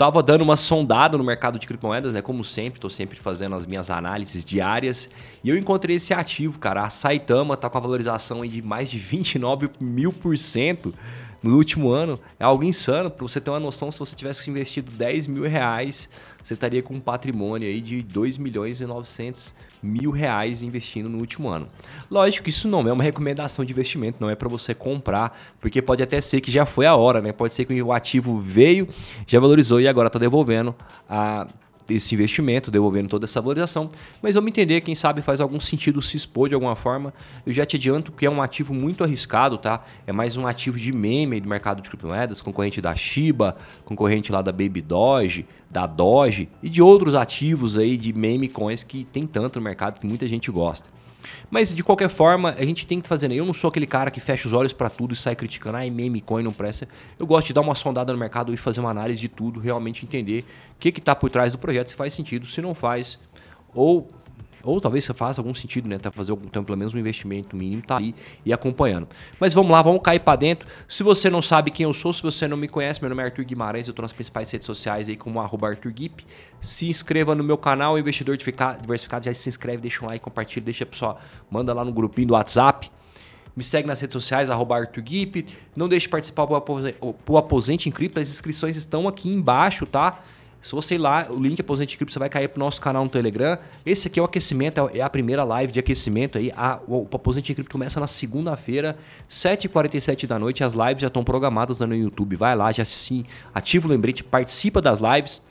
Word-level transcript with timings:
tava 0.00 0.22
dando 0.22 0.40
uma 0.40 0.56
sondada 0.56 1.18
no 1.18 1.22
mercado 1.22 1.58
de 1.58 1.66
criptomoedas, 1.66 2.14
né? 2.14 2.22
Como 2.22 2.42
sempre, 2.42 2.78
estou 2.78 2.88
sempre 2.88 3.18
fazendo 3.18 3.54
as 3.54 3.66
minhas 3.66 3.90
análises 3.90 4.42
diárias. 4.42 5.10
E 5.44 5.50
eu 5.50 5.58
encontrei 5.58 5.96
esse 5.96 6.14
ativo, 6.14 6.58
cara. 6.58 6.84
A 6.84 6.88
Saitama 6.88 7.54
tá 7.54 7.68
com 7.68 7.76
a 7.76 7.80
valorização 7.82 8.46
de 8.46 8.62
mais 8.62 8.90
de 8.90 8.96
29 8.96 9.68
mil 9.78 10.10
por 10.10 10.38
cento 10.38 10.94
no 11.42 11.54
último 11.54 11.90
ano. 11.90 12.18
É 12.38 12.44
algo 12.44 12.64
insano. 12.64 13.10
Para 13.10 13.28
você 13.28 13.42
ter 13.42 13.50
uma 13.50 13.60
noção, 13.60 13.90
se 13.90 13.98
você 13.98 14.16
tivesse 14.16 14.48
investido 14.48 14.90
10 14.90 15.26
mil 15.26 15.42
reais, 15.42 16.08
você 16.42 16.54
estaria 16.54 16.82
com 16.82 16.94
um 16.94 17.00
patrimônio 17.00 17.68
aí 17.68 17.82
de 17.82 18.00
2 18.00 18.38
milhões 18.38 18.80
e 18.80 18.86
900 18.86 19.54
mil 19.54 19.69
reais 20.10 20.62
investindo 20.62 21.08
no 21.08 21.18
último 21.18 21.48
ano. 21.48 21.68
Lógico 22.10 22.44
que 22.44 22.50
isso 22.50 22.68
não 22.68 22.86
é 22.88 22.92
uma 22.92 23.02
recomendação 23.02 23.64
de 23.64 23.72
investimento, 23.72 24.18
não 24.20 24.30
é 24.30 24.34
para 24.34 24.48
você 24.48 24.74
comprar, 24.74 25.38
porque 25.60 25.80
pode 25.80 26.02
até 26.02 26.20
ser 26.20 26.40
que 26.40 26.50
já 26.50 26.66
foi 26.66 26.86
a 26.86 26.94
hora, 26.94 27.20
né? 27.20 27.32
Pode 27.32 27.54
ser 27.54 27.64
que 27.64 27.82
o 27.82 27.92
ativo 27.92 28.38
veio, 28.38 28.88
já 29.26 29.40
valorizou 29.40 29.80
e 29.80 29.88
agora 29.88 30.08
está 30.08 30.18
devolvendo 30.18 30.74
a 31.08 31.46
esse 31.90 32.14
investimento, 32.14 32.70
devolvendo 32.70 33.08
toda 33.08 33.24
essa 33.24 33.40
valorização. 33.40 33.88
Mas 34.22 34.34
vamos 34.34 34.48
entender, 34.48 34.80
quem 34.80 34.94
sabe 34.94 35.22
faz 35.22 35.40
algum 35.40 35.60
sentido 35.60 36.00
se 36.00 36.16
expor 36.16 36.48
de 36.48 36.54
alguma 36.54 36.76
forma. 36.76 37.12
Eu 37.44 37.52
já 37.52 37.66
te 37.66 37.76
adianto 37.76 38.12
que 38.12 38.26
é 38.26 38.30
um 38.30 38.42
ativo 38.42 38.72
muito 38.74 39.04
arriscado, 39.04 39.58
tá? 39.58 39.84
É 40.06 40.12
mais 40.12 40.36
um 40.36 40.46
ativo 40.46 40.78
de 40.78 40.92
meme 40.92 41.40
do 41.40 41.48
mercado 41.48 41.82
de 41.82 41.88
criptomoedas, 41.88 42.40
concorrente 42.40 42.80
da 42.80 42.94
Shiba, 42.94 43.56
concorrente 43.84 44.32
lá 44.32 44.42
da 44.42 44.52
Baby 44.52 44.80
Doge, 44.80 45.46
da 45.70 45.86
Doge 45.86 46.48
e 46.62 46.68
de 46.68 46.82
outros 46.82 47.14
ativos 47.14 47.78
aí 47.78 47.96
de 47.96 48.12
meme 48.12 48.48
coins 48.48 48.82
que 48.82 49.04
tem 49.04 49.26
tanto 49.26 49.58
no 49.58 49.64
mercado 49.64 49.98
que 49.98 50.06
muita 50.06 50.26
gente 50.26 50.50
gosta. 50.50 50.88
Mas 51.50 51.74
de 51.74 51.82
qualquer 51.82 52.08
forma, 52.08 52.54
a 52.58 52.64
gente 52.64 52.86
tem 52.86 53.00
que 53.00 53.08
fazer. 53.08 53.28
Né? 53.28 53.34
Eu 53.34 53.44
não 53.44 53.54
sou 53.54 53.68
aquele 53.68 53.86
cara 53.86 54.10
que 54.10 54.20
fecha 54.20 54.46
os 54.46 54.52
olhos 54.52 54.72
para 54.72 54.88
tudo 54.88 55.14
e 55.14 55.16
sai 55.16 55.34
criticando, 55.34 55.76
ah, 55.76 55.90
meme 55.90 56.20
coin 56.20 56.42
não 56.42 56.52
presta. 56.52 56.88
Eu 57.18 57.26
gosto 57.26 57.48
de 57.48 57.52
dar 57.52 57.60
uma 57.60 57.74
sondada 57.74 58.12
no 58.12 58.18
mercado 58.18 58.52
e 58.52 58.56
fazer 58.56 58.80
uma 58.80 58.90
análise 58.90 59.20
de 59.20 59.28
tudo, 59.28 59.60
realmente 59.60 60.04
entender 60.04 60.44
o 60.74 60.78
que 60.78 60.88
está 60.88 61.14
por 61.14 61.30
trás 61.30 61.52
do 61.52 61.58
projeto, 61.58 61.88
se 61.88 61.94
faz 61.94 62.12
sentido, 62.14 62.46
se 62.46 62.60
não 62.60 62.74
faz, 62.74 63.18
ou 63.74 64.08
ou 64.62 64.80
talvez 64.80 65.06
faça 65.06 65.40
algum 65.40 65.54
sentido, 65.54 65.88
né? 65.88 65.98
Tá 65.98 66.10
fazer 66.10 66.30
algum 66.30 66.48
tempo, 66.48 66.66
pelo 66.66 66.78
menos 66.78 66.94
um 66.94 66.98
investimento 66.98 67.56
mínimo, 67.56 67.82
tá 67.82 67.98
aí 67.98 68.14
e 68.44 68.52
acompanhando. 68.52 69.08
Mas 69.38 69.54
vamos 69.54 69.70
lá, 69.72 69.82
vamos 69.82 70.02
cair 70.02 70.20
para 70.20 70.36
dentro. 70.36 70.66
Se 70.88 71.02
você 71.02 71.30
não 71.30 71.42
sabe 71.42 71.70
quem 71.70 71.84
eu 71.84 71.92
sou, 71.92 72.12
se 72.12 72.22
você 72.22 72.46
não 72.46 72.56
me 72.56 72.68
conhece, 72.68 73.00
meu 73.00 73.08
nome 73.08 73.22
é 73.22 73.26
Arthur 73.26 73.44
Guimarães, 73.44 73.88
eu 73.88 73.94
tô 73.94 74.02
nas 74.02 74.12
principais 74.12 74.50
redes 74.50 74.66
sociais 74.66 75.08
aí 75.08 75.16
como 75.16 75.40
arroba 75.40 75.68
Arthur 75.68 75.92
Guip. 75.92 76.24
Se 76.60 76.88
inscreva 76.88 77.34
no 77.34 77.42
meu 77.42 77.58
canal, 77.58 77.98
Investidor 77.98 78.36
Diversificado, 78.36 79.24
já 79.24 79.34
se 79.34 79.48
inscreve, 79.48 79.78
deixa 79.78 80.04
um 80.04 80.08
like, 80.08 80.22
compartilha, 80.22 80.64
deixa 80.64 80.84
pessoal, 80.84 81.20
manda 81.50 81.72
lá 81.72 81.84
no 81.84 81.92
grupinho 81.92 82.28
do 82.28 82.34
WhatsApp. 82.34 82.90
Me 83.56 83.64
segue 83.64 83.88
nas 83.88 84.00
redes 84.00 84.12
sociais, 84.12 84.48
arroba. 84.48 84.88
Não 85.74 85.88
deixe 85.88 86.06
de 86.06 86.10
participar 86.10 86.46
pro 86.46 87.36
Aposente 87.36 87.88
em 87.88 87.92
Cripto, 87.92 88.20
as 88.20 88.28
inscrições 88.28 88.76
estão 88.76 89.08
aqui 89.08 89.28
embaixo, 89.28 89.86
tá? 89.86 90.22
Se 90.62 90.74
você 90.74 90.96
ir 90.96 90.98
lá, 90.98 91.26
o 91.30 91.40
link 91.40 91.58
Aposente 91.58 91.96
Cripto, 91.96 92.12
você 92.12 92.18
vai 92.18 92.28
cair 92.28 92.48
pro 92.48 92.60
nosso 92.60 92.80
canal 92.80 93.02
no 93.02 93.08
Telegram. 93.08 93.56
Esse 93.84 94.08
aqui 94.08 94.18
é 94.18 94.22
o 94.22 94.26
aquecimento, 94.26 94.90
é 94.92 95.00
a 95.00 95.08
primeira 95.08 95.42
live 95.42 95.72
de 95.72 95.80
aquecimento 95.80 96.36
aí. 96.36 96.52
A, 96.54 96.78
o 96.86 97.06
Aposente 97.12 97.54
Cripto 97.54 97.72
começa 97.72 97.98
na 97.98 98.06
segunda-feira, 98.06 98.96
7h47 99.28 100.26
da 100.26 100.38
noite. 100.38 100.62
As 100.62 100.74
lives 100.74 101.00
já 101.00 101.06
estão 101.06 101.24
programadas 101.24 101.80
no 101.80 101.94
YouTube. 101.94 102.36
Vai 102.36 102.54
lá, 102.54 102.70
já 102.72 102.84
se 102.84 103.24
ativa 103.54 103.88
o 103.88 103.90
lembrete, 103.90 104.22
participa 104.22 104.82
das 104.82 105.00
lives. 105.00 105.42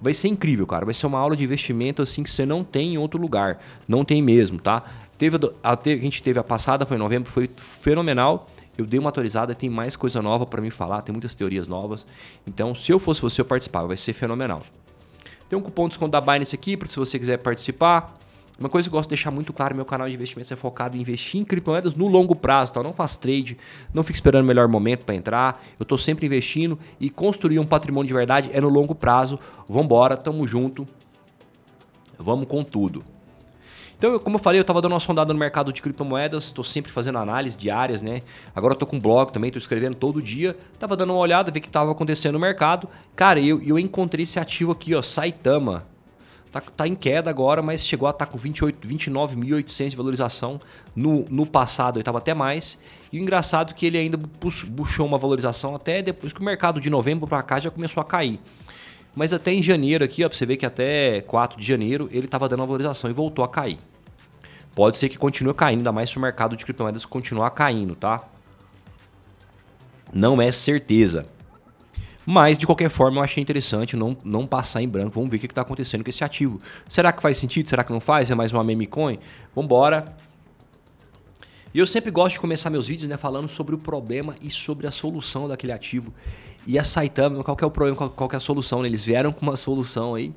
Vai 0.00 0.12
ser 0.12 0.28
incrível, 0.28 0.66
cara. 0.66 0.84
Vai 0.84 0.94
ser 0.94 1.06
uma 1.06 1.18
aula 1.18 1.34
de 1.34 1.42
investimento 1.42 2.02
assim 2.02 2.22
que 2.22 2.30
você 2.30 2.44
não 2.44 2.62
tem 2.62 2.94
em 2.94 2.98
outro 2.98 3.20
lugar. 3.20 3.60
Não 3.86 4.04
tem 4.04 4.20
mesmo, 4.22 4.60
tá? 4.60 4.84
Teve 5.16 5.38
a, 5.64 5.72
a 5.72 5.78
gente 5.84 6.22
teve 6.22 6.38
a 6.38 6.44
passada, 6.44 6.84
foi 6.84 6.96
em 6.96 7.00
novembro, 7.00 7.30
foi 7.30 7.48
fenomenal. 7.56 8.48
Eu 8.78 8.86
dei 8.86 9.00
uma 9.00 9.08
atualizada, 9.08 9.56
tem 9.56 9.68
mais 9.68 9.96
coisa 9.96 10.22
nova 10.22 10.46
para 10.46 10.62
me 10.62 10.70
falar, 10.70 11.02
tem 11.02 11.12
muitas 11.12 11.34
teorias 11.34 11.66
novas. 11.66 12.06
Então, 12.46 12.76
se 12.76 12.92
eu 12.92 13.00
fosse 13.00 13.20
você, 13.20 13.40
eu 13.40 13.44
participava, 13.44 13.88
vai 13.88 13.96
ser 13.96 14.12
fenomenal. 14.12 14.62
Tem 15.48 15.58
um 15.58 15.62
cupom 15.62 15.84
de 15.84 15.90
desconto 15.90 16.12
da 16.12 16.20
Binance 16.20 16.54
aqui, 16.54 16.76
para 16.76 16.86
se 16.86 16.96
você 16.96 17.18
quiser 17.18 17.42
participar. 17.42 18.16
Uma 18.56 18.68
coisa 18.68 18.88
que 18.88 18.94
eu 18.94 18.96
gosto 18.96 19.08
de 19.08 19.16
deixar 19.16 19.32
muito 19.32 19.52
claro, 19.52 19.74
meu 19.74 19.84
canal 19.84 20.06
de 20.06 20.14
investimentos 20.14 20.52
é 20.52 20.56
focado 20.56 20.96
em 20.96 21.00
investir 21.00 21.40
em 21.40 21.44
criptomoedas 21.44 21.94
no 21.94 22.06
longo 22.06 22.36
prazo, 22.36 22.72
tá? 22.72 22.78
Eu 22.78 22.84
não 22.84 22.92
faço 22.92 23.18
trade, 23.18 23.58
não 23.92 24.04
fico 24.04 24.16
esperando 24.16 24.44
o 24.44 24.46
melhor 24.46 24.68
momento 24.68 25.04
para 25.04 25.14
entrar. 25.16 25.64
Eu 25.78 25.82
estou 25.82 25.98
sempre 25.98 26.26
investindo 26.26 26.78
e 27.00 27.10
construir 27.10 27.58
um 27.58 27.66
patrimônio 27.66 28.06
de 28.06 28.14
verdade 28.14 28.50
é 28.52 28.60
no 28.60 28.68
longo 28.68 28.94
prazo. 28.94 29.40
Vambora, 29.68 30.16
tamo 30.16 30.46
junto. 30.46 30.86
Vamos 32.16 32.46
com 32.46 32.62
tudo. 32.62 33.04
Então, 33.98 34.16
como 34.20 34.36
eu 34.36 34.40
falei, 34.40 34.60
eu 34.60 34.62
estava 34.62 34.80
dando 34.80 34.92
uma 34.92 35.00
sondada 35.00 35.32
no 35.32 35.38
mercado 35.38 35.72
de 35.72 35.82
criptomoedas, 35.82 36.44
estou 36.44 36.62
sempre 36.62 36.92
fazendo 36.92 37.18
análise 37.18 37.56
diárias, 37.56 38.00
né? 38.00 38.22
Agora 38.54 38.74
eu 38.74 38.78
tô 38.78 38.86
com 38.86 38.94
um 38.94 39.00
blog 39.00 39.32
também, 39.32 39.48
estou 39.48 39.58
escrevendo 39.58 39.96
todo 39.96 40.22
dia. 40.22 40.56
Tava 40.78 40.96
dando 40.96 41.12
uma 41.12 41.18
olhada, 41.18 41.50
ver 41.50 41.58
o 41.58 41.62
que 41.62 41.68
estava 41.68 41.90
acontecendo 41.90 42.34
no 42.34 42.38
mercado. 42.38 42.88
Cara, 43.16 43.40
eu, 43.40 43.60
eu 43.60 43.76
encontrei 43.76 44.22
esse 44.22 44.38
ativo 44.38 44.70
aqui, 44.70 44.94
ó, 44.94 45.02
Saitama. 45.02 45.84
Tá, 46.52 46.60
tá 46.60 46.86
em 46.86 46.94
queda 46.94 47.28
agora, 47.28 47.60
mas 47.60 47.84
chegou 47.84 48.06
a 48.06 48.12
estar 48.12 48.24
tá 48.24 48.32
com 48.32 48.38
29.800 48.38 49.88
de 49.88 49.96
valorização. 49.96 50.60
No, 50.94 51.24
no 51.28 51.44
passado 51.44 51.98
estava 51.98 52.18
até 52.18 52.32
mais. 52.32 52.78
E 53.12 53.18
o 53.18 53.22
engraçado 53.22 53.72
é 53.72 53.74
que 53.74 53.84
ele 53.84 53.98
ainda 53.98 54.16
puxou 54.16 55.06
uma 55.06 55.18
valorização 55.18 55.74
até 55.74 56.02
depois 56.02 56.32
que 56.32 56.40
o 56.40 56.44
mercado 56.44 56.80
de 56.80 56.88
novembro 56.88 57.26
para 57.26 57.42
cá 57.42 57.58
já 57.58 57.70
começou 57.70 58.00
a 58.00 58.04
cair. 58.04 58.38
Mas 59.18 59.32
até 59.32 59.52
em 59.52 59.60
janeiro 59.60 60.04
aqui, 60.04 60.24
ó, 60.24 60.28
pra 60.28 60.38
você 60.38 60.46
ver 60.46 60.56
que 60.56 60.64
até 60.64 61.22
4 61.22 61.60
de 61.60 61.66
janeiro 61.66 62.08
ele 62.12 62.26
estava 62.26 62.48
dando 62.48 62.60
uma 62.60 62.66
valorização 62.66 63.10
e 63.10 63.12
voltou 63.12 63.44
a 63.44 63.48
cair. 63.48 63.76
Pode 64.76 64.96
ser 64.96 65.08
que 65.08 65.18
continue 65.18 65.52
caindo, 65.54 65.78
ainda 65.78 65.90
mais 65.90 66.08
se 66.08 66.16
o 66.16 66.20
mercado 66.20 66.56
de 66.56 66.64
criptomoedas 66.64 67.04
continuar 67.04 67.50
caindo, 67.50 67.96
tá? 67.96 68.22
Não 70.12 70.40
é 70.40 70.52
certeza. 70.52 71.26
Mas, 72.24 72.56
de 72.56 72.64
qualquer 72.64 72.90
forma, 72.90 73.18
eu 73.18 73.24
achei 73.24 73.42
interessante 73.42 73.96
não, 73.96 74.16
não 74.24 74.46
passar 74.46 74.82
em 74.82 74.88
branco. 74.88 75.16
Vamos 75.16 75.30
ver 75.30 75.38
o 75.38 75.40
que 75.40 75.46
está 75.46 75.62
acontecendo 75.62 76.04
com 76.04 76.10
esse 76.10 76.22
ativo. 76.22 76.60
Será 76.88 77.10
que 77.10 77.20
faz 77.20 77.38
sentido? 77.38 77.68
Será 77.68 77.82
que 77.82 77.92
não 77.92 77.98
faz? 77.98 78.30
É 78.30 78.36
mais 78.36 78.52
uma 78.52 78.62
meme 78.62 78.86
coin? 78.86 79.18
Vambora. 79.52 80.14
E 81.74 81.80
eu 81.80 81.86
sempre 81.88 82.12
gosto 82.12 82.34
de 82.34 82.40
começar 82.40 82.70
meus 82.70 82.86
vídeos 82.86 83.08
né, 83.08 83.16
falando 83.16 83.48
sobre 83.48 83.74
o 83.74 83.78
problema 83.78 84.36
e 84.40 84.48
sobre 84.48 84.86
a 84.86 84.92
solução 84.92 85.48
daquele 85.48 85.72
ativo. 85.72 86.14
E 86.66 86.78
a 86.78 86.84
Saitama, 86.84 87.42
qual 87.42 87.56
que 87.56 87.64
é 87.64 87.66
o 87.66 87.70
problema, 87.70 87.96
qual, 87.96 88.10
qual 88.10 88.28
que 88.28 88.36
é 88.36 88.38
a 88.38 88.40
solução? 88.40 88.82
Né? 88.82 88.88
Eles 88.88 89.04
vieram 89.04 89.32
com 89.32 89.42
uma 89.42 89.56
solução 89.56 90.14
aí. 90.14 90.32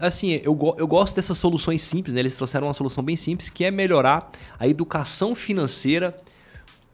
Assim, 0.00 0.40
eu, 0.42 0.58
eu 0.78 0.86
gosto 0.86 1.16
dessas 1.16 1.36
soluções 1.38 1.82
simples, 1.82 2.14
né? 2.14 2.20
Eles 2.20 2.34
trouxeram 2.34 2.66
uma 2.66 2.74
solução 2.74 3.04
bem 3.04 3.16
simples, 3.16 3.50
que 3.50 3.64
é 3.64 3.70
melhorar 3.70 4.30
a 4.58 4.66
educação 4.66 5.34
financeira 5.34 6.18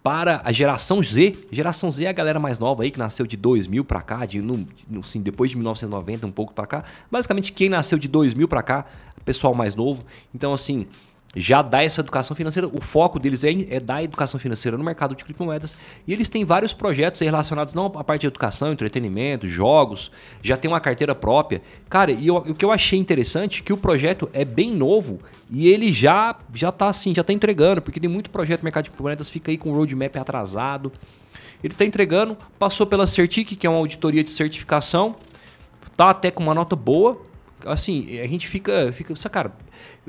para 0.03 0.43
a 0.45 0.51
geração 0.51 1.03
Z. 1.03 1.37
Geração 1.51 1.91
Z 1.91 2.07
é 2.07 2.09
a 2.09 2.13
galera 2.13 2.41
mais 2.41 2.59
nova 2.59 2.83
aí, 2.83 2.91
que 2.91 2.99
nasceu 2.99 3.27
de 3.27 3.37
2000 3.37 3.85
para 3.85 4.01
cá, 4.03 4.27
de, 4.27 4.43
no, 4.43 4.67
assim, 5.01 5.21
depois 5.21 5.51
de 5.51 5.57
1990, 5.57 6.27
um 6.27 6.33
pouco 6.33 6.53
para 6.53 6.67
cá. 6.67 6.85
Basicamente, 7.11 7.53
quem 7.53 7.69
nasceu 7.69 7.99
de 7.99 8.09
2000 8.09 8.49
para 8.49 8.63
cá, 8.63 8.85
pessoal 9.25 9.55
mais 9.55 9.77
novo. 9.77 10.05
Então, 10.35 10.53
assim, 10.53 10.87
já 11.35 11.63
dá 11.63 11.83
essa 11.83 12.01
educação 12.01 12.37
financeira. 12.37 12.69
O 12.69 12.81
foco 12.81 13.19
deles 13.19 13.45
é, 13.45 13.51
é 13.71 13.81
dar 13.81 14.03
educação 14.03 14.39
financeira 14.39 14.77
no 14.77 14.85
mercado 14.85 15.15
de 15.15 15.25
criptomoedas. 15.25 15.77
E 16.07 16.13
eles 16.13 16.29
têm 16.29 16.45
vários 16.45 16.73
projetos 16.73 17.21
relacionados 17.21 17.75
não 17.75 17.87
à 17.87 18.05
parte 18.05 18.23
de 18.23 18.27
educação, 18.27 18.73
entretenimento, 18.73 19.49
jogos, 19.49 20.11
já 20.43 20.57
tem 20.57 20.71
uma 20.71 20.81
carteira 20.81 21.15
própria. 21.15 21.63
Cara, 21.89 22.13
e 22.13 22.27
eu, 22.27 22.37
o 22.37 22.55
que 22.55 22.65
eu 22.65 22.71
achei 22.71 22.99
interessante 22.99 23.63
é 23.63 23.65
que 23.65 23.73
o 23.73 23.77
projeto 23.77 24.29
é 24.33 24.45
bem 24.45 24.71
novo 24.71 25.21
e 25.51 25.69
ele 25.69 25.93
já 25.93 26.37
já 26.55 26.71
tá 26.71 26.89
assim, 26.89 27.15
já 27.15 27.25
tá 27.25 27.33
entregando, 27.33 27.81
porque 27.81 27.99
tem 27.99 28.11
muito 28.11 28.31
projeto 28.31 28.61
no 28.61 28.65
mercado 28.65 28.85
de 28.85 28.91
criptomoedas 28.91 29.29
fica 29.29 29.51
aí 29.51 29.59
com 29.59 29.71
o 29.71 29.75
roadmap 29.75 30.17
atrasado. 30.17 30.93
Ele 31.63 31.73
está 31.73 31.85
entregando, 31.85 32.37
passou 32.59 32.87
pela 32.87 33.07
Certic, 33.07 33.57
que 33.57 33.67
é 33.67 33.71
uma 33.71 33.79
auditoria 33.79 34.23
de 34.23 34.31
certificação, 34.31 35.15
tá 35.97 36.11
até 36.11 36.31
com 36.31 36.43
uma 36.43 36.55
nota 36.55 36.75
boa. 36.75 37.32
Assim, 37.67 38.21
a 38.21 38.27
gente 38.27 38.47
fica, 38.49 38.93
fica, 38.93 39.15
cara, 39.29 39.53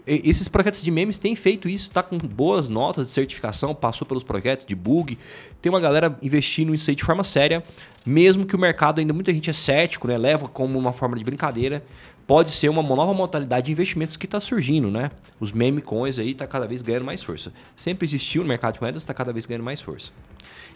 esses 0.06 0.48
projetos 0.48 0.84
de 0.84 0.92
memes 0.92 1.18
têm 1.20 1.36
feito 1.36 1.70
isso, 1.70 1.92
tá 1.92 2.02
com 2.02 2.18
boas 2.18 2.68
notas 2.68 3.08
de 3.08 3.12
certificação, 3.12 3.74
passou 3.76 4.08
pelos 4.08 4.24
projetos 4.24 4.66
de 4.66 4.76
bug. 4.76 5.18
Tem 5.62 5.70
uma 5.70 5.80
galera 5.80 6.18
investindo 6.22 6.72
nisso 6.72 6.90
aí 6.90 6.96
de 6.96 7.04
forma 7.04 7.24
séria, 7.24 7.64
mesmo 8.06 8.46
que 8.46 8.56
o 8.56 8.60
mercado 8.60 9.00
ainda 9.00 9.14
muita 9.14 9.34
gente 9.34 9.50
é 9.50 9.54
cético, 9.54 10.08
né? 10.08 10.18
Leva 10.18 10.48
como 10.48 10.78
uma 10.78 10.92
forma 10.92 11.18
de 11.18 11.24
brincadeira. 11.24 11.84
Pode 12.26 12.52
ser 12.52 12.70
uma 12.70 12.82
nova 12.82 13.14
modalidade 13.14 13.66
de 13.66 13.72
investimentos 13.74 14.16
que 14.16 14.26
está 14.26 14.40
surgindo, 14.40 14.90
né? 14.90 15.10
Os 15.40 15.52
meme 15.52 15.82
coins 15.82 16.18
aí 16.20 16.34
tá 16.34 16.48
cada 16.48 16.66
vez 16.66 16.82
ganhando 16.82 17.04
mais 17.04 17.22
força. 17.22 17.52
Sempre 17.76 18.06
existiu 18.06 18.44
no 18.44 18.48
mercado 18.48 18.76
de 18.76 18.82
moedas, 18.82 19.02
está 19.02 19.14
cada 19.14 19.34
vez 19.34 19.46
ganhando 19.46 19.64
mais 19.64 19.82
força. 19.82 20.12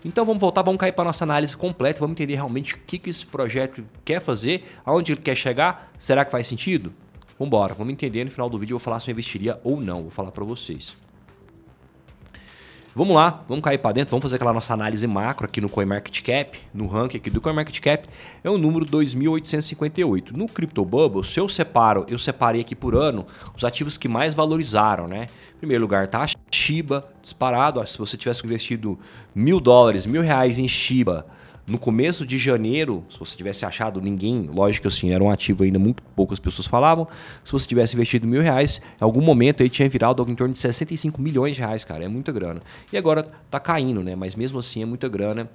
Então 0.04 0.26
vamos 0.26 0.42
voltar, 0.42 0.62
vamos 0.62 0.80
cair 0.80 0.92
para 0.92 1.06
nossa 1.06 1.24
análise 1.24 1.56
completa, 1.56 2.00
vamos 2.00 2.14
entender 2.14 2.36
realmente 2.36 2.76
o 2.76 2.80
que, 2.86 3.00
que 3.00 3.10
esse 3.10 3.26
projeto 3.26 3.84
quer 4.04 4.20
fazer, 4.20 4.66
aonde 4.86 5.14
ele 5.14 5.22
quer 5.22 5.36
chegar, 5.36 5.92
será 5.98 6.26
que 6.26 6.32
faz 6.32 6.48
sentido? 6.48 6.94
Vambora, 7.40 7.74
vamos 7.74 7.94
entender. 7.94 8.24
No 8.26 8.32
final 8.32 8.50
do 8.50 8.58
vídeo 8.58 8.74
eu 8.74 8.80
vou 8.80 8.84
falar 8.84 9.00
se 9.00 9.10
eu 9.10 9.14
investiria 9.14 9.60
ou 9.64 9.80
não. 9.80 10.02
Vou 10.04 10.12
falar 10.12 10.32
para 10.32 10.44
vocês. 10.44 10.96
Vamos 12.98 13.16
lá, 13.16 13.44
vamos 13.48 13.64
cair 13.64 13.78
para 13.78 13.92
dentro, 13.92 14.10
vamos 14.10 14.24
fazer 14.24 14.38
aquela 14.38 14.52
nossa 14.52 14.74
análise 14.74 15.06
macro 15.06 15.46
aqui 15.46 15.62
no 15.62 15.70
CoinMarketCap, 15.70 16.58
no 16.74 16.88
ranking 16.88 17.18
aqui 17.18 17.30
do 17.30 17.40
CoinMarketCap, 17.40 18.10
é 18.44 18.50
o 18.50 18.58
número 18.58 18.84
2858. 18.86 20.36
No 20.36 20.48
CryptoBubble, 20.48 21.24
se 21.24 21.40
eu 21.40 21.48
separo, 21.48 22.08
eu 22.10 22.18
separei 22.18 22.62
aqui 22.62 22.76
por 22.76 22.96
ano 22.96 23.28
os 23.56 23.64
ativos 23.64 24.00
que 24.00 24.08
mais 24.08 24.34
valorizaram, 24.34 25.08
né? 25.08 25.28
Em 25.56 25.60
primeiro 25.60 25.84
lugar 25.84 26.08
tá 26.08 26.26
Shiba, 26.50 27.08
disparado, 27.22 27.86
se 27.86 28.00
você 28.00 28.18
tivesse 28.18 28.44
investido 28.44 28.98
mil 29.36 29.60
dólares, 29.60 30.08
mil 30.08 30.24
reais 30.24 30.58
em 30.58 30.68
Shiba, 30.68 31.28
no 31.68 31.78
começo 31.78 32.26
de 32.26 32.38
janeiro, 32.38 33.04
se 33.10 33.20
você 33.20 33.36
tivesse 33.36 33.66
achado 33.66 34.00
ninguém, 34.00 34.50
lógico 34.54 34.88
assim, 34.88 35.12
era 35.12 35.22
um 35.22 35.30
ativo 35.30 35.66
ainda 35.66 35.78
muito 35.78 36.02
poucas 36.16 36.40
pessoas 36.40 36.66
falavam. 36.66 37.06
Se 37.44 37.52
você 37.52 37.68
tivesse 37.68 37.94
investido 37.94 38.26
mil 38.26 38.42
reais, 38.42 38.82
em 39.00 39.04
algum 39.04 39.20
momento 39.20 39.62
aí 39.62 39.70
tinha 39.70 39.90
virado 39.90 40.22
algo 40.22 40.32
em 40.32 40.36
torno 40.36 40.54
de 40.54 40.60
65 40.60 41.22
milhões 41.22 41.56
de 41.56 41.62
reais, 41.62 41.84
cara. 41.84 42.06
É 42.06 42.08
muita 42.08 42.32
grana. 42.32 42.62
E 42.92 42.98
agora 42.98 43.30
tá 43.52 43.60
caindo, 43.60 44.02
né? 44.02 44.16
Mas 44.16 44.34
mesmo 44.34 44.60
assim 44.60 44.82
é 44.82 44.86
muita 44.86 45.10
grana. 45.10 45.50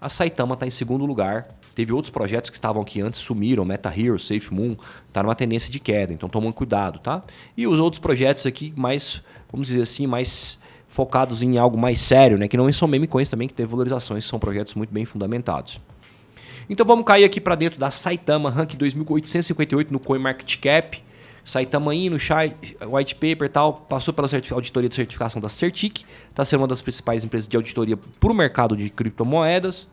A 0.00 0.08
Saitama 0.08 0.54
está 0.54 0.66
em 0.66 0.70
segundo 0.70 1.06
lugar. 1.06 1.46
Teve 1.76 1.92
outros 1.92 2.10
projetos 2.10 2.50
que 2.50 2.56
estavam 2.56 2.82
aqui 2.82 3.00
antes, 3.00 3.20
sumiram, 3.20 3.64
Meta 3.64 3.88
Hero, 3.88 4.18
Safe 4.18 4.52
Moon, 4.52 4.76
tá 5.12 5.22
numa 5.22 5.34
tendência 5.34 5.70
de 5.70 5.78
queda, 5.78 6.12
então 6.12 6.28
tomando 6.28 6.52
cuidado, 6.52 6.98
tá? 6.98 7.22
E 7.56 7.68
os 7.68 7.78
outros 7.78 8.00
projetos 8.00 8.44
aqui 8.44 8.74
mais, 8.76 9.22
vamos 9.50 9.68
dizer 9.68 9.82
assim, 9.82 10.06
mais 10.06 10.58
focados 10.92 11.42
em 11.42 11.56
algo 11.56 11.78
mais 11.78 11.98
sério, 12.02 12.36
né? 12.36 12.46
Que 12.46 12.54
não 12.54 12.70
são 12.70 12.86
meme 12.86 13.06
coins 13.06 13.30
também, 13.30 13.48
que 13.48 13.54
tem 13.54 13.64
valorizações, 13.64 14.26
são 14.26 14.38
projetos 14.38 14.74
muito 14.74 14.92
bem 14.92 15.06
fundamentados. 15.06 15.80
Então 16.68 16.84
vamos 16.84 17.06
cair 17.06 17.24
aqui 17.24 17.40
para 17.40 17.54
dentro 17.54 17.80
da 17.80 17.90
Saitama 17.90 18.50
Rank 18.50 18.74
2858 18.76 19.90
no 19.90 19.98
CoinMarketCap. 19.98 21.02
Saitama 21.42 21.94
indo, 21.94 22.18
white 22.86 23.14
paper 23.14 23.48
tal, 23.48 23.72
passou 23.72 24.12
pela 24.12 24.28
auditoria 24.50 24.88
de 24.88 24.94
certificação 24.94 25.40
da 25.40 25.48
Certic, 25.48 26.02
está 26.28 26.44
sendo 26.44 26.60
uma 26.60 26.68
das 26.68 26.82
principais 26.82 27.24
empresas 27.24 27.48
de 27.48 27.56
auditoria 27.56 27.96
para 27.96 28.30
o 28.30 28.34
mercado 28.34 28.76
de 28.76 28.90
criptomoedas. 28.90 29.88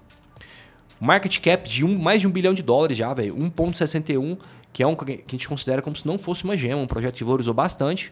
Market 0.99 1.39
cap 1.39 1.67
de 1.67 1.85
um, 1.85 1.97
mais 1.97 2.19
de 2.19 2.27
um 2.27 2.29
bilhão 2.29 2.53
de 2.53 2.61
dólares 2.61 2.97
já, 2.97 3.13
velho. 3.13 3.35
1,61, 3.37 4.37
que 4.73 4.83
é 4.83 4.87
um 4.87 4.95
que 4.97 5.23
a 5.25 5.31
gente 5.31 5.47
considera 5.47 5.81
como 5.81 5.95
se 5.95 6.05
não 6.05 6.19
fosse 6.19 6.43
uma 6.43 6.57
gema, 6.57 6.81
um 6.81 6.87
projeto 6.87 7.15
que 7.15 7.23
valorizou 7.23 7.53
bastante. 7.53 8.11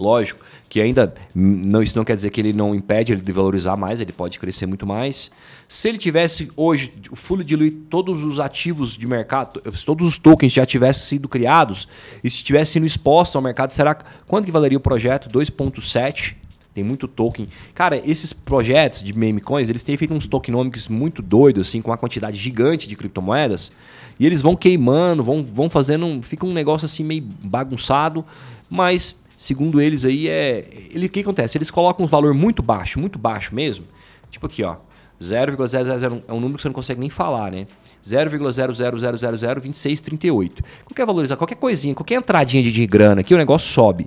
Lógico 0.00 0.44
que 0.68 0.80
ainda 0.80 1.12
não, 1.34 1.82
isso 1.82 1.96
não 1.96 2.04
quer 2.04 2.14
dizer 2.14 2.30
que 2.30 2.40
ele 2.40 2.52
não 2.52 2.74
impede 2.74 3.12
ele 3.12 3.20
de 3.20 3.32
valorizar 3.32 3.76
mais, 3.76 4.00
ele 4.00 4.12
pode 4.12 4.38
crescer 4.38 4.66
muito 4.66 4.86
mais. 4.86 5.30
Se 5.68 5.88
ele 5.88 5.98
tivesse 5.98 6.50
hoje 6.56 6.92
o 7.10 7.16
full 7.16 7.42
diluir 7.42 7.72
todos 7.90 8.24
os 8.24 8.38
ativos 8.38 8.96
de 8.96 9.06
mercado, 9.06 9.60
todos 9.84 10.08
os 10.08 10.18
tokens 10.18 10.52
já 10.52 10.64
tivessem 10.64 11.02
sido 11.02 11.28
criados 11.28 11.88
e 12.22 12.30
se 12.30 12.42
tivesse 12.42 12.72
sido 12.72 12.86
exposto 12.86 13.36
ao 13.36 13.42
mercado, 13.42 13.72
será 13.72 13.94
quanto 14.26 14.44
que 14.44 14.52
valeria 14.52 14.78
o 14.78 14.80
projeto? 14.80 15.28
2.7 15.28 16.36
tem 16.72 16.84
muito 16.84 17.08
token. 17.08 17.48
Cara, 17.74 18.00
esses 18.08 18.32
projetos 18.32 19.02
de 19.02 19.12
meme 19.12 19.40
coins, 19.40 19.68
eles 19.68 19.82
têm 19.82 19.96
feito 19.96 20.14
uns 20.14 20.26
tokenomics 20.26 20.86
muito 20.86 21.20
doidos, 21.20 21.68
assim, 21.68 21.82
com 21.82 21.90
uma 21.90 21.98
quantidade 21.98 22.36
gigante 22.36 22.88
de 22.88 22.94
criptomoedas. 22.94 23.72
E 24.20 24.26
eles 24.26 24.40
vão 24.40 24.54
queimando, 24.54 25.24
vão, 25.24 25.44
vão 25.44 25.68
fazendo. 25.68 26.22
Fica 26.22 26.46
um 26.46 26.52
negócio 26.52 26.86
assim 26.86 27.02
meio 27.02 27.24
bagunçado. 27.42 28.24
Mas 28.68 29.16
segundo 29.40 29.80
eles 29.80 30.04
aí, 30.04 30.28
é. 30.28 30.68
Ele, 30.90 31.06
o 31.06 31.08
que 31.08 31.20
acontece? 31.20 31.56
Eles 31.56 31.70
colocam 31.70 32.04
um 32.04 32.08
valor 32.08 32.34
muito 32.34 32.62
baixo, 32.62 33.00
muito 33.00 33.18
baixo 33.18 33.54
mesmo. 33.54 33.86
Tipo 34.30 34.44
aqui, 34.46 34.62
ó. 34.62 34.76
0,000 35.18 36.22
é 36.28 36.32
um 36.32 36.40
número 36.40 36.56
que 36.56 36.62
você 36.62 36.68
não 36.68 36.74
consegue 36.74 37.00
nem 37.00 37.08
falar, 37.08 37.50
né? 37.50 37.66
0,000002638. 38.04 40.62
Qualquer 40.84 41.06
valorizar, 41.06 41.36
qualquer 41.36 41.54
coisinha, 41.54 41.94
qualquer 41.94 42.16
entradinha 42.16 42.62
de, 42.62 42.70
de 42.70 42.86
grana 42.86 43.22
aqui, 43.22 43.32
o 43.32 43.38
negócio 43.38 43.72
sobe. 43.72 44.06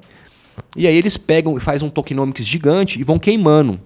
E 0.77 0.85
aí 0.85 0.95
eles 0.95 1.18
pegam 1.18 1.57
e 1.57 1.59
fazem 1.59 1.88
um 1.88 1.91
tokenomics 1.91 2.45
gigante 2.45 3.00
e 3.00 3.03
vão 3.03 3.18
queimando. 3.18 3.80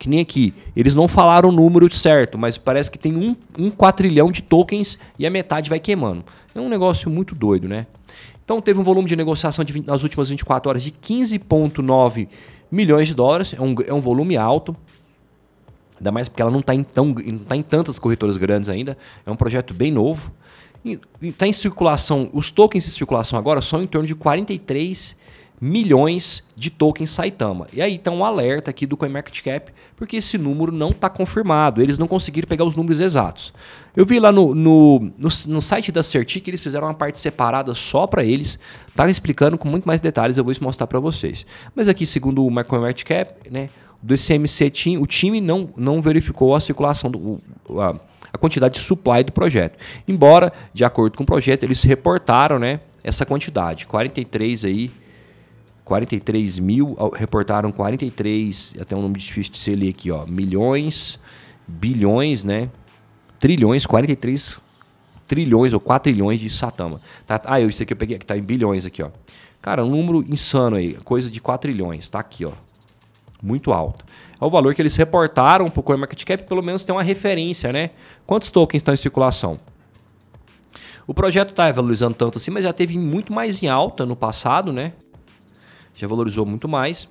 Que 0.00 0.08
nem 0.08 0.18
aqui. 0.18 0.52
Eles 0.76 0.96
não 0.96 1.06
falaram 1.06 1.48
o 1.48 1.52
número 1.52 1.88
certo, 1.94 2.36
mas 2.36 2.58
parece 2.58 2.90
que 2.90 2.98
tem 2.98 3.16
um, 3.16 3.36
um 3.56 3.70
quatrilhão 3.70 4.32
de 4.32 4.42
tokens 4.42 4.98
e 5.16 5.24
a 5.26 5.30
metade 5.30 5.70
vai 5.70 5.78
queimando. 5.78 6.24
É 6.54 6.60
um 6.60 6.68
negócio 6.68 7.08
muito 7.08 7.36
doido, 7.36 7.68
né? 7.68 7.86
Então 8.48 8.62
teve 8.62 8.80
um 8.80 8.82
volume 8.82 9.06
de 9.06 9.14
negociação 9.14 9.62
de 9.62 9.74
20, 9.74 9.86
nas 9.88 10.02
últimas 10.02 10.30
24 10.30 10.70
horas 10.70 10.82
de 10.82 10.90
15,9 10.90 12.28
milhões 12.70 13.06
de 13.06 13.14
dólares. 13.14 13.52
É 13.52 13.60
um, 13.60 13.74
é 13.86 13.92
um 13.92 14.00
volume 14.00 14.38
alto. 14.38 14.74
Ainda 15.98 16.10
mais 16.10 16.30
porque 16.30 16.40
ela 16.40 16.50
não 16.50 16.60
está 16.60 16.74
em, 16.74 16.86
não 16.96 17.40
tá 17.40 17.54
em 17.54 17.60
tantas 17.60 17.98
corretoras 17.98 18.38
grandes 18.38 18.70
ainda. 18.70 18.96
É 19.26 19.30
um 19.30 19.36
projeto 19.36 19.74
bem 19.74 19.92
novo. 19.92 20.32
Está 21.20 21.46
em 21.46 21.52
circulação. 21.52 22.30
Os 22.32 22.50
tokens 22.50 22.86
em 22.86 22.90
circulação 22.90 23.38
agora 23.38 23.60
são 23.60 23.82
em 23.82 23.86
torno 23.86 24.08
de 24.08 24.14
43 24.14 25.14
milhões 25.60 26.42
de 26.56 26.70
tokens 26.70 27.10
Saitama. 27.10 27.66
E 27.72 27.82
aí 27.82 27.96
está 27.96 28.10
um 28.10 28.24
alerta 28.24 28.70
aqui 28.70 28.86
do 28.86 28.96
CoinMarketCap, 28.96 29.72
porque 29.96 30.16
esse 30.16 30.38
número 30.38 30.70
não 30.72 30.90
está 30.90 31.08
confirmado. 31.08 31.82
Eles 31.82 31.98
não 31.98 32.06
conseguiram 32.06 32.48
pegar 32.48 32.64
os 32.64 32.76
números 32.76 33.00
exatos. 33.00 33.52
Eu 33.96 34.06
vi 34.06 34.20
lá 34.20 34.30
no, 34.30 34.54
no, 34.54 35.00
no, 35.18 35.28
no 35.48 35.62
site 35.62 35.90
da 35.90 36.02
Certic 36.02 36.44
que 36.44 36.50
eles 36.50 36.60
fizeram 36.60 36.86
uma 36.86 36.94
parte 36.94 37.18
separada 37.18 37.74
só 37.74 38.06
para 38.06 38.24
eles. 38.24 38.58
Tá 38.94 39.08
explicando 39.08 39.58
com 39.58 39.68
muito 39.68 39.86
mais 39.86 40.00
detalhes, 40.00 40.38
eu 40.38 40.44
vou 40.44 40.54
mostrar 40.60 40.86
para 40.86 41.00
vocês. 41.00 41.44
Mas 41.74 41.88
aqui, 41.88 42.06
segundo 42.06 42.46
o 42.46 42.64
CoinMarketCap, 42.64 43.50
né, 43.50 43.68
do 44.00 44.14
CMC 44.14 44.70
Team, 44.70 45.02
o 45.02 45.06
time 45.06 45.40
não, 45.40 45.70
não 45.76 46.00
verificou 46.00 46.54
a 46.54 46.60
circulação 46.60 47.10
do... 47.10 47.40
A, 47.80 47.94
a 48.30 48.36
quantidade 48.36 48.74
de 48.74 48.80
supply 48.80 49.24
do 49.24 49.32
projeto. 49.32 49.78
Embora, 50.06 50.52
de 50.74 50.84
acordo 50.84 51.16
com 51.16 51.22
o 51.22 51.26
projeto, 51.26 51.62
eles 51.62 51.82
reportaram 51.82 52.58
né, 52.58 52.78
essa 53.02 53.24
quantidade, 53.24 53.86
43 53.86 54.66
aí 54.66 54.90
43 55.88 56.58
mil, 56.58 56.96
reportaram 57.14 57.72
43, 57.72 58.74
até 58.78 58.94
um 58.94 59.00
número 59.00 59.18
difícil 59.18 59.52
de 59.52 59.58
se 59.58 59.74
ler 59.74 59.88
aqui, 59.88 60.10
ó, 60.10 60.26
milhões, 60.26 61.18
bilhões, 61.66 62.44
né? 62.44 62.68
Trilhões, 63.40 63.86
43 63.86 64.60
trilhões 65.26 65.72
ou 65.72 65.80
4 65.80 66.12
trilhões 66.12 66.40
de 66.40 66.50
Satama. 66.50 67.00
Tá, 67.26 67.40
ah, 67.44 67.58
isso 67.60 67.82
aqui 67.82 67.94
eu 67.94 67.96
peguei 67.96 68.18
que 68.18 68.26
tá 68.26 68.36
em 68.36 68.42
bilhões 68.42 68.84
aqui, 68.84 69.02
ó. 69.02 69.08
Cara, 69.62 69.82
um 69.82 69.88
número 69.88 70.22
insano 70.30 70.76
aí, 70.76 70.92
coisa 71.04 71.30
de 71.30 71.40
4 71.40 71.70
trilhões, 71.70 72.10
tá 72.10 72.20
aqui, 72.20 72.44
ó. 72.44 72.52
Muito 73.42 73.72
alto. 73.72 74.04
É 74.38 74.44
o 74.44 74.50
valor 74.50 74.74
que 74.74 74.82
eles 74.82 74.94
reportaram 74.94 75.70
para 75.70 75.80
o 75.80 75.82
CoinMarketCap, 75.82 76.44
pelo 76.44 76.62
menos 76.62 76.84
tem 76.84 76.94
uma 76.94 77.02
referência, 77.02 77.72
né? 77.72 77.90
Quantos 78.26 78.50
tokens 78.50 78.80
estão 78.80 78.92
em 78.92 78.96
circulação? 78.98 79.58
O 81.06 81.14
projeto 81.14 81.50
está 81.50 81.72
valorizando 81.72 82.14
tanto 82.14 82.36
assim, 82.36 82.50
mas 82.50 82.64
já 82.64 82.74
teve 82.74 82.98
muito 82.98 83.32
mais 83.32 83.62
em 83.62 83.68
alta 83.68 84.04
no 84.04 84.14
passado, 84.14 84.70
né? 84.70 84.92
Já 85.98 86.06
valorizou 86.06 86.46
muito 86.46 86.68
mais. 86.68 87.08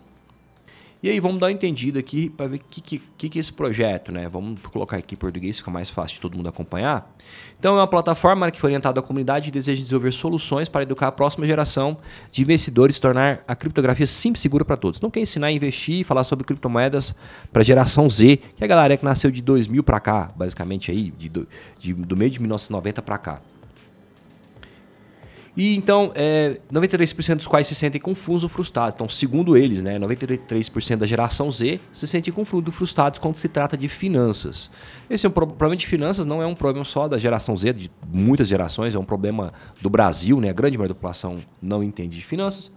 E 1.03 1.09
aí 1.11 1.19
vamos 1.19 1.39
dar 1.39 1.45
uma 1.45 1.51
entendida 1.51 1.99
aqui 1.99 2.27
para 2.27 2.47
ver 2.47 2.57
o 2.57 2.59
que, 2.71 2.81
que, 2.81 3.29
que, 3.29 3.37
é 3.37 3.39
esse 3.39 3.53
projeto, 3.53 4.11
né? 4.11 4.27
Vamos 4.27 4.59
colocar 4.63 4.97
aqui 4.97 5.13
em 5.13 5.17
português, 5.17 5.59
fica 5.59 5.69
mais 5.69 5.91
fácil 5.91 6.15
de 6.15 6.21
todo 6.21 6.35
mundo 6.35 6.49
acompanhar. 6.49 7.15
Então 7.59 7.75
é 7.75 7.81
uma 7.81 7.87
plataforma 7.87 8.49
que 8.49 8.59
foi 8.59 8.69
orientada 8.69 8.99
à 8.99 9.03
comunidade 9.03 9.49
e 9.49 9.51
deseja 9.51 9.79
desenvolver 9.79 10.11
soluções 10.11 10.67
para 10.67 10.81
educar 10.81 11.09
a 11.09 11.11
próxima 11.11 11.45
geração 11.45 11.97
de 12.31 12.41
investidores 12.41 12.97
e 12.97 13.01
tornar 13.01 13.43
a 13.47 13.55
criptografia 13.55 14.07
simples 14.07 14.39
e 14.39 14.43
segura 14.43 14.65
para 14.65 14.75
todos. 14.75 14.99
Não 14.99 15.11
quer 15.11 15.19
ensinar 15.19 15.47
a 15.47 15.51
investir 15.51 15.99
e 15.99 16.03
falar 16.03 16.23
sobre 16.23 16.43
criptomoedas 16.43 17.13
para 17.53 17.61
a 17.61 17.65
geração 17.65 18.09
Z, 18.09 18.37
que 18.37 18.63
é 18.63 18.65
a 18.65 18.67
galera 18.67 18.97
que 18.97 19.05
nasceu 19.05 19.29
de 19.29 19.43
2000 19.43 19.83
para 19.83 19.99
cá, 19.99 20.31
basicamente 20.35 20.89
aí, 20.89 21.11
de, 21.11 21.29
de, 21.79 21.93
do 21.93 22.17
meio 22.17 22.31
de 22.31 22.39
1990 22.39 23.03
para 23.03 23.17
cá. 23.19 23.41
E 25.57 25.75
então, 25.75 26.11
é, 26.13 26.59
93% 26.71 27.37
dos 27.37 27.47
quais 27.47 27.65
se 27.65 27.73
sentem 27.73 27.99
confusos 27.99 28.43
ou 28.43 28.49
frustrados. 28.49 28.93
Então, 28.93 29.09
segundo 29.09 29.57
eles, 29.57 29.81
né, 29.81 29.97
93% 29.97 30.97
da 30.97 31.07
geração 31.07 31.51
Z 31.51 31.79
se 31.91 32.05
sentem 32.05 32.31
confusos 32.31 32.67
ou 32.67 32.71
frustrados 32.71 33.17
quando 33.17 33.37
se 33.37 33.49
trata 33.49 33.75
de 33.75 33.87
finanças. 33.87 34.69
Esse 35.09 35.25
é 35.25 35.29
um 35.29 35.31
problema 35.31 35.75
de 35.75 35.87
finanças, 35.87 36.27
não 36.27 36.43
é 36.43 36.45
um 36.45 36.53
problema 36.53 36.85
só 36.85 37.07
da 37.07 37.17
geração 37.17 37.57
Z, 37.57 37.73
de 37.73 37.91
muitas 38.13 38.47
gerações, 38.47 38.93
é 38.93 38.99
um 38.99 39.03
problema 39.03 39.51
do 39.81 39.89
Brasil, 39.89 40.39
né? 40.39 40.49
A 40.49 40.53
grande 40.53 40.77
maioria 40.77 40.93
da 40.93 40.95
população 40.95 41.39
não 41.59 41.81
entende 41.81 42.15
de 42.15 42.23
finanças. 42.23 42.71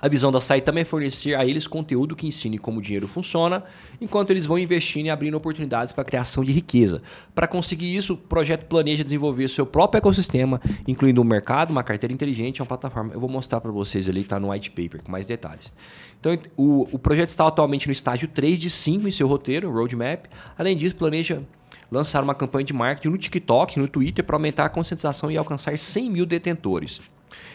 A 0.00 0.08
visão 0.08 0.32
da 0.32 0.40
SAI 0.40 0.60
também 0.60 0.82
é 0.82 0.84
fornecer 0.84 1.34
a 1.34 1.44
eles 1.44 1.66
conteúdo 1.66 2.16
que 2.16 2.26
ensine 2.26 2.58
como 2.58 2.78
o 2.78 2.82
dinheiro 2.82 3.06
funciona, 3.06 3.62
enquanto 4.00 4.30
eles 4.30 4.46
vão 4.46 4.58
investindo 4.58 5.06
e 5.06 5.10
abrindo 5.10 5.36
oportunidades 5.36 5.92
para 5.92 6.02
a 6.02 6.04
criação 6.04 6.42
de 6.42 6.52
riqueza. 6.52 7.02
Para 7.34 7.46
conseguir 7.46 7.94
isso, 7.94 8.14
o 8.14 8.16
projeto 8.16 8.64
planeja 8.64 9.04
desenvolver 9.04 9.48
seu 9.48 9.66
próprio 9.66 9.98
ecossistema, 9.98 10.60
incluindo 10.88 11.20
um 11.20 11.24
mercado, 11.24 11.70
uma 11.70 11.82
carteira 11.82 12.12
inteligente 12.12 12.60
uma 12.60 12.66
plataforma. 12.66 13.12
Eu 13.12 13.20
vou 13.20 13.28
mostrar 13.28 13.60
para 13.60 13.70
vocês 13.70 14.08
ali, 14.08 14.22
está 14.22 14.40
no 14.40 14.50
white 14.50 14.70
paper, 14.70 15.02
com 15.02 15.12
mais 15.12 15.26
detalhes. 15.26 15.72
Então, 16.18 16.38
o, 16.56 16.88
o 16.92 16.98
projeto 16.98 17.28
está 17.28 17.46
atualmente 17.46 17.86
no 17.86 17.92
estágio 17.92 18.28
3 18.28 18.58
de 18.58 18.70
5 18.70 19.08
em 19.08 19.10
seu 19.10 19.26
roteiro, 19.26 19.70
roadmap. 19.70 20.26
Além 20.56 20.76
disso, 20.76 20.94
planeja 20.96 21.42
lançar 21.90 22.22
uma 22.22 22.34
campanha 22.34 22.64
de 22.64 22.72
marketing 22.72 23.08
no 23.08 23.18
TikTok, 23.18 23.78
no 23.78 23.88
Twitter, 23.88 24.24
para 24.24 24.36
aumentar 24.36 24.64
a 24.64 24.68
conscientização 24.68 25.30
e 25.30 25.36
alcançar 25.36 25.78
100 25.78 26.10
mil 26.10 26.26
detentores. 26.26 27.00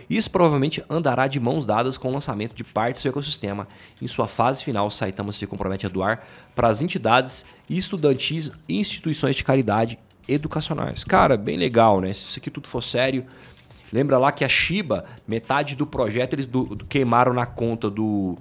Isso 0.10 0.30
provavelmente 0.30 0.84
andará 0.90 1.28
de 1.28 1.40
mãos 1.40 1.66
dadas 1.66 1.98
com 1.98 2.10
o 2.10 2.14
lançamento 2.14 2.54
de 2.54 2.64
parte 2.64 2.96
do 2.96 3.00
seu 3.00 3.10
ecossistema. 3.10 3.68
Em 4.02 4.08
sua 4.08 4.28
fase 4.28 4.64
final, 4.64 4.90
Saitama 4.90 5.32
se 5.32 5.46
compromete 5.48 5.86
a 5.86 5.90
doar 5.90 6.24
para 6.54 6.68
as 6.68 6.82
entidades 6.82 7.46
estudantis 7.70 8.52
e 8.68 8.80
instituições 8.80 9.36
de 9.36 9.44
caridade 9.44 10.00
educacionais. 10.28 11.04
Cara, 11.04 11.38
bem 11.38 11.58
legal, 11.58 12.02
né? 12.02 12.14
Se 12.14 12.22
isso 12.22 12.40
aqui 12.40 12.50
tudo 12.50 12.68
for 12.68 12.82
sério, 12.82 13.26
lembra 13.92 14.18
lá 14.18 14.32
que 14.32 14.44
a 14.44 14.50
Shiba, 14.50 15.06
metade 15.28 15.76
do 15.76 15.86
projeto 15.86 16.34
eles 16.34 16.48
do, 16.48 16.64
do, 16.64 16.86
queimaram 16.86 17.34
na 17.34 17.46
conta 17.46 17.90
do 17.90 18.36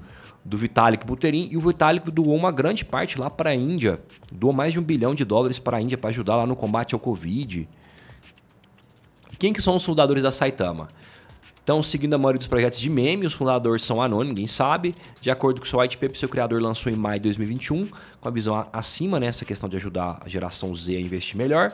do 0.44 0.58
Vitalik 0.58 1.06
Buterin 1.06 1.48
e 1.50 1.56
o 1.56 1.60
Vitalik 1.60 2.10
doou 2.10 2.34
uma 2.34 2.52
grande 2.52 2.84
parte 2.84 3.18
lá 3.18 3.30
para 3.30 3.50
a 3.50 3.54
Índia, 3.54 3.98
doou 4.30 4.52
mais 4.52 4.74
de 4.74 4.78
um 4.78 4.82
bilhão 4.82 5.14
de 5.14 5.24
dólares 5.24 5.58
para 5.58 5.78
a 5.78 5.80
Índia 5.80 5.96
para 5.96 6.10
ajudar 6.10 6.36
lá 6.36 6.46
no 6.46 6.54
combate 6.54 6.94
ao 6.94 7.00
Covid. 7.00 7.66
Quem 9.38 9.52
que 9.52 9.62
são 9.62 9.74
os 9.74 9.84
fundadores 9.84 10.22
da 10.22 10.30
Saitama? 10.30 10.88
Então, 11.64 11.82
seguindo 11.82 12.12
a 12.12 12.18
maioria 12.18 12.38
dos 12.38 12.46
projetos 12.46 12.78
de 12.78 12.90
meme, 12.90 13.24
os 13.24 13.32
fundadores 13.32 13.82
são 13.82 14.00
anônimos, 14.02 14.28
ninguém 14.28 14.46
sabe. 14.46 14.94
De 15.18 15.30
acordo 15.30 15.60
com 15.60 15.66
o 15.66 15.68
seu 15.68 15.80
white 15.80 15.96
paper, 15.96 16.16
seu 16.16 16.28
criador 16.28 16.60
lançou 16.60 16.92
em 16.92 16.94
maio 16.94 17.18
de 17.18 17.24
2021, 17.24 17.88
com 18.20 18.28
a 18.28 18.30
visão 18.30 18.66
acima 18.70 19.18
nessa 19.18 19.46
questão 19.46 19.66
de 19.66 19.76
ajudar 19.76 20.20
a 20.22 20.28
geração 20.28 20.74
Z 20.74 20.94
a 20.94 21.00
investir 21.00 21.38
melhor 21.38 21.72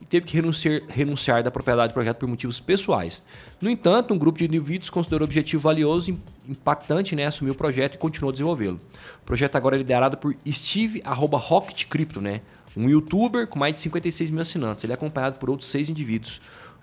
e 0.00 0.04
teve 0.04 0.26
que 0.26 0.34
renunciar, 0.36 0.80
renunciar 0.88 1.42
da 1.42 1.50
propriedade 1.50 1.92
do 1.92 1.94
projeto 1.94 2.18
por 2.18 2.28
motivos 2.28 2.58
pessoais. 2.58 3.22
No 3.60 3.70
entanto, 3.70 4.12
um 4.12 4.18
grupo 4.18 4.38
de 4.38 4.44
indivíduos 4.44 4.90
considerou 4.90 5.22
o 5.22 5.24
objetivo 5.24 5.62
valioso 5.62 6.10
e 6.10 6.50
impactante, 6.50 7.14
né, 7.14 7.26
assumiu 7.26 7.52
o 7.52 7.56
projeto 7.56 7.94
e 7.94 7.98
continuou 7.98 8.30
a 8.30 8.32
desenvolvê-lo. 8.32 8.80
O 9.22 9.24
projeto 9.24 9.56
agora 9.56 9.76
é 9.76 9.78
liderado 9.78 10.16
por 10.16 10.34
Steve 10.50 11.02
Rocket 11.04 11.86
Crypto, 11.86 12.20
né, 12.20 12.40
um 12.76 12.88
youtuber 12.88 13.46
com 13.46 13.58
mais 13.58 13.76
de 13.76 13.80
56 13.80 14.30
mil 14.30 14.42
assinantes. 14.42 14.82
Ele 14.82 14.92
é 14.92 14.94
acompanhado 14.94 15.38
por 15.38 15.50
outros 15.50 15.70
seis 15.70 15.88
indivíduos, 15.88 16.40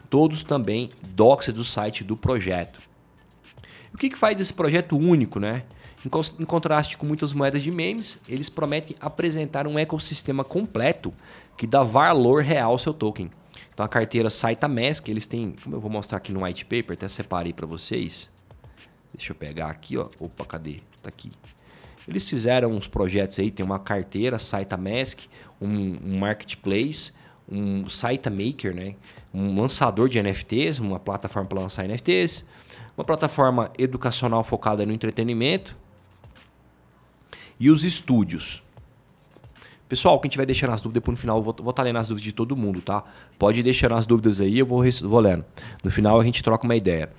todos 0.09 0.43
também 0.43 0.89
docs 1.09 1.49
do 1.49 1.63
site 1.63 2.03
do 2.03 2.17
projeto. 2.17 2.79
O 3.93 3.97
que, 3.97 4.09
que 4.09 4.17
faz 4.17 4.35
desse 4.35 4.53
projeto 4.53 4.97
único, 4.97 5.39
né? 5.39 5.63
Em 6.05 6.45
contraste 6.45 6.97
com 6.97 7.05
muitas 7.05 7.33
moedas 7.33 7.61
de 7.61 7.71
memes, 7.71 8.21
eles 8.27 8.49
prometem 8.49 8.95
apresentar 9.01 9.67
um 9.67 9.77
ecossistema 9.77 10.45
completo 10.45 11.13
que 11.57 11.67
dá 11.67 11.83
valor 11.83 12.41
real 12.41 12.71
ao 12.71 12.79
seu 12.79 12.93
token. 12.93 13.29
Então 13.73 13.85
a 13.85 13.89
carteira 13.89 14.29
SaitaMask, 14.29 15.07
eles 15.09 15.27
têm, 15.27 15.55
como 15.61 15.75
eu 15.75 15.79
vou 15.81 15.91
mostrar 15.91 16.17
aqui 16.17 16.31
no 16.31 16.45
white 16.45 16.63
paper, 16.63 16.93
até 16.93 17.07
separei 17.07 17.51
para 17.51 17.65
vocês. 17.65 18.31
Deixa 19.13 19.33
eu 19.33 19.35
pegar 19.35 19.69
aqui, 19.69 19.97
ó. 19.97 20.07
Opa, 20.19 20.45
cadê? 20.45 20.81
Tá 21.01 21.09
aqui. 21.09 21.31
Eles 22.07 22.27
fizeram 22.27 22.71
uns 22.71 22.87
projetos 22.87 23.37
aí, 23.37 23.51
tem 23.51 23.65
uma 23.65 23.79
carteira 23.79 24.39
SaitaMask, 24.39 25.19
um, 25.59 25.67
um 25.67 26.17
marketplace, 26.17 27.11
um 27.47 27.89
SaitaMaker, 27.89 28.73
né? 28.73 28.95
Um 29.33 29.59
lançador 29.59 30.09
de 30.09 30.21
NFTs, 30.21 30.79
uma 30.79 30.99
plataforma 30.99 31.47
para 31.47 31.59
lançar 31.59 31.87
NFTs, 31.87 32.45
uma 32.97 33.03
plataforma 33.03 33.71
educacional 33.77 34.43
focada 34.43 34.85
no 34.85 34.91
entretenimento 34.91 35.77
e 37.59 37.69
os 37.69 37.83
estúdios. 37.83 38.63
Pessoal, 39.87 40.19
quem 40.19 40.29
tiver 40.29 40.45
deixando 40.45 40.71
as 40.71 40.81
dúvidas, 40.81 41.01
depois 41.01 41.17
no 41.17 41.19
final 41.19 41.37
eu 41.37 41.43
vou 41.43 41.51
estar 41.51 41.73
tá 41.73 41.81
lendo 41.83 41.97
as 41.97 42.07
dúvidas 42.07 42.23
de 42.23 42.31
todo 42.31 42.55
mundo, 42.55 42.79
tá? 42.79 43.03
Pode 43.39 43.63
deixar 43.63 43.91
as 43.91 44.05
dúvidas 44.05 44.39
aí, 44.39 44.59
eu 44.59 44.65
vou, 44.65 44.83
vou 45.01 45.19
lendo. 45.19 45.43
No 45.83 45.89
final 45.89 46.19
a 46.19 46.23
gente 46.23 46.43
troca 46.43 46.63
uma 46.63 46.75
ideia. 46.75 47.11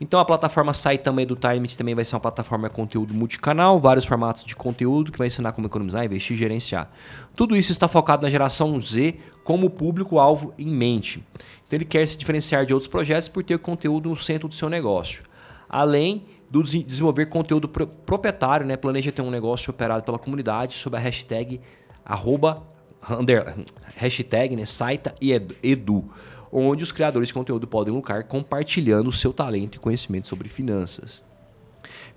Então 0.00 0.18
a 0.18 0.24
plataforma 0.24 0.74
Saitama 0.74 1.22
Edutainment 1.22 1.76
também 1.76 1.94
vai 1.94 2.04
ser 2.04 2.14
uma 2.14 2.20
plataforma 2.20 2.68
de 2.68 2.74
conteúdo 2.74 3.14
multicanal, 3.14 3.78
vários 3.78 4.04
formatos 4.04 4.44
de 4.44 4.56
conteúdo 4.56 5.12
que 5.12 5.18
vai 5.18 5.28
ensinar 5.28 5.52
como 5.52 5.66
economizar, 5.66 6.04
investir 6.04 6.36
e 6.36 6.38
gerenciar. 6.38 6.90
Tudo 7.36 7.56
isso 7.56 7.72
está 7.72 7.86
focado 7.86 8.22
na 8.22 8.30
geração 8.30 8.80
Z 8.80 9.16
como 9.44 9.70
público-alvo 9.70 10.52
em 10.58 10.66
mente. 10.66 11.24
Então 11.66 11.76
ele 11.76 11.84
quer 11.84 12.06
se 12.06 12.18
diferenciar 12.18 12.66
de 12.66 12.72
outros 12.72 12.88
projetos 12.88 13.28
por 13.28 13.44
ter 13.44 13.58
conteúdo 13.58 14.08
no 14.08 14.16
centro 14.16 14.48
do 14.48 14.54
seu 14.54 14.68
negócio. 14.68 15.22
Além 15.68 16.24
do 16.50 16.62
desenvolver 16.62 17.26
conteúdo 17.26 17.66
proprietário, 17.66 18.66
né? 18.66 18.76
planeja 18.76 19.10
ter 19.10 19.22
um 19.22 19.30
negócio 19.30 19.70
operado 19.70 20.02
pela 20.02 20.18
comunidade 20.18 20.74
sob 20.74 20.96
a 20.96 21.00
hashtag 21.00 21.60
arroba, 22.04 22.62
under, 23.10 23.54
hashtag, 23.96 24.54
né, 24.54 24.66
Saita 24.66 25.14
e 25.20 25.32
Edu, 25.32 26.04
onde 26.52 26.82
os 26.82 26.92
criadores 26.92 27.28
de 27.28 27.34
conteúdo 27.34 27.66
podem 27.66 27.94
lucrar 27.94 28.24
compartilhando 28.24 29.08
o 29.08 29.12
seu 29.12 29.32
talento 29.32 29.76
e 29.76 29.78
conhecimento 29.78 30.26
sobre 30.26 30.48
finanças. 30.48 31.24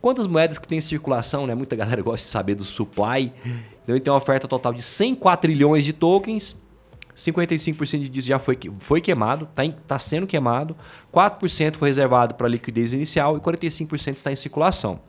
Quantas 0.01 0.27
moedas 0.27 0.57
que 0.57 0.67
tem 0.67 0.77
em 0.77 0.81
circulação, 0.81 1.47
né? 1.47 1.55
Muita 1.55 1.75
galera 1.75 2.01
gosta 2.03 2.25
de 2.25 2.31
saber 2.31 2.55
do 2.55 2.65
supply. 2.65 3.31
Então, 3.83 3.95
ele 3.95 3.99
tem 4.01 4.11
uma 4.11 4.17
oferta 4.17 4.47
total 4.47 4.73
de 4.73 4.81
104 4.81 5.49
trilhões 5.49 5.85
de 5.85 5.93
tokens. 5.93 6.55
55% 7.15 8.09
disso 8.09 8.27
já 8.27 8.37
foi, 8.37 8.59
foi 8.79 8.99
queimado, 8.99 9.47
está 9.49 9.63
tá 9.87 9.97
sendo 9.97 10.27
queimado. 10.27 10.75
4% 11.13 11.77
foi 11.77 11.87
reservado 11.87 12.35
para 12.35 12.47
liquidez 12.47 12.91
inicial 12.91 13.37
e 13.37 13.39
45% 13.39 14.17
está 14.17 14.31
em 14.31 14.35
circulação. 14.35 14.99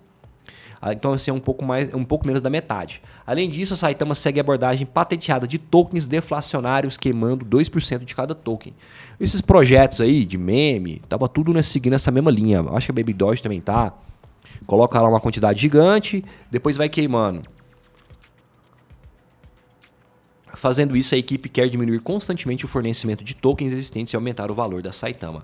Ah, 0.81 0.93
então, 0.93 1.13
assim, 1.13 1.31
é 1.31 1.35
um 1.35 1.41
pouco, 1.41 1.65
mais, 1.65 1.93
um 1.95 2.05
pouco 2.05 2.27
menos 2.27 2.43
da 2.43 2.51
metade. 2.51 3.03
Além 3.27 3.49
disso, 3.49 3.75
a 3.75 3.77
Saitama 3.77 4.15
segue 4.15 4.39
a 4.39 4.43
abordagem 4.43 4.87
patenteada 4.87 5.47
de 5.47 5.59
tokens 5.59 6.07
deflacionários, 6.07 6.97
queimando 6.97 7.45
2% 7.45 8.05
de 8.05 8.15
cada 8.15 8.35
token. 8.35 8.75
Esses 9.19 9.41
projetos 9.41 10.01
aí 10.01 10.25
de 10.25 10.37
meme, 10.37 11.01
tava 11.09 11.29
tudo 11.29 11.53
né, 11.53 11.63
seguindo 11.63 11.95
essa 11.95 12.11
mesma 12.11 12.31
linha. 12.31 12.65
Acho 12.73 12.87
que 12.87 12.93
a 12.93 12.95
Baby 12.95 13.15
Doge 13.15 13.43
também 13.43 13.61
tá. 13.61 13.93
Coloca 14.67 15.01
lá 15.01 15.09
uma 15.09 15.21
quantidade 15.21 15.61
gigante, 15.61 16.25
depois 16.51 16.77
vai 16.77 16.89
queimando. 16.89 17.43
Fazendo 20.55 20.97
isso, 20.97 21.15
a 21.15 21.19
equipe 21.19 21.49
quer 21.49 21.69
diminuir 21.69 22.01
constantemente 22.01 22.65
o 22.65 22.69
fornecimento 22.69 23.23
de 23.23 23.35
tokens 23.35 23.73
existentes 23.73 24.15
e 24.15 24.17
aumentar 24.17 24.51
o 24.51 24.55
valor 24.55 24.83
da 24.83 24.93
Saitama. 24.93 25.43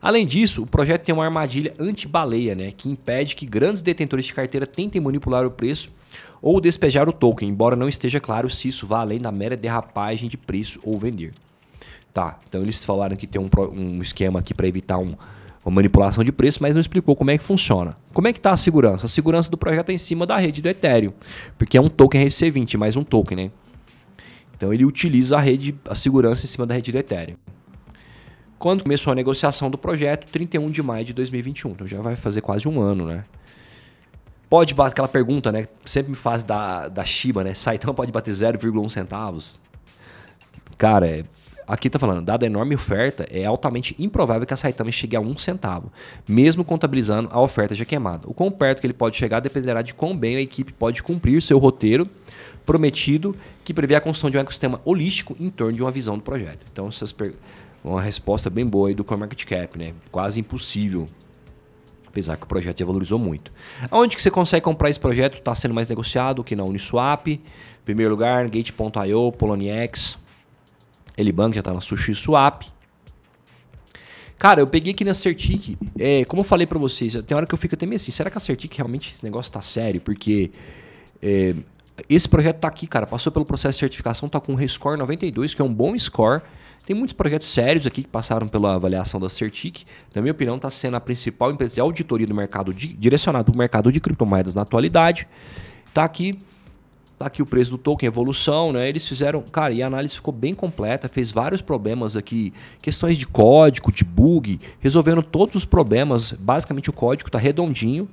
Além 0.00 0.26
disso, 0.26 0.62
o 0.62 0.66
projeto 0.66 1.04
tem 1.04 1.14
uma 1.14 1.24
armadilha 1.24 1.74
anti-baleia, 1.78 2.54
né, 2.54 2.70
que 2.70 2.88
impede 2.88 3.36
que 3.36 3.46
grandes 3.46 3.82
detentores 3.82 4.26
de 4.26 4.34
carteira 4.34 4.66
tentem 4.66 5.00
manipular 5.00 5.46
o 5.46 5.50
preço 5.50 5.90
ou 6.42 6.60
despejar 6.60 7.08
o 7.08 7.12
token, 7.12 7.48
embora 7.48 7.76
não 7.76 7.88
esteja 7.88 8.18
claro 8.18 8.48
se 8.50 8.68
isso 8.68 8.86
vai 8.86 9.00
além 9.00 9.20
da 9.20 9.30
mera 9.30 9.56
derrapagem 9.56 10.28
de 10.28 10.36
preço 10.36 10.80
ou 10.82 10.98
vender. 10.98 11.32
Tá, 12.12 12.38
então 12.48 12.62
eles 12.62 12.82
falaram 12.82 13.16
que 13.16 13.26
tem 13.26 13.40
um, 13.40 13.48
um 13.72 14.02
esquema 14.02 14.40
aqui 14.40 14.52
para 14.52 14.66
evitar 14.66 14.98
um, 14.98 15.14
uma 15.64 15.74
manipulação 15.74 16.24
de 16.24 16.32
preço, 16.32 16.58
mas 16.60 16.74
não 16.74 16.80
explicou 16.80 17.14
como 17.14 17.30
é 17.30 17.38
que 17.38 17.44
funciona. 17.44 17.96
Como 18.12 18.26
é 18.26 18.32
que 18.32 18.38
está 18.38 18.50
a 18.50 18.56
segurança? 18.56 19.06
A 19.06 19.08
segurança 19.08 19.50
do 19.50 19.56
projeto 19.56 19.90
é 19.90 19.92
em 19.92 19.98
cima 19.98 20.26
da 20.26 20.36
rede 20.36 20.60
do 20.60 20.68
Ethereum, 20.68 21.12
porque 21.56 21.76
é 21.76 21.80
um 21.80 21.88
token 21.88 22.26
RC20, 22.26 22.76
mais 22.76 22.96
um 22.96 23.04
token, 23.04 23.36
né? 23.36 23.50
Então 24.56 24.74
ele 24.74 24.84
utiliza 24.84 25.36
a 25.36 25.40
rede, 25.40 25.74
a 25.88 25.94
segurança 25.94 26.44
em 26.44 26.48
cima 26.48 26.66
da 26.66 26.74
rede 26.74 26.90
do 26.90 26.98
Ethereum 26.98 27.36
quando 28.60 28.82
começou 28.82 29.10
a 29.10 29.16
negociação 29.16 29.70
do 29.70 29.78
projeto, 29.78 30.30
31 30.30 30.70
de 30.70 30.82
maio 30.82 31.02
de 31.02 31.14
2021. 31.14 31.70
Então 31.70 31.86
já 31.86 32.00
vai 32.02 32.14
fazer 32.14 32.42
quase 32.42 32.68
um 32.68 32.78
ano, 32.78 33.06
né? 33.06 33.24
Pode 34.50 34.74
bater 34.74 34.92
aquela 34.92 35.08
pergunta, 35.08 35.50
né? 35.50 35.66
Sempre 35.82 36.10
me 36.10 36.16
faz 36.16 36.44
da, 36.44 36.86
da 36.88 37.02
Shiba, 37.02 37.42
né? 37.42 37.54
Saitama 37.54 37.94
pode 37.94 38.12
bater 38.12 38.30
0,1 38.30 38.88
centavos. 38.90 39.58
Cara, 40.76 41.08
é, 41.08 41.24
aqui 41.66 41.88
tá 41.88 41.98
falando, 41.98 42.22
dada 42.22 42.44
a 42.44 42.48
enorme 42.48 42.74
oferta, 42.74 43.26
é 43.30 43.46
altamente 43.46 43.96
improvável 43.98 44.46
que 44.46 44.52
a 44.52 44.56
Saitama 44.58 44.92
chegue 44.92 45.16
a 45.16 45.20
um 45.20 45.38
centavo, 45.38 45.90
mesmo 46.28 46.62
contabilizando 46.62 47.30
a 47.32 47.40
oferta 47.40 47.74
já 47.74 47.86
queimada. 47.86 48.28
O 48.28 48.34
quão 48.34 48.50
perto 48.50 48.80
que 48.80 48.86
ele 48.86 48.92
pode 48.92 49.16
chegar 49.16 49.40
dependerá 49.40 49.80
de 49.80 49.94
quão 49.94 50.14
bem 50.14 50.36
a 50.36 50.40
equipe 50.40 50.70
pode 50.74 51.02
cumprir 51.02 51.42
seu 51.42 51.56
roteiro 51.56 52.06
prometido, 52.66 53.34
que 53.64 53.72
prevê 53.72 53.94
a 53.94 54.00
construção 54.02 54.28
de 54.28 54.36
um 54.36 54.40
ecossistema 54.40 54.82
holístico 54.84 55.34
em 55.40 55.48
torno 55.48 55.72
de 55.72 55.82
uma 55.82 55.90
visão 55.90 56.18
do 56.18 56.22
projeto. 56.22 56.66
Então, 56.70 56.88
essas 56.88 57.10
perguntas 57.10 57.69
uma 57.82 58.00
resposta 58.00 58.50
bem 58.50 58.66
boa 58.66 58.88
aí 58.88 58.94
do 58.94 59.04
CoinMarketCap, 59.04 59.78
né? 59.78 59.94
Quase 60.10 60.38
impossível. 60.38 61.06
Apesar 62.06 62.36
que 62.36 62.42
o 62.44 62.46
projeto 62.46 62.80
já 62.80 62.84
valorizou 62.84 63.18
muito. 63.18 63.52
Aonde 63.90 64.16
que 64.16 64.22
você 64.22 64.30
consegue 64.30 64.64
comprar 64.64 64.90
esse 64.90 64.98
projeto? 64.98 65.38
Está 65.38 65.54
sendo 65.54 65.72
mais 65.72 65.86
negociado 65.86 66.42
que 66.42 66.56
na 66.56 66.64
Uniswap. 66.64 67.28
Em 67.28 67.40
primeiro 67.84 68.10
lugar, 68.10 68.48
Gate.io, 68.48 69.32
Poloniex. 69.32 70.18
Elibank 71.16 71.54
já 71.54 71.60
está 71.60 71.72
na 71.72 71.80
Sushi 71.80 72.14
Swap. 72.14 72.64
Cara, 74.38 74.60
eu 74.60 74.66
peguei 74.66 74.92
aqui 74.92 75.04
na 75.04 75.14
Certic. 75.14 75.76
É, 75.98 76.24
como 76.24 76.40
eu 76.40 76.44
falei 76.44 76.66
para 76.66 76.78
vocês, 76.78 77.14
tem 77.26 77.36
hora 77.36 77.46
que 77.46 77.52
eu 77.52 77.58
fico 77.58 77.74
até 77.74 77.84
meio 77.84 77.96
assim, 77.96 78.10
será 78.10 78.30
que 78.30 78.38
a 78.38 78.40
Certic 78.40 78.74
realmente 78.74 79.12
esse 79.12 79.22
negócio 79.22 79.52
tá 79.52 79.60
sério? 79.60 80.00
Porque 80.00 80.50
é, 81.22 81.54
esse 82.08 82.28
projeto 82.28 82.58
tá 82.58 82.68
aqui, 82.68 82.86
cara, 82.86 83.06
passou 83.06 83.32
pelo 83.32 83.44
processo 83.44 83.76
de 83.76 83.80
certificação, 83.80 84.28
tá 84.28 84.40
com 84.40 84.52
um 84.52 84.68
score 84.68 84.98
92, 84.98 85.54
que 85.54 85.62
é 85.62 85.64
um 85.64 85.72
bom 85.72 85.96
score. 85.98 86.42
Tem 86.86 86.96
muitos 86.96 87.12
projetos 87.12 87.46
sérios 87.46 87.86
aqui 87.86 88.02
que 88.02 88.08
passaram 88.08 88.48
pela 88.48 88.74
avaliação 88.74 89.20
da 89.20 89.28
Certic. 89.28 89.84
Na 90.14 90.20
minha 90.22 90.32
opinião, 90.32 90.56
está 90.56 90.70
sendo 90.70 90.96
a 90.96 91.00
principal 91.00 91.50
empresa 91.50 91.74
de 91.74 91.80
auditoria 91.80 92.26
do 92.26 92.34
mercado, 92.34 92.72
de, 92.74 92.88
direcionado 92.88 93.44
para 93.44 93.54
o 93.54 93.58
mercado 93.58 93.92
de 93.92 94.00
criptomoedas 94.00 94.54
na 94.54 94.62
atualidade. 94.62 95.28
Está 95.86 96.04
aqui 96.04 96.38
Tá 97.20 97.26
aqui 97.26 97.42
o 97.42 97.46
preço 97.46 97.72
do 97.72 97.76
token, 97.76 98.06
evolução, 98.06 98.72
né? 98.72 98.88
Eles 98.88 99.06
fizeram, 99.06 99.42
cara, 99.42 99.74
e 99.74 99.82
a 99.82 99.86
análise 99.86 100.14
ficou 100.14 100.32
bem 100.32 100.54
completa, 100.54 101.06
fez 101.06 101.30
vários 101.30 101.60
problemas 101.60 102.16
aqui, 102.16 102.50
questões 102.80 103.18
de 103.18 103.26
código, 103.26 103.92
de 103.92 104.04
bug, 104.04 104.58
resolvendo 104.78 105.22
todos 105.22 105.54
os 105.54 105.66
problemas. 105.66 106.32
Basicamente 106.32 106.88
o 106.88 106.94
código 106.94 107.28
está 107.28 107.38
redondinho, 107.38 108.08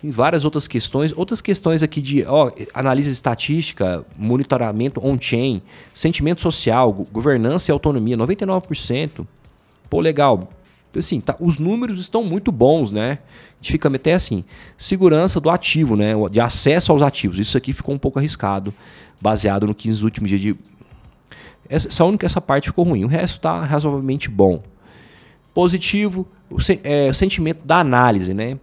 tem 0.00 0.10
várias 0.10 0.44
outras 0.44 0.68
questões. 0.68 1.12
Outras 1.16 1.42
questões 1.42 1.82
aqui 1.82 2.00
de 2.00 2.24
ó, 2.24 2.50
análise 2.72 3.10
estatística, 3.10 4.04
monitoramento 4.16 5.04
on-chain, 5.04 5.60
sentimento 5.92 6.40
social, 6.40 6.92
governança 7.10 7.70
e 7.70 7.72
autonomia, 7.72 8.16
99%. 8.16 9.26
Pô, 9.90 10.00
legal. 10.00 10.50
Assim, 10.96 11.20
tá, 11.20 11.36
os 11.38 11.58
números 11.58 12.00
estão 12.00 12.24
muito 12.24 12.50
bons, 12.50 12.90
né? 12.90 13.18
A 13.60 13.62
gente 13.62 13.72
fica 13.72 13.88
até 13.88 14.14
assim. 14.14 14.44
Segurança 14.76 15.40
do 15.40 15.50
ativo, 15.50 15.96
né? 15.96 16.12
De 16.30 16.40
acesso 16.40 16.92
aos 16.92 17.02
ativos. 17.02 17.38
Isso 17.38 17.58
aqui 17.58 17.72
ficou 17.72 17.94
um 17.94 17.98
pouco 17.98 18.18
arriscado, 18.18 18.72
baseado 19.20 19.66
no 19.66 19.74
15 19.74 20.04
últimos 20.04 20.30
dias 20.30 20.40
de. 20.40 20.56
Essa, 21.68 21.88
essa 21.88 22.04
única 22.04 22.24
essa 22.24 22.40
parte 22.40 22.68
ficou 22.68 22.84
ruim. 22.84 23.04
O 23.04 23.08
resto 23.08 23.36
está 23.36 23.62
razoavelmente 23.64 24.30
bom. 24.30 24.62
Positivo, 25.52 26.26
o, 26.48 26.56
é, 26.84 27.10
o 27.10 27.14
sentimento 27.14 27.64
da 27.64 27.78
análise, 27.78 28.32
né? 28.32 28.58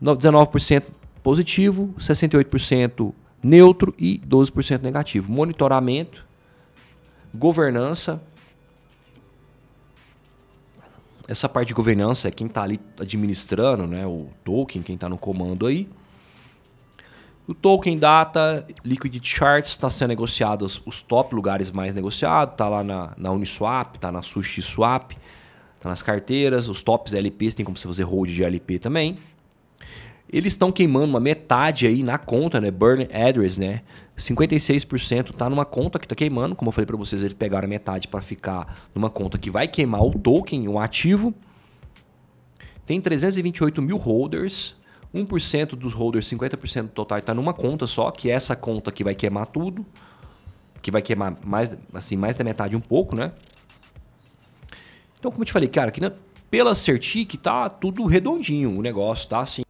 19% 0.00 0.84
positivo, 1.22 1.94
68% 1.98 3.12
neutro 3.42 3.94
e 3.98 4.18
12% 4.26 4.82
negativo. 4.82 5.30
Monitoramento, 5.30 6.26
governança. 7.34 8.22
essa 11.30 11.48
parte 11.48 11.68
de 11.68 11.74
governança 11.74 12.26
é 12.26 12.30
quem 12.32 12.48
está 12.48 12.64
ali 12.64 12.80
administrando, 12.98 13.86
né? 13.86 14.04
O 14.04 14.26
token, 14.44 14.82
quem 14.82 14.96
está 14.96 15.08
no 15.08 15.16
comando 15.16 15.64
aí. 15.64 15.88
O 17.46 17.54
token 17.54 17.96
data, 17.96 18.66
Liquidity 18.84 19.28
Charts, 19.28 19.70
está 19.70 19.88
sendo 19.88 20.08
negociado 20.08 20.62
os, 20.62 20.82
os, 20.84 21.02
top 21.02 21.32
lugares 21.32 21.70
mais 21.70 21.94
negociados, 21.94 22.54
está 22.54 22.68
lá 22.68 22.82
na, 22.82 23.12
na 23.16 23.30
Uniswap, 23.30 23.94
está 23.94 24.10
na 24.10 24.22
SushiSwap, 24.22 25.16
está 25.76 25.88
nas 25.88 26.02
carteiras, 26.02 26.68
os 26.68 26.82
tops 26.82 27.14
LPs 27.14 27.54
tem 27.54 27.64
como 27.64 27.78
você 27.78 27.86
fazer 27.86 28.02
hold 28.02 28.28
de 28.28 28.42
LP 28.42 28.80
também. 28.80 29.14
Eles 30.32 30.52
estão 30.52 30.70
queimando 30.70 31.06
uma 31.06 31.18
metade 31.18 31.86
aí 31.86 32.04
na 32.04 32.16
conta, 32.16 32.60
né? 32.60 32.70
Burn 32.70 33.08
address, 33.12 33.58
né? 33.58 33.82
56% 34.16 35.30
está 35.30 35.50
numa 35.50 35.64
conta 35.64 35.98
que 35.98 36.04
está 36.04 36.14
queimando. 36.14 36.54
Como 36.54 36.68
eu 36.68 36.72
falei 36.72 36.86
para 36.86 36.96
vocês, 36.96 37.22
eles 37.22 37.34
pegaram 37.34 37.66
a 37.66 37.68
metade 37.68 38.06
para 38.06 38.20
ficar 38.20 38.88
numa 38.94 39.10
conta 39.10 39.36
que 39.38 39.50
vai 39.50 39.66
queimar 39.66 40.02
o 40.02 40.16
token, 40.16 40.68
o 40.68 40.78
ativo. 40.78 41.34
Tem 42.86 43.00
328 43.00 43.82
mil 43.82 43.96
holders. 43.96 44.78
1% 45.12 45.70
dos 45.70 45.92
holders, 45.92 46.30
50% 46.30 46.82
do 46.82 46.88
total 46.90 47.18
está 47.18 47.34
numa 47.34 47.52
conta 47.52 47.84
só, 47.84 48.12
que 48.12 48.30
é 48.30 48.34
essa 48.34 48.54
conta 48.54 48.92
que 48.92 49.02
vai 49.02 49.12
queimar 49.12 49.48
tudo. 49.48 49.84
Que 50.80 50.92
vai 50.92 51.02
queimar 51.02 51.34
mais, 51.44 51.76
assim, 51.92 52.16
mais 52.16 52.36
da 52.36 52.44
metade 52.44 52.76
um 52.76 52.80
pouco, 52.80 53.16
né? 53.16 53.32
Então, 55.18 55.32
como 55.32 55.42
eu 55.42 55.46
te 55.46 55.52
falei, 55.52 55.68
cara, 55.68 55.88
aqui 55.88 56.00
na, 56.00 56.12
pela 56.48 56.74
Certic 56.74 57.34
tá 57.34 57.68
tudo 57.68 58.06
redondinho 58.06 58.78
o 58.78 58.80
negócio, 58.80 59.28
tá 59.28 59.40
assim. 59.40 59.62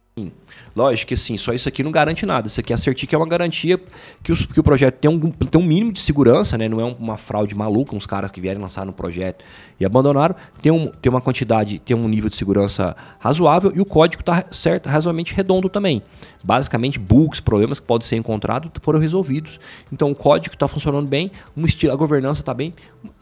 Lógico 0.75 1.07
que 1.07 1.15
sim, 1.15 1.37
só 1.37 1.53
isso 1.53 1.69
aqui 1.69 1.83
não 1.83 1.91
garante 1.91 2.25
nada. 2.25 2.47
Isso 2.47 2.59
aqui, 2.59 2.73
a 2.73 2.77
Certic 2.77 3.13
é 3.13 3.17
uma 3.17 3.27
garantia 3.27 3.79
que, 4.21 4.31
os, 4.31 4.45
que 4.45 4.59
o 4.59 4.63
projeto 4.63 4.95
tem 4.95 5.09
um, 5.09 5.19
tem 5.19 5.61
um 5.61 5.63
mínimo 5.63 5.93
de 5.93 6.01
segurança, 6.01 6.57
né? 6.57 6.67
Não 6.67 6.81
é 6.81 6.83
uma 6.83 7.15
fraude 7.15 7.55
maluca, 7.55 7.95
uns 7.95 8.05
caras 8.05 8.29
que 8.29 8.41
vieram 8.41 8.59
lançar 8.59 8.85
no 8.85 8.91
projeto 8.91 9.45
e 9.79 9.85
abandonaram. 9.85 10.35
Tem, 10.61 10.69
um, 10.69 10.87
tem 10.87 11.09
uma 11.09 11.21
quantidade, 11.21 11.79
tem 11.79 11.95
um 11.95 12.09
nível 12.09 12.29
de 12.29 12.35
segurança 12.35 12.95
razoável 13.19 13.71
e 13.73 13.79
o 13.79 13.85
código 13.85 14.21
está 14.21 14.45
certo, 14.51 14.89
razoavelmente 14.89 15.33
redondo 15.33 15.69
também. 15.69 16.03
Basicamente, 16.43 16.99
bugs, 16.99 17.39
problemas 17.39 17.79
que 17.79 17.87
podem 17.87 18.05
ser 18.05 18.17
encontrados 18.17 18.69
foram 18.81 18.99
resolvidos. 18.99 19.61
Então 19.93 20.11
o 20.11 20.15
código 20.15 20.55
está 20.55 20.67
funcionando 20.67 21.07
bem, 21.07 21.31
um 21.55 21.65
estilo, 21.65 21.93
a 21.93 21.95
governança 21.95 22.41
está 22.41 22.53
bem. 22.53 22.73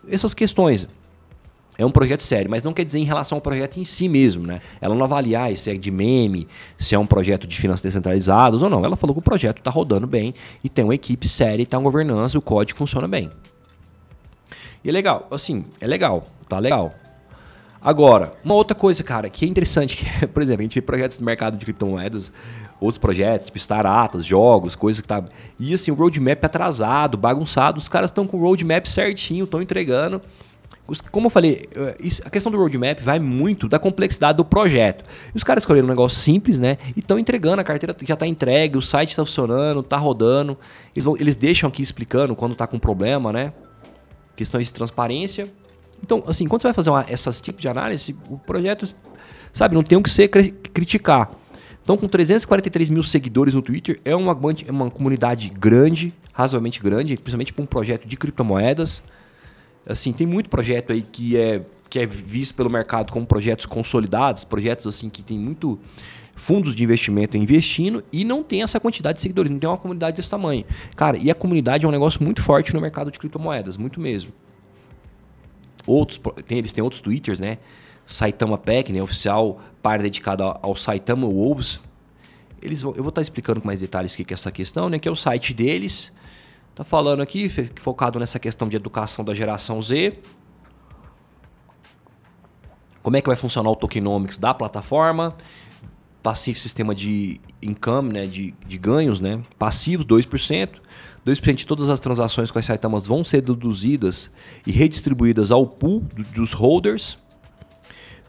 Essas 0.07 0.33
questões 0.33 0.87
é 1.79 1.85
um 1.85 1.91
projeto 1.91 2.21
sério, 2.21 2.51
mas 2.51 2.61
não 2.61 2.73
quer 2.73 2.83
dizer 2.83 2.99
em 2.99 3.05
relação 3.05 3.37
ao 3.37 3.41
projeto 3.41 3.79
em 3.79 3.85
si 3.85 4.09
mesmo, 4.09 4.45
né? 4.45 4.59
Ela 4.81 4.93
não 4.93 5.05
avaliar 5.05 5.55
se 5.55 5.71
é 5.71 5.75
de 5.75 5.89
meme, 5.89 6.45
se 6.77 6.93
é 6.93 6.99
um 6.99 7.05
projeto 7.05 7.47
de 7.47 7.57
finanças 7.57 7.81
descentralizadas 7.81 8.61
ou 8.61 8.69
não. 8.69 8.83
Ela 8.83 8.97
falou 8.97 9.15
que 9.15 9.21
o 9.21 9.23
projeto 9.23 9.59
está 9.59 9.71
rodando 9.71 10.05
bem 10.05 10.33
e 10.61 10.67
tem 10.67 10.83
uma 10.83 10.93
equipe 10.93 11.25
séria, 11.25 11.65
tem 11.65 11.79
uma 11.79 11.83
governança, 11.85 12.37
o 12.37 12.41
código 12.41 12.77
funciona 12.77 13.07
bem. 13.07 13.29
E 14.83 14.89
é 14.89 14.91
legal, 14.91 15.25
assim, 15.31 15.63
é 15.79 15.87
legal, 15.87 16.27
tá 16.49 16.59
legal. 16.59 16.93
Agora, 17.81 18.33
uma 18.43 18.55
outra 18.55 18.75
coisa, 18.75 19.01
cara, 19.01 19.29
que 19.29 19.45
é 19.45 19.47
interessante, 19.47 19.95
que, 20.19 20.27
por 20.27 20.43
exemplo, 20.43 20.59
a 20.59 20.63
gente 20.63 20.75
vê 20.75 20.81
projetos 20.81 21.17
no 21.17 21.25
mercado 21.25 21.57
de 21.57 21.63
criptomoedas, 21.63 22.29
outros 22.77 22.97
projetos, 22.97 23.45
tipo 23.45 23.57
startups, 23.57 24.25
jogos, 24.25 24.75
coisas 24.75 24.99
que 24.99 25.07
tá. 25.07 25.23
E 25.57 25.73
assim, 25.73 25.91
o 25.91 25.95
roadmap 25.95 26.43
é 26.43 26.45
atrasado, 26.45 27.17
bagunçado, 27.17 27.77
os 27.77 27.87
caras 27.87 28.09
estão 28.09 28.27
com 28.27 28.35
o 28.35 28.41
roadmap 28.41 28.85
certinho, 28.85 29.45
estão 29.45 29.61
entregando. 29.61 30.21
Como 31.11 31.27
eu 31.27 31.29
falei, 31.29 31.67
eh, 31.75 31.95
a 32.25 32.29
questão 32.29 32.51
do 32.51 32.57
roadmap 32.57 32.99
vai 33.01 33.19
muito 33.19 33.67
da 33.67 33.77
complexidade 33.77 34.37
do 34.37 34.45
projeto. 34.45 35.03
E 35.33 35.37
os 35.37 35.43
caras 35.43 35.63
escolheram 35.63 35.87
um 35.87 35.89
negócio 35.89 36.19
simples, 36.19 36.59
né? 36.59 36.77
E 36.95 36.99
estão 36.99 37.19
entregando, 37.19 37.61
a 37.61 37.63
carteira 37.63 37.95
já 38.03 38.13
está 38.13 38.25
entregue, 38.25 38.77
o 38.77 38.81
site 38.81 39.09
está 39.09 39.23
funcionando, 39.23 39.81
está 39.81 39.97
rodando. 39.97 40.57
Eles, 40.95 41.03
vão, 41.03 41.15
eles 41.17 41.35
deixam 41.35 41.67
aqui 41.67 41.81
explicando 41.81 42.35
quando 42.35 42.53
está 42.53 42.65
com 42.65 42.79
problema, 42.79 43.31
né? 43.31 43.53
Questões 44.35 44.67
de 44.67 44.73
transparência. 44.73 45.51
Então, 46.03 46.23
assim, 46.27 46.47
quando 46.47 46.61
você 46.61 46.67
vai 46.67 46.73
fazer 46.73 46.89
uma, 46.89 47.05
essas 47.07 47.39
tipos 47.41 47.61
de 47.61 47.67
análise, 47.67 48.15
o 48.29 48.37
projeto, 48.37 48.87
sabe, 49.51 49.75
não 49.75 49.83
tem 49.83 49.97
o 49.97 50.01
que 50.01 50.09
ser 50.09 50.27
criticar. 50.27 51.29
Então, 51.83 51.97
com 51.97 52.07
343 52.07 52.89
mil 52.89 53.03
seguidores 53.03 53.53
no 53.53 53.61
Twitter, 53.61 53.99
é 54.05 54.15
uma, 54.15 54.37
é 54.65 54.71
uma 54.71 54.91
comunidade 54.91 55.49
grande, 55.49 56.13
razoavelmente 56.31 56.81
grande, 56.81 57.15
principalmente 57.15 57.51
para 57.51 57.63
um 57.63 57.65
projeto 57.65 58.07
de 58.07 58.15
criptomoedas. 58.15 59.01
Assim, 59.85 60.13
tem 60.13 60.27
muito 60.27 60.49
projeto 60.49 60.91
aí 60.91 61.01
que 61.01 61.37
é, 61.37 61.61
que 61.89 61.99
é 61.99 62.05
visto 62.05 62.55
pelo 62.55 62.69
mercado 62.69 63.11
como 63.11 63.25
projetos 63.25 63.65
consolidados, 63.65 64.43
projetos 64.43 64.85
assim 64.85 65.09
que 65.09 65.23
tem 65.23 65.37
muito 65.37 65.79
fundos 66.35 66.73
de 66.73 66.83
investimento 66.83 67.35
investindo 67.35 68.03
e 68.13 68.23
não 68.23 68.41
tem 68.41 68.63
essa 68.63 68.79
quantidade 68.79 69.17
de 69.17 69.21
seguidores, 69.21 69.51
não 69.51 69.59
tem 69.59 69.69
uma 69.69 69.77
comunidade 69.77 70.15
desse 70.15 70.29
tamanho. 70.29 70.63
Cara, 70.95 71.17
e 71.17 71.29
a 71.29 71.35
comunidade 71.35 71.85
é 71.85 71.87
um 71.87 71.91
negócio 71.91 72.23
muito 72.23 72.41
forte 72.41 72.73
no 72.73 72.79
mercado 72.79 73.11
de 73.11 73.19
criptomoedas, 73.19 73.77
muito 73.77 73.99
mesmo. 73.99 74.31
Outros, 75.85 76.19
tem, 76.47 76.57
eles 76.57 76.71
têm 76.71 76.83
outros 76.83 77.01
twitters, 77.01 77.39
né? 77.39 77.57
Saitama 78.05 78.57
Pack, 78.57 78.91
né? 78.93 79.01
Oficial 79.01 79.61
par 79.81 80.01
dedicado 80.01 80.43
ao 80.43 80.75
Saitama 80.75 81.27
Wolves. 81.27 81.79
Eles, 82.61 82.81
eu 82.81 82.93
vou 82.93 83.09
estar 83.09 83.21
explicando 83.21 83.61
com 83.61 83.67
mais 83.67 83.81
detalhes 83.81 84.13
o 84.13 84.17
que 84.17 84.31
é 84.31 84.33
essa 84.33 84.51
questão, 84.51 84.89
né? 84.89 84.97
Que 84.97 85.07
é 85.07 85.11
o 85.11 85.15
site 85.15 85.53
deles. 85.53 86.11
Tá 86.79 86.85
falando 86.85 87.19
aqui, 87.19 87.49
focado 87.81 88.17
nessa 88.19 88.39
questão 88.39 88.69
de 88.69 88.77
educação 88.77 89.25
da 89.25 89.33
geração 89.33 89.81
Z. 89.81 90.17
Como 93.03 93.17
é 93.17 93.21
que 93.21 93.27
vai 93.27 93.35
funcionar 93.35 93.69
o 93.69 93.75
tokenomics 93.75 94.37
da 94.37 94.53
plataforma? 94.53 95.35
Passivo 96.23 96.57
sistema 96.57 96.95
de 96.95 97.41
income, 97.61 98.13
né, 98.13 98.25
de, 98.25 98.55
de 98.65 98.77
ganhos, 98.77 99.19
né? 99.19 99.41
Passivos, 99.57 100.05
2%. 100.05 100.69
2% 101.27 101.55
de 101.55 101.67
todas 101.67 101.89
as 101.89 101.99
transações 101.99 102.49
com 102.49 102.57
as 102.57 102.65
Saitamas 102.65 103.05
vão 103.05 103.25
ser 103.25 103.41
deduzidas 103.41 104.31
e 104.65 104.71
redistribuídas 104.71 105.51
ao 105.51 105.67
pool 105.67 105.99
dos 106.33 106.53
holders. 106.53 107.17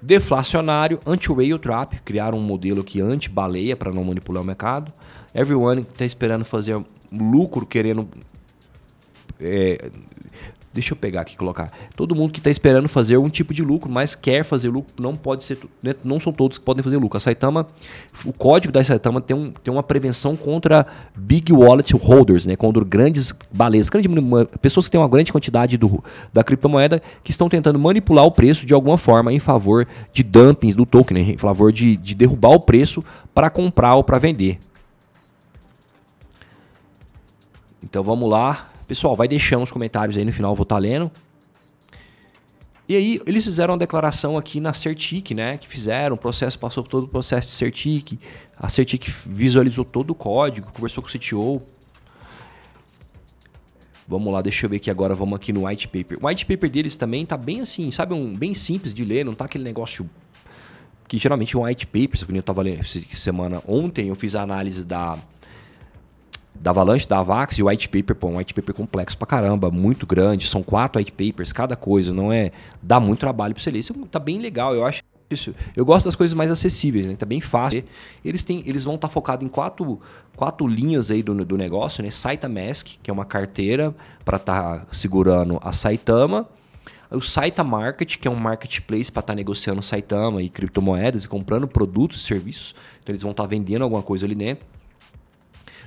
Deflacionário, 0.03 0.99
anti-whale 1.07 1.57
trap, 1.57 2.01
criaram 2.01 2.39
um 2.39 2.43
modelo 2.43 2.83
que 2.83 3.01
anti-baleia 3.01 3.77
para 3.77 3.93
não 3.93 4.03
manipular 4.03 4.43
o 4.43 4.47
mercado. 4.47 4.93
Everyone 5.33 5.83
está 5.83 6.05
esperando 6.05 6.45
fazer 6.45 6.85
lucro, 7.13 7.65
querendo 7.65 8.09
é, 9.41 9.91
deixa 10.73 10.93
eu 10.93 10.97
pegar 10.97 11.23
aqui 11.23 11.35
e 11.35 11.37
colocar. 11.37 11.71
Todo 11.97 12.15
mundo 12.15 12.33
que 12.33 12.39
está 12.39 12.49
esperando 12.51 12.89
fazer 12.89 13.17
um 13.17 13.29
tipo 13.29 13.53
de 13.53 13.63
lucro, 13.63 13.91
mas 13.91 14.15
quer 14.15 14.45
fazer 14.45 14.69
lucro, 14.69 14.93
não 15.01 15.17
pode 15.17 15.43
ser. 15.43 15.59
Né? 15.83 15.95
Não 16.05 16.21
são 16.21 16.33
todos 16.33 16.59
que 16.59 16.65
podem 16.65 16.83
fazer 16.83 16.97
lucro. 16.97 17.17
A 17.17 17.21
Saitama, 17.21 17.67
o 18.25 18.33
código 18.33 18.73
da 18.73 18.83
Saitama 18.83 19.21
tem, 19.21 19.37
um, 19.37 19.51
tem 19.51 19.73
uma 19.73 19.83
prevenção 19.83 20.37
contra 20.37 20.87
big 21.17 21.53
wallet 21.53 21.93
holders, 21.95 22.47
né? 22.47 22.55
Contra 22.55 22.85
grandes 22.85 23.33
baleias, 23.53 23.89
grandes, 23.89 24.13
pessoas 24.61 24.87
que 24.87 24.93
têm 24.93 25.01
uma 25.01 25.09
grande 25.09 25.33
quantidade 25.33 25.77
do, 25.77 26.03
da 26.33 26.45
criptomoeda 26.45 27.03
que 27.25 27.33
estão 27.33 27.49
tentando 27.49 27.79
manipular 27.79 28.25
o 28.25 28.31
preço 28.31 28.65
de 28.65 28.73
alguma 28.73 28.97
forma 28.97 29.33
em 29.33 29.41
favor 29.41 29.87
de 30.13 30.23
dumpings 30.23 30.77
do 30.77 30.87
token, 30.87 31.17
né? 31.17 31.33
em 31.33 31.39
favor 31.39 31.73
de, 31.73 31.97
de 31.97 32.15
derrubar 32.15 32.51
o 32.51 32.61
preço 32.61 33.05
para 33.35 33.51
comprar 33.51 33.97
ou 33.97 34.05
para 34.05 34.19
vender. 34.19 34.59
Então 37.83 38.05
vamos 38.05 38.31
lá. 38.31 38.70
Pessoal, 38.91 39.15
vai 39.15 39.29
deixando 39.29 39.63
os 39.63 39.71
comentários 39.71 40.19
aí 40.19 40.25
no 40.25 40.33
final, 40.33 40.53
vou 40.53 40.65
estar 40.65 40.75
tá 40.75 40.81
lendo. 40.81 41.13
E 42.89 42.97
aí, 42.97 43.21
eles 43.25 43.45
fizeram 43.45 43.75
uma 43.75 43.79
declaração 43.79 44.37
aqui 44.37 44.59
na 44.59 44.73
Certic, 44.73 45.31
né? 45.31 45.57
Que 45.57 45.69
fizeram, 45.69 46.17
o 46.17 46.19
processo 46.19 46.59
passou 46.59 46.83
por 46.83 46.91
todo 46.91 47.05
o 47.05 47.09
processo 47.09 47.47
de 47.47 47.55
Certic. 47.55 48.21
A 48.59 48.69
Certic 48.69 49.09
visualizou 49.25 49.85
todo 49.85 50.11
o 50.11 50.15
código, 50.17 50.73
conversou 50.73 51.05
com 51.05 51.09
o 51.09 51.13
CTO. 51.13 51.63
Vamos 54.09 54.33
lá, 54.33 54.43
deixa 54.43 54.67
eu 54.67 54.71
ver 54.71 54.79
aqui 54.79 54.91
agora, 54.91 55.15
vamos 55.15 55.37
aqui 55.37 55.53
no 55.53 55.69
white 55.69 55.87
paper. 55.87 56.19
O 56.21 56.27
white 56.27 56.45
paper 56.45 56.69
deles 56.69 56.97
também 56.97 57.25
tá 57.25 57.37
bem 57.37 57.61
assim, 57.61 57.93
sabe? 57.93 58.13
Um, 58.13 58.35
bem 58.35 58.55
simples 58.55 58.93
de 58.93 59.05
ler, 59.05 59.25
não 59.25 59.35
tá 59.35 59.45
aquele 59.45 59.63
negócio 59.63 60.11
que 61.07 61.17
geralmente 61.17 61.57
um 61.57 61.63
white 61.63 61.87
paper, 61.87 62.19
eu 62.29 62.43
tava 62.43 62.63
lendo 62.63 62.83
semana, 62.85 63.63
ontem 63.69 64.09
eu 64.09 64.17
fiz 64.17 64.35
a 64.35 64.43
análise 64.43 64.85
da 64.85 65.17
da 66.61 66.71
Avalanche, 66.71 67.09
da 67.09 67.19
Avax 67.21 67.59
e 67.59 67.63
o 67.63 67.69
white 67.69 67.89
paper, 67.89 68.15
pô, 68.15 68.29
um 68.29 68.37
white 68.37 68.53
paper 68.53 68.75
complexo 68.75 69.17
pra 69.17 69.27
caramba, 69.27 69.71
muito 69.71 70.07
grande, 70.07 70.47
são 70.47 70.63
quatro 70.63 70.99
white 70.99 71.13
papers, 71.13 71.53
cada 71.53 71.75
coisa, 71.75 72.13
não 72.13 72.31
é, 72.31 72.53
dá 72.83 73.01
muito 73.01 73.21
trabalho 73.21 73.55
pra 73.55 73.63
você 73.63 73.71
ler. 73.71 73.79
Isso 73.79 73.95
tá 74.11 74.19
bem 74.19 74.39
legal, 74.39 74.75
eu 74.75 74.85
acho 74.85 75.03
isso. 75.31 75.55
Eu 75.77 75.85
gosto 75.85 76.07
das 76.07 76.17
coisas 76.17 76.35
mais 76.35 76.51
acessíveis, 76.51 77.07
né? 77.07 77.15
Tá 77.17 77.25
bem 77.25 77.41
fácil. 77.41 77.85
Eles 78.25 78.43
têm, 78.43 78.63
eles 78.67 78.85
vão 78.85 78.97
estar 78.97 79.09
tá 79.09 79.13
focados 79.13 79.47
em 79.47 79.49
quatro, 79.49 80.01
quatro 80.37 80.67
linhas 80.67 81.11
aí 81.11 81.23
do, 81.23 81.45
do 81.45 81.57
negócio, 81.57 82.03
né? 82.03 82.11
Saitamask, 82.11 82.87
que 83.01 83.11
é 83.11 83.13
uma 83.13 83.25
carteira 83.25 83.95
para 84.25 84.37
estar 84.37 84.81
tá 84.81 84.87
segurando 84.91 85.59
a 85.63 85.73
Saitama. 85.73 86.49
O 87.11 87.21
Saita 87.21 87.65
Market, 87.65 88.19
que 88.19 88.29
é 88.29 88.31
um 88.31 88.37
marketplace 88.37 89.11
para 89.11 89.21
estar 89.21 89.33
tá 89.33 89.37
negociando 89.37 89.81
Saitama 89.83 90.43
e 90.43 90.49
criptomoedas 90.49 91.25
e 91.25 91.29
comprando 91.29 91.67
produtos 91.67 92.19
e 92.19 92.25
serviços. 92.25 92.75
Então 93.01 93.13
eles 93.13 93.23
vão 93.23 93.31
estar 93.31 93.45
tá 93.45 93.49
vendendo 93.49 93.83
alguma 93.83 94.03
coisa 94.03 94.27
ali 94.27 94.35
dentro. 94.35 94.65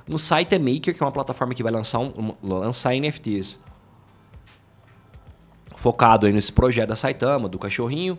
No 0.08 0.20
site 0.20 0.54
é 0.54 0.60
Maker, 0.60 0.96
que 0.96 1.02
é 1.02 1.06
uma 1.06 1.12
plataforma 1.12 1.54
que 1.54 1.64
vai 1.64 1.72
lançar, 1.72 2.00
um, 2.00 2.34
lançar 2.42 2.96
NFTs. 2.96 3.60
Focado 5.76 6.26
aí 6.26 6.34
nesse 6.34 6.52
projeto 6.52 6.90
da 6.90 6.96
Saitama, 6.96 7.48
do 7.48 7.58
cachorrinho. 7.58 8.18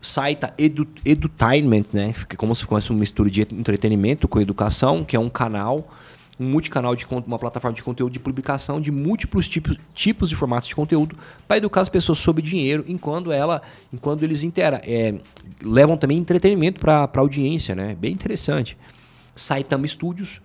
Saita 0.00 0.52
Edu, 0.58 0.86
Edutainment, 1.04 1.86
né? 1.92 2.12
Fica 2.12 2.36
como 2.36 2.54
se 2.54 2.64
fosse 2.64 2.90
uma 2.90 2.98
mistura 2.98 3.30
de 3.30 3.42
entretenimento 3.42 4.28
com 4.28 4.40
educação, 4.40 5.02
que 5.02 5.16
é 5.16 5.20
um 5.20 5.30
canal 5.30 5.88
um 6.38 6.46
multicanal 6.46 6.96
de 6.96 7.06
uma 7.06 7.38
plataforma 7.38 7.76
de 7.76 7.82
conteúdo 7.82 8.12
de 8.12 8.18
publicação 8.18 8.80
de 8.80 8.90
múltiplos 8.90 9.48
tipos, 9.48 9.76
tipos 9.94 10.28
de 10.28 10.36
formatos 10.36 10.68
de 10.68 10.74
conteúdo 10.74 11.16
para 11.46 11.58
educar 11.58 11.80
as 11.80 11.88
pessoas 11.88 12.18
sobre 12.18 12.42
dinheiro 12.42 12.84
enquanto 12.88 13.30
ela, 13.30 13.62
enquanto 13.92 14.22
eles 14.22 14.42
intera 14.42 14.80
é, 14.84 15.14
levam 15.62 15.96
também 15.96 16.18
entretenimento 16.18 16.80
para 16.80 17.04
a 17.04 17.18
audiência, 17.18 17.74
né? 17.74 17.94
Bem 17.94 18.12
interessante. 18.12 18.76
Saitama 19.34 19.86
Studios, 19.86 20.40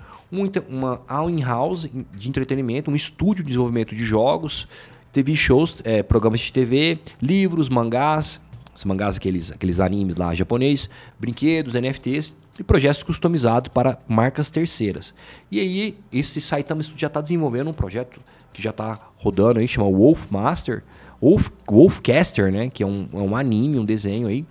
uma 0.67 1.01
all-in-house 1.07 1.89
de 2.15 2.29
entretenimento, 2.29 2.91
um 2.91 2.95
estúdio 2.95 3.43
de 3.43 3.49
desenvolvimento 3.49 3.95
de 3.95 4.03
jogos, 4.03 4.67
TV 5.11 5.35
shows, 5.35 5.77
é, 5.83 6.03
programas 6.03 6.41
de 6.41 6.53
TV, 6.53 6.99
livros, 7.21 7.69
mangás, 7.69 8.39
os 8.75 8.85
mangás, 8.85 9.17
aqueles, 9.17 9.51
aqueles 9.51 9.79
animes 9.79 10.15
lá 10.15 10.33
japonês, 10.33 10.89
brinquedos, 11.19 11.73
NFTs 11.73 12.33
e 12.59 12.63
projetos 12.63 13.03
customizados 13.03 13.69
para 13.73 13.97
marcas 14.07 14.49
terceiras. 14.49 15.13
E 15.51 15.59
aí, 15.59 15.97
esse 16.11 16.39
Saitama 16.39 16.81
Studio 16.83 17.01
já 17.01 17.07
está 17.07 17.21
desenvolvendo 17.21 17.69
um 17.69 17.73
projeto 17.73 18.21
que 18.53 18.61
já 18.61 18.69
está 18.69 18.99
rodando 19.17 19.59
aí, 19.59 19.67
chama 19.67 19.89
Wolf 19.89 20.29
Master, 20.31 20.83
Wolf, 21.21 21.49
Wolfcaster, 21.69 22.51
né? 22.51 22.69
Que 22.69 22.83
é 22.83 22.85
um, 22.85 23.07
é 23.13 23.17
um 23.17 23.35
anime, 23.35 23.77
um 23.77 23.85
desenho 23.85 24.27
aí. 24.27 24.45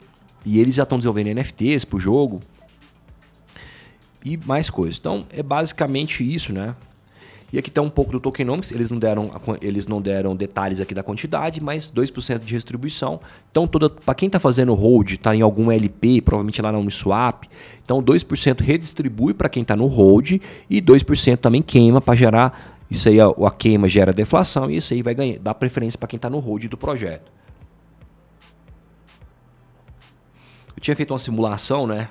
E 0.45 0.59
eles 0.61 0.75
já 0.75 0.83
estão 0.83 0.99
desenvolvendo 0.99 1.35
NFTs 1.35 1.85
para 1.85 1.97
o 1.97 2.01
jogo. 2.01 2.41
E 4.29 4.39
mais 4.45 4.69
coisas. 4.69 4.99
Então, 4.99 5.25
é 5.31 5.43
basicamente 5.43 6.23
isso, 6.23 6.53
né? 6.53 6.77
E 7.51 7.59
aqui 7.59 7.71
está 7.71 7.81
um 7.81 7.89
pouco 7.89 8.13
do 8.13 8.21
tokenomics, 8.21 8.71
eles 8.73 8.91
não 8.91 8.99
deram, 8.99 9.31
eles 9.63 9.87
não 9.87 10.03
deram 10.03 10.37
detalhes 10.37 10.83
aqui 10.83 10.95
da 10.95 11.03
quantidade, 11.03 11.63
mas 11.63 11.91
2% 11.91 12.41
de 12.41 12.45
distribuição. 12.45 13.21
Então, 13.51 13.67
para 13.67 14.15
quem 14.15 14.27
está 14.27 14.39
fazendo 14.39 14.75
hold, 14.75 15.13
está 15.13 15.35
em 15.35 15.41
algum 15.41 15.73
LP, 15.73 16.21
provavelmente 16.21 16.61
lá 16.61 16.71
na 16.71 16.79
Uniswap, 16.79 17.45
então 17.83 18.03
2% 18.03 18.61
redistribui 18.61 19.33
para 19.33 19.49
quem 19.49 19.63
está 19.63 19.75
no 19.75 19.87
hold 19.87 20.33
e 20.69 20.83
2% 20.83 21.39
também 21.39 21.63
queima 21.63 22.03
para 22.03 22.15
gerar. 22.15 22.77
Isso 22.91 23.09
aí, 23.09 23.19
a, 23.19 23.29
a, 23.29 23.51
queima 23.51 23.89
gera 23.89 24.13
deflação 24.13 24.71
e 24.71 24.77
isso 24.77 24.93
aí 24.93 25.01
vai 25.01 25.15
ganhar, 25.15 25.39
dar 25.39 25.55
preferência 25.55 25.99
para 25.99 26.07
quem 26.07 26.19
está 26.19 26.29
no 26.29 26.41
hold 26.41 26.67
do 26.67 26.77
projeto. 26.77 27.33
Eu 30.77 30.83
tinha 30.83 30.95
feito 30.95 31.13
uma 31.13 31.19
simulação, 31.19 31.87
né? 31.87 32.09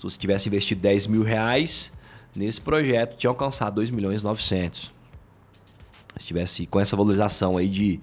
Se 0.00 0.04
você 0.04 0.18
tivesse 0.18 0.48
investido 0.48 0.80
10 0.80 1.08
mil 1.08 1.22
reais 1.22 1.92
nesse 2.34 2.58
projeto 2.58 3.18
tinha 3.18 3.28
alcançado 3.28 3.74
2 3.74 3.90
milhões 3.90 4.22
e 4.22 4.24
900. 4.24 4.90
Se 6.16 6.26
tivesse 6.26 6.66
com 6.66 6.80
essa 6.80 6.96
valorização 6.96 7.58
aí 7.58 7.68
de 7.68 8.00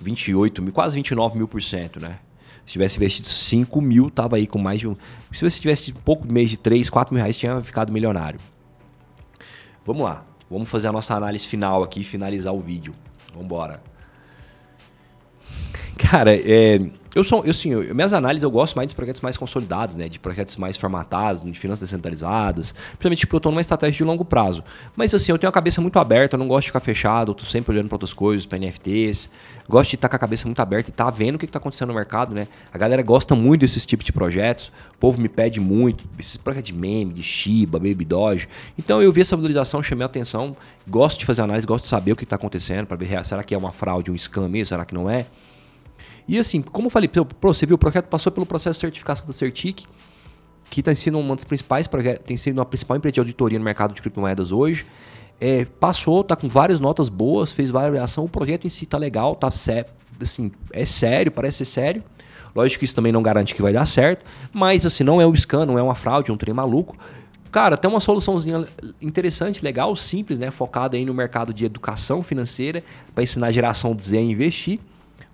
28 0.00 0.62
mil, 0.62 0.72
quase 0.72 0.94
29 0.94 1.36
mil 1.36 1.48
por 1.48 1.60
cento, 1.60 1.98
né? 1.98 2.20
Se 2.64 2.74
tivesse 2.74 2.96
investido 2.96 3.26
5 3.26 3.80
mil, 3.80 4.08
tava 4.08 4.36
aí 4.36 4.46
com 4.46 4.60
mais 4.60 4.78
de 4.78 4.86
um. 4.86 4.94
Se 5.32 5.42
você 5.42 5.60
tivesse 5.60 5.92
pouco 5.92 6.32
mês 6.32 6.48
de 6.48 6.58
3, 6.58 6.88
4 6.88 7.12
mil 7.12 7.20
reais, 7.20 7.36
tinha 7.36 7.60
ficado 7.60 7.92
milionário. 7.92 8.38
Vamos 9.84 10.02
lá. 10.02 10.24
Vamos 10.48 10.68
fazer 10.68 10.86
a 10.86 10.92
nossa 10.92 11.16
análise 11.16 11.44
final 11.48 11.82
aqui 11.82 12.02
e 12.02 12.04
finalizar 12.04 12.54
o 12.54 12.60
vídeo. 12.60 12.94
Vamos 13.32 13.46
embora. 13.46 13.82
Cara, 15.96 16.34
é, 16.36 16.80
eu 17.16 17.24
sou, 17.24 17.42
eu, 17.44 17.50
assim, 17.50 17.70
eu, 17.70 17.94
minhas 17.94 18.12
análises 18.12 18.42
eu 18.42 18.50
gosto 18.50 18.76
mais 18.76 18.90
de 18.90 18.94
projetos 18.94 19.22
mais 19.22 19.38
consolidados, 19.38 19.96
né? 19.96 20.06
De 20.06 20.18
projetos 20.18 20.54
mais 20.58 20.76
formatados, 20.76 21.42
de 21.42 21.58
finanças 21.58 21.80
descentralizadas. 21.80 22.72
Principalmente 22.72 23.26
porque 23.26 23.36
eu 23.36 23.38
estou 23.38 23.50
numa 23.50 23.62
estratégia 23.62 23.96
de 23.96 24.04
longo 24.04 24.22
prazo. 24.22 24.62
Mas 24.94 25.14
assim, 25.14 25.32
eu 25.32 25.38
tenho 25.38 25.48
a 25.48 25.52
cabeça 25.52 25.80
muito 25.80 25.98
aberta, 25.98 26.36
eu 26.36 26.38
não 26.38 26.46
gosto 26.46 26.64
de 26.64 26.66
ficar 26.66 26.80
fechado, 26.80 27.30
eu 27.30 27.34
tô 27.34 27.46
sempre 27.46 27.72
olhando 27.72 27.88
para 27.88 27.94
outras 27.94 28.12
coisas, 28.12 28.44
para 28.44 28.58
NFTs. 28.58 29.30
Gosto 29.66 29.88
de 29.88 29.96
estar 29.96 30.10
com 30.10 30.16
a 30.16 30.18
cabeça 30.18 30.46
muito 30.46 30.60
aberta 30.60 30.90
e 30.90 30.92
estar 30.92 31.06
tá 31.06 31.10
vendo 31.10 31.36
o 31.36 31.38
que 31.38 31.46
está 31.46 31.58
acontecendo 31.58 31.88
no 31.88 31.94
mercado, 31.94 32.34
né? 32.34 32.48
A 32.70 32.76
galera 32.76 33.00
gosta 33.00 33.34
muito 33.34 33.62
desses 33.62 33.86
tipos 33.86 34.04
de 34.04 34.12
projetos. 34.12 34.70
O 34.94 34.98
povo 34.98 35.18
me 35.18 35.30
pede 35.30 35.58
muito, 35.58 36.04
esses 36.18 36.36
projetos 36.36 36.70
de 36.70 36.74
meme, 36.74 37.14
de 37.14 37.22
Shiba, 37.22 37.78
Baby 37.78 38.04
Doge. 38.04 38.46
Então 38.78 39.00
eu 39.00 39.10
vi 39.10 39.22
essa 39.22 39.34
valorização, 39.34 39.82
chamei 39.82 40.02
a 40.02 40.06
atenção. 40.06 40.54
Gosto 40.86 41.20
de 41.20 41.24
fazer 41.24 41.40
análise, 41.40 41.66
gosto 41.66 41.84
de 41.84 41.88
saber 41.88 42.12
o 42.12 42.16
que 42.16 42.24
está 42.24 42.36
acontecendo, 42.36 42.86
para 42.86 42.98
ver 42.98 43.24
será 43.24 43.42
que 43.42 43.54
é 43.54 43.58
uma 43.58 43.72
fraude, 43.72 44.10
um 44.10 44.18
scam 44.18 44.50
mesmo, 44.50 44.66
será 44.66 44.84
que 44.84 44.92
não 44.92 45.08
é? 45.08 45.24
E 46.28 46.38
assim, 46.38 46.60
como 46.60 46.86
eu 46.86 46.90
falei, 46.90 47.08
você 47.40 47.66
viu, 47.66 47.76
o 47.76 47.78
projeto 47.78 48.06
passou 48.06 48.32
pelo 48.32 48.46
processo 48.46 48.78
de 48.78 48.80
certificação 48.80 49.26
da 49.26 49.32
Certic, 49.32 49.84
que 50.68 50.80
está 50.80 50.94
sendo 50.94 51.18
uma 51.18 51.34
das 51.36 51.44
principais 51.44 51.88
tem 52.24 52.36
sido 52.36 52.58
uma 52.58 52.64
principal 52.64 52.96
empresa 52.96 53.14
de 53.14 53.20
auditoria 53.20 53.58
no 53.58 53.64
mercado 53.64 53.94
de 53.94 54.00
criptomoedas 54.00 54.50
hoje. 54.50 54.84
É, 55.40 55.64
passou, 55.64 56.24
tá 56.24 56.34
com 56.34 56.48
várias 56.48 56.80
notas 56.80 57.08
boas, 57.08 57.52
fez 57.52 57.70
variação, 57.70 58.24
o 58.24 58.28
projeto 58.28 58.66
em 58.66 58.70
si 58.70 58.86
tá 58.86 58.98
legal, 58.98 59.36
tá 59.36 59.48
assim, 59.48 60.50
é 60.72 60.84
sério, 60.84 61.30
parece 61.30 61.58
ser 61.58 61.66
sério. 61.66 62.04
Lógico 62.54 62.78
que 62.78 62.84
isso 62.86 62.96
também 62.96 63.12
não 63.12 63.22
garante 63.22 63.54
que 63.54 63.60
vai 63.60 63.72
dar 63.72 63.84
certo, 63.86 64.24
mas 64.52 64.86
assim, 64.86 65.04
não 65.04 65.20
é 65.20 65.26
um 65.26 65.34
scan, 65.36 65.66
não 65.66 65.78
é 65.78 65.82
uma 65.82 65.94
fraude, 65.94 66.32
um 66.32 66.36
trem 66.36 66.54
maluco. 66.54 66.96
Cara, 67.52 67.76
tem 67.76 67.88
uma 67.88 68.00
soluçãozinha 68.00 68.66
interessante, 69.00 69.62
legal, 69.62 69.94
simples, 69.94 70.38
né? 70.38 70.50
Focada 70.50 70.96
aí 70.96 71.04
no 71.04 71.14
mercado 71.14 71.54
de 71.54 71.64
educação 71.64 72.22
financeira, 72.22 72.82
para 73.14 73.22
ensinar 73.22 73.48
a 73.48 73.52
geração 73.52 73.96
Z 73.98 74.16
a 74.16 74.20
investir. 74.20 74.80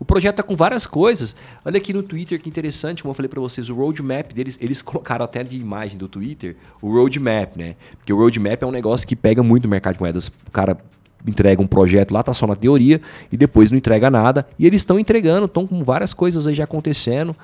O 0.03 0.05
projeto 0.05 0.35
tá 0.35 0.43
com 0.43 0.57
várias 0.57 0.85
coisas. 0.85 1.37
Olha 1.65 1.77
aqui 1.77 1.93
no 1.93 2.03
Twitter 2.03 2.43
que 2.43 2.49
interessante, 2.49 3.05
como 3.05 3.13
eu 3.13 3.15
falei 3.15 3.29
para 3.29 3.41
vocês, 3.41 3.71
o 3.71 3.75
roadmap 3.77 4.33
deles, 4.33 4.59
eles 4.61 4.83
colocaram 4.83 5.25
até 5.25 5.45
de 5.45 5.57
imagem 5.57 5.97
do 5.97 6.09
Twitter 6.09 6.57
o 6.83 6.93
roadmap, 6.93 7.57
né? 7.57 7.77
Porque 7.99 8.13
o 8.13 8.17
roadmap 8.17 8.61
é 8.61 8.67
um 8.67 8.73
negócio 8.73 9.07
que 9.07 9.15
pega 9.15 9.45
muito 9.45 9.63
no 9.63 9.71
mercado 9.71 9.95
de 9.95 10.01
moedas. 10.01 10.27
O 10.27 10.51
cara 10.51 10.77
entrega 11.25 11.63
um 11.63 11.69
projeto 11.69 12.11
lá, 12.11 12.21
tá 12.21 12.35
só 12.35 12.49
na 12.49 12.57
teoria 12.57 13.01
e 13.31 13.37
depois 13.37 13.71
não 13.71 13.79
entrega 13.79 14.11
nada. 14.11 14.45
E 14.59 14.67
eles 14.67 14.81
estão 14.81 14.99
entregando, 14.99 15.47
estão 15.47 15.69
com 15.69 15.85
várias 15.85 16.13
coisas 16.13 16.49
aí 16.49 16.55
já 16.57 16.65
acontecendo. 16.65 17.37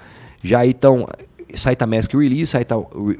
Já 0.43 0.59
aí 0.59 0.71
estão 0.71 1.07
Saita 1.55 1.87
Mask 1.87 2.13
Release, 2.13 2.49
Saita 2.49 2.75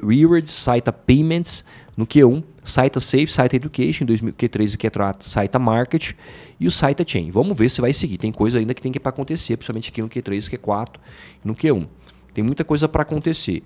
Rewards, 0.05 0.51
Saita 0.51 0.91
Payments 0.91 1.63
no 1.95 2.05
Q1, 2.05 2.43
Saita 2.69 2.99
Safe, 2.99 3.27
Saita 3.27 3.55
Education, 3.55 4.05
2000, 4.05 4.33
Q3 4.33 4.73
e 4.73 4.77
Q4, 4.77 5.17
Saita 5.23 5.59
Market 5.59 6.13
e 6.59 6.67
o 6.67 6.71
Saita 6.71 7.03
Chain. 7.05 7.31
Vamos 7.31 7.57
ver 7.57 7.69
se 7.69 7.81
vai 7.81 7.91
seguir. 7.93 8.17
Tem 8.17 8.31
coisa 8.31 8.59
ainda 8.59 8.73
que 8.73 8.81
tem 8.81 8.91
que 8.91 8.99
para 8.99 9.09
acontecer, 9.09 9.57
principalmente 9.57 9.89
aqui 9.89 10.01
no 10.01 10.09
Q3, 10.09 10.49
Q4 10.49 10.95
e 11.43 11.47
no 11.47 11.55
Q1. 11.55 11.87
Tem 12.33 12.43
muita 12.43 12.63
coisa 12.63 12.87
para 12.87 13.01
acontecer. 13.01 13.63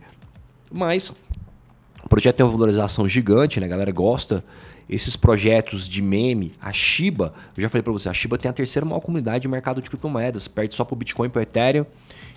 Mas 0.72 1.13
o 2.04 2.10
projeto 2.10 2.38
tem 2.38 2.46
uma 2.46 2.52
valorização 2.52 3.08
gigante, 3.08 3.60
né? 3.60 3.66
A 3.66 3.70
galera 3.70 3.92
gosta 3.92 4.44
esses 4.89 5.15
projetos 5.15 5.88
de 5.88 6.02
meme, 6.02 6.52
a 6.62 6.72
Shiba, 6.74 7.34
eu 7.56 7.62
já 7.62 7.69
falei 7.69 7.82
para 7.82 7.93
você, 7.93 8.10
a 8.10 8.13
Shiba 8.13 8.38
tem 8.38 8.50
a 8.50 8.54
terceira 8.54 8.86
maior 8.86 9.00
comunidade 9.00 9.43
de 9.43 9.48
mercado 9.48 9.82
de 9.82 9.89
criptomoedas, 9.89 10.48
perde 10.48 10.76
só 10.76 10.84
para 10.84 10.93
o 10.93 10.98
Bitcoin 10.98 11.28
e 11.28 11.30
para 11.30 11.39
o 11.39 11.41
Ethereum. 11.43 11.86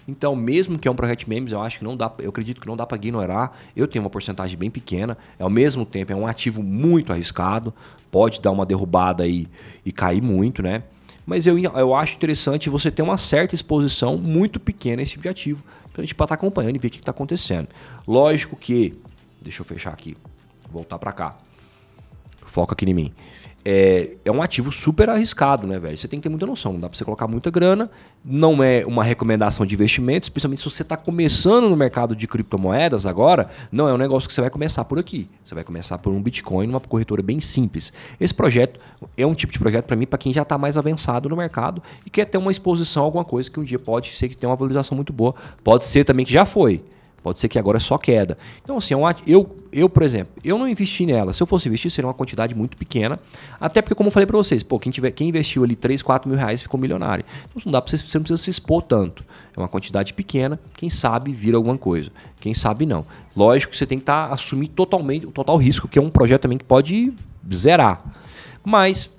Então, 0.09 0.37
mesmo 0.37 0.79
que 0.79 0.87
é 0.87 0.91
um 0.91 0.95
projeto 0.95 1.21
de 1.21 1.29
memes, 1.29 1.53
eu 1.53 1.61
acho 1.61 1.79
que 1.79 1.85
não 1.85 1.97
dá, 1.97 2.13
eu 2.21 2.31
acredito 2.31 2.61
que 2.61 2.67
não 2.67 2.77
dá 2.77 2.87
para 2.87 2.97
ignorar. 2.97 3.59
Eu 3.75 3.89
tenho 3.89 4.05
uma 4.05 4.11
porcentagem 4.11 4.57
bem 4.57 4.71
pequena, 4.71 5.19
é 5.39 5.43
ao 5.43 5.51
mesmo 5.51 5.85
tempo 5.85 6.13
é 6.13 6.15
um 6.15 6.27
ativo 6.27 6.63
muito 6.63 7.13
arriscado, 7.13 7.75
pode 8.11 8.41
dar 8.41 8.53
uma 8.53 8.65
derrubada 8.65 9.25
aí 9.25 9.49
e 9.85 9.91
cair 9.91 10.23
muito, 10.23 10.63
né? 10.63 10.85
Mas 11.27 11.45
eu, 11.45 11.59
eu 11.59 11.93
acho 11.93 12.15
interessante 12.15 12.71
você 12.71 12.89
ter 12.89 13.03
uma 13.03 13.17
certa 13.17 13.57
exposição 13.57 14.17
muito 14.17 14.61
pequena 14.61 15.03
a 15.03 15.05
esse 15.05 15.13
tipo 15.13 15.23
de 15.23 15.29
ativo, 15.29 15.65
para 15.93 16.03
a 16.03 16.05
gente 16.05 16.13
estar 16.13 16.27
tá 16.27 16.35
acompanhando 16.35 16.77
e 16.77 16.79
ver 16.79 16.87
o 16.87 16.91
que 16.93 16.99
está 16.99 17.11
acontecendo. 17.11 17.67
Lógico 18.07 18.55
que, 18.55 18.95
deixa 19.43 19.61
eu 19.61 19.65
fechar 19.65 19.93
aqui, 19.93 20.17
voltar 20.71 21.01
para 21.01 21.11
cá 21.11 21.37
foca 22.51 22.75
aqui 22.75 22.89
em 22.89 22.95
mim. 22.95 23.13
É, 23.69 24.17
é 24.25 24.31
um 24.31 24.41
ativo 24.41 24.71
super 24.71 25.11
arriscado, 25.11 25.67
né, 25.67 25.77
velho? 25.77 25.99
Você 25.99 26.07
tem 26.07 26.21
que 26.21 26.23
ter 26.23 26.29
muita 26.29 26.47
noção. 26.47 26.75
Não 26.75 26.79
dá 26.79 26.89
pra 26.89 26.97
você 26.97 27.05
colocar 27.05 27.27
muita 27.27 27.51
grana. 27.51 27.91
Não 28.25 28.63
é 28.63 28.87
uma 28.87 29.03
recomendação 29.03 29.67
de 29.67 29.75
investimentos, 29.75 30.29
principalmente 30.29 30.61
se 30.61 30.71
você 30.71 30.83
está 30.83 30.97
começando 30.97 31.69
no 31.69 31.77
mercado 31.77 32.15
de 32.15 32.29
criptomoedas 32.29 33.07
agora. 33.07 33.49
Não 33.73 33.89
é 33.89 33.93
um 33.93 33.97
negócio 33.97 34.29
que 34.29 34.33
você 34.33 34.41
vai 34.41 34.51
começar 34.51 34.85
por 34.85 35.01
aqui. 35.01 35.29
Você 35.43 35.53
vai 35.53 35.65
começar 35.65 35.99
por 35.99 36.13
um 36.13 36.23
Bitcoin, 36.23 36.69
numa 36.69 36.79
corretora 36.79 37.25
bem 37.25 37.41
simples. 37.41 37.93
Esse 38.21 38.33
projeto 38.33 38.81
é 39.17 39.27
um 39.27 39.35
tipo 39.35 39.53
de 39.53 39.59
projeto 39.59 39.87
para 39.87 39.97
mim, 39.97 40.07
para 40.07 40.19
quem 40.21 40.33
já 40.33 40.43
está 40.43 40.57
mais 40.57 40.79
avançado 40.79 41.29
no 41.29 41.37
mercado 41.37 41.83
e 42.07 42.11
quer 42.11 42.27
ter 42.27 42.39
uma 42.39 42.53
exposição 42.53 43.03
a 43.03 43.07
alguma 43.07 43.25
coisa 43.25 43.51
que 43.51 43.59
um 43.59 43.65
dia 43.65 43.81
pode 43.81 44.11
ser 44.11 44.29
que 44.29 44.37
tenha 44.37 44.49
uma 44.49 44.55
valorização 44.55 44.95
muito 44.95 45.13
boa. 45.13 45.35
Pode 45.65 45.85
ser 45.85 46.05
também 46.05 46.25
que 46.25 46.33
já 46.33 46.45
foi. 46.45 46.81
Pode 47.27 47.41
ser 47.41 47.49
que 47.49 47.59
agora 47.59 47.79
é 47.79 47.81
só 47.81 47.99
queda. 47.99 48.37
Então, 48.63 48.77
assim, 48.77 48.95
é 48.95 48.99
eu, 49.27 49.57
eu, 49.73 49.89
por 49.89 50.05
exemplo, 50.05 50.33
eu 50.45 50.57
não 50.57 50.69
investi 50.69 51.05
nela. 51.05 51.33
Se 51.33 51.43
eu 51.43 51.47
fosse 51.49 51.67
investir, 51.67 51.91
seria 51.91 52.07
uma 52.07 52.15
quantidade 52.15 52.55
muito 52.55 52.77
pequena. 52.77 53.17
Até 53.61 53.83
porque, 53.83 53.97
como 53.97 54.07
eu 54.07 54.13
falei 54.13 54.29
para 54.29 54.37
vocês, 54.37 54.63
pô, 54.63 54.79
quem, 54.79 54.93
tiver, 54.93 55.11
quem 55.11 55.31
investiu 55.31 55.65
ali 55.65 55.75
3, 55.75 56.03
4 56.03 56.31
mil 56.31 56.39
reais 56.39 56.63
ficou 56.63 56.79
milionário. 56.79 57.25
Então, 57.51 57.63
não 57.65 57.73
dá 57.73 57.83
pra 57.83 57.91
você, 57.91 57.97
você 57.97 58.17
não 58.17 58.23
precisa 58.23 58.41
se 58.41 58.49
expor 58.49 58.81
tanto. 58.81 59.25
É 59.57 59.61
uma 59.61 59.67
quantidade 59.67 60.15
pequena. 60.15 60.61
Quem 60.75 60.89
sabe 60.89 61.33
vira 61.33 61.57
alguma 61.57 61.77
coisa. 61.77 62.13
Quem 62.39 62.55
sabe 62.55 62.87
não. 62.87 63.03
Lógico 63.37 63.73
que 63.73 63.77
você 63.77 63.87
tem 63.87 63.99
que 63.99 64.05
tá, 64.05 64.27
assumir 64.27 64.69
totalmente 64.69 65.27
o 65.27 65.33
total 65.33 65.57
risco, 65.57 65.89
que 65.89 65.99
é 65.99 66.03
um 66.03 66.11
projeto 66.11 66.43
também 66.43 66.59
que 66.59 66.65
pode 66.65 67.13
zerar. 67.53 68.05
Mas 68.65 69.11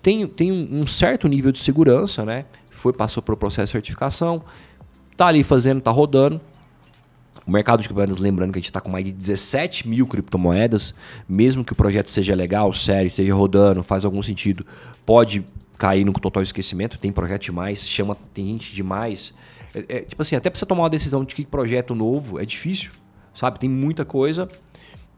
tem, 0.00 0.28
tem 0.28 0.52
um 0.52 0.86
certo 0.86 1.26
nível 1.26 1.50
de 1.50 1.58
segurança, 1.58 2.24
né? 2.24 2.44
Foi, 2.70 2.92
passou 2.92 3.20
pelo 3.20 3.36
processo 3.36 3.64
de 3.64 3.72
certificação, 3.72 4.44
tá 5.16 5.26
ali 5.26 5.42
fazendo, 5.42 5.80
tá 5.80 5.90
rodando 5.90 6.40
o 7.46 7.50
mercado 7.50 7.80
de 7.80 7.88
criptomoedas, 7.88 8.18
lembrando 8.18 8.52
que 8.52 8.58
a 8.58 8.60
gente 8.60 8.70
está 8.70 8.80
com 8.80 8.90
mais 8.90 9.04
de 9.04 9.12
17 9.12 9.88
mil 9.88 10.06
criptomoedas, 10.06 10.94
mesmo 11.28 11.64
que 11.64 11.72
o 11.72 11.76
projeto 11.76 12.08
seja 12.08 12.34
legal, 12.34 12.72
sério, 12.72 13.08
esteja 13.08 13.34
rodando, 13.34 13.82
faz 13.82 14.04
algum 14.04 14.22
sentido, 14.22 14.64
pode 15.04 15.44
cair 15.76 16.04
no 16.04 16.12
total 16.12 16.42
esquecimento. 16.42 16.98
Tem 16.98 17.10
projeto 17.10 17.42
demais, 17.42 17.88
chama, 17.88 18.16
tem 18.32 18.46
gente 18.46 18.72
demais. 18.72 19.34
É, 19.74 19.84
é, 19.88 20.00
tipo 20.02 20.22
assim, 20.22 20.36
até 20.36 20.48
para 20.48 20.58
você 20.58 20.66
tomar 20.66 20.84
uma 20.84 20.90
decisão 20.90 21.24
de 21.24 21.34
que 21.34 21.44
projeto 21.44 21.94
novo 21.94 22.38
é 22.38 22.46
difícil, 22.46 22.92
sabe? 23.34 23.58
Tem 23.58 23.68
muita 23.68 24.04
coisa. 24.04 24.48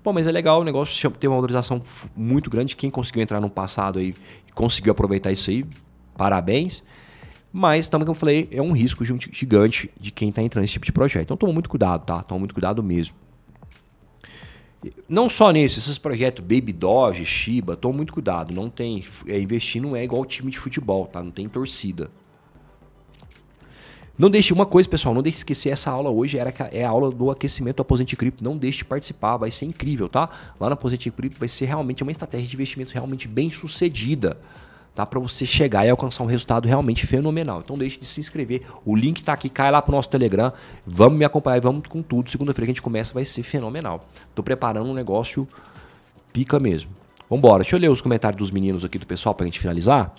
Pô, 0.03 0.13
mas 0.13 0.27
é 0.27 0.33
legal, 0.33 0.61
o 0.61 0.65
negócio 0.65 1.11
tem 1.13 1.29
uma 1.29 1.37
valorização 1.37 1.81
muito 2.17 2.49
grande. 2.49 2.77
Quem 2.77 2.91
conseguiu 2.91 3.23
entrar 3.23 3.41
no 3.41 3.51
passado 3.51 3.99
aí 3.99 4.15
e 4.49 4.53
conseguiu 4.53 4.93
aproveitar 4.93 5.33
isso 5.33 5.51
aí, 5.51 5.67
parabéns. 6.17 6.83
Mas 7.57 7.89
também, 7.89 8.05
como 8.05 8.17
eu 8.17 8.19
falei, 8.19 8.49
é 8.51 8.61
um 8.61 8.73
risco 8.73 9.05
gigante 9.05 9.89
de 10.01 10.11
quem 10.11 10.31
está 10.31 10.43
entrando 10.43 10.63
nesse 10.63 10.73
tipo 10.73 10.85
de 10.85 10.91
projeto. 10.91 11.23
Então 11.23 11.37
toma 11.37 11.53
muito 11.53 11.71
cuidado, 11.71 12.05
tá? 12.05 12.21
Toma 12.21 12.41
muito 12.41 12.53
cuidado 12.53 12.83
mesmo. 12.83 13.15
Não 15.09 15.29
só 15.29 15.53
nesse, 15.53 15.79
esses 15.79 15.97
projetos 15.97 16.45
Baby 16.45 16.73
Doge, 16.73 17.25
Shiba, 17.25 17.77
toma 17.77 17.99
muito 17.99 18.13
cuidado. 18.13 18.53
Não 18.53 18.69
tem. 18.69 19.05
É, 19.29 19.39
investir 19.39 19.81
não 19.81 19.95
é 19.95 20.03
igual 20.03 20.25
time 20.25 20.51
de 20.51 20.59
futebol, 20.59 21.07
tá? 21.07 21.23
Não 21.23 21.31
tem 21.31 21.49
torcida. 21.49 22.11
Não 24.19 24.29
deixe 24.29 24.53
uma 24.53 24.67
coisa, 24.67 24.89
pessoal, 24.89 25.15
não 25.15 25.23
deixe 25.23 25.37
de 25.37 25.41
esquecer 25.41 25.69
essa 25.71 25.93
aula 25.93 26.11
hoje 26.11 26.37
era 26.37 26.53
é 26.73 26.85
a 26.85 26.89
aula 26.89 27.09
do 27.09 27.31
aquecimento 27.31 27.77
do 27.77 27.83
Aposente 27.83 28.17
Cripto. 28.17 28.43
Não 28.43 28.57
deixe 28.57 28.79
de 28.79 28.85
participar, 28.85 29.37
vai 29.37 29.53
ser 29.53 29.67
incrível, 29.67 30.09
tá? 30.09 30.29
Lá 30.59 30.67
no 30.67 30.75
Aposente 30.75 31.09
Cripto 31.09 31.39
vai 31.39 31.49
ser 31.49 31.67
realmente 31.67 32.03
uma 32.03 32.11
estratégia 32.11 32.49
de 32.49 32.57
investimentos 32.57 32.93
realmente 32.93 33.29
bem 33.29 33.49
sucedida 33.49 34.41
tá? 34.95 35.05
Para 35.05 35.19
você 35.19 35.45
chegar 35.45 35.85
e 35.85 35.91
alcançar 35.91 36.23
um 36.23 36.27
resultado 36.27 36.67
realmente 36.67 37.07
fenomenal. 37.07 37.61
Então 37.61 37.77
deixe 37.77 37.99
de 37.99 38.07
se 38.07 38.21
inscrever. 38.21 38.63
O 38.85 38.95
link 38.95 39.19
está 39.21 39.33
aqui, 39.33 39.49
cai 39.49 39.71
lá 39.71 39.83
pro 39.83 39.93
nosso 39.93 40.09
Telegram. 40.09 40.53
Vamos 40.87 41.19
me 41.19 41.25
acompanhar 41.25 41.57
e 41.57 41.61
vamos 41.61 41.87
com 41.89 42.03
tudo. 42.03 42.31
Segunda-feira 42.31 42.67
que 42.67 42.71
a 42.71 42.75
gente 42.75 42.83
começa 42.83 43.13
vai 43.13 43.25
ser 43.25 43.43
fenomenal. 43.43 44.01
Tô 44.35 44.43
preparando 44.43 44.89
um 44.89 44.95
negócio 44.95 45.47
pica 46.33 46.59
mesmo. 46.59 46.91
Vambora, 47.29 47.63
deixa 47.63 47.77
eu 47.77 47.81
ler 47.81 47.91
os 47.91 48.01
comentários 48.01 48.39
dos 48.39 48.51
meninos 48.51 48.85
aqui 48.85 48.99
do 48.99 49.07
pessoal 49.07 49.35
pra 49.35 49.47
gente 49.47 49.59
finalizar. 49.59 50.13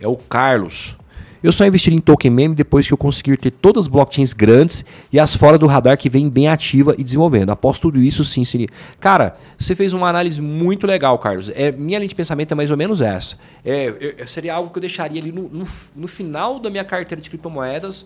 É 0.00 0.08
o 0.08 0.16
Carlos. 0.16 0.96
Eu 1.42 1.52
só 1.52 1.64
investiria 1.64 1.96
em 1.96 2.00
token 2.00 2.30
meme 2.30 2.54
depois 2.54 2.86
que 2.86 2.92
eu 2.92 2.98
conseguir 2.98 3.36
ter 3.36 3.52
todas 3.52 3.84
as 3.84 3.88
blockchains 3.88 4.32
grandes 4.32 4.84
e 5.12 5.20
as 5.20 5.36
fora 5.36 5.56
do 5.56 5.66
radar 5.66 5.96
que 5.96 6.08
vem 6.08 6.28
bem 6.28 6.48
ativa 6.48 6.94
e 6.98 7.04
desenvolvendo. 7.04 7.50
Após 7.50 7.78
tudo 7.78 7.98
isso, 7.98 8.24
sim, 8.24 8.44
seria. 8.44 8.68
Cara, 8.98 9.36
você 9.56 9.74
fez 9.76 9.92
uma 9.92 10.08
análise 10.08 10.40
muito 10.40 10.86
legal, 10.86 11.16
Carlos. 11.18 11.48
É, 11.54 11.70
minha 11.70 11.98
linha 11.98 12.08
de 12.08 12.14
pensamento 12.14 12.52
é 12.52 12.54
mais 12.54 12.70
ou 12.70 12.76
menos 12.76 13.00
essa. 13.00 13.36
É, 13.64 14.14
eu, 14.18 14.26
seria 14.26 14.54
algo 14.54 14.70
que 14.70 14.78
eu 14.78 14.80
deixaria 14.80 15.20
ali 15.20 15.30
no, 15.30 15.48
no, 15.48 15.66
no 15.94 16.08
final 16.08 16.58
da 16.58 16.70
minha 16.70 16.84
carteira 16.84 17.22
de 17.22 17.28
criptomoedas. 17.30 18.04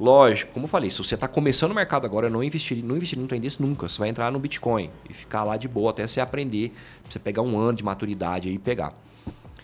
Lógico, 0.00 0.52
como 0.52 0.64
eu 0.64 0.68
falei, 0.68 0.90
se 0.90 0.98
você 0.98 1.14
está 1.14 1.28
começando 1.28 1.70
o 1.70 1.74
mercado 1.74 2.04
agora, 2.04 2.28
não 2.28 2.42
investiria, 2.42 2.82
não 2.82 2.96
investiria 2.96 3.22
no 3.22 3.28
trem 3.28 3.40
desse 3.40 3.62
nunca. 3.62 3.88
Você 3.88 3.98
vai 3.98 4.08
entrar 4.08 4.32
no 4.32 4.38
Bitcoin 4.40 4.90
e 5.08 5.12
ficar 5.12 5.44
lá 5.44 5.56
de 5.56 5.68
boa 5.68 5.90
até 5.90 6.04
você 6.06 6.20
aprender, 6.20 6.72
você 7.08 7.18
pegar 7.18 7.42
um 7.42 7.56
ano 7.56 7.74
de 7.74 7.84
maturidade 7.84 8.48
aí 8.48 8.54
e 8.54 8.58
pegar. 8.58 8.92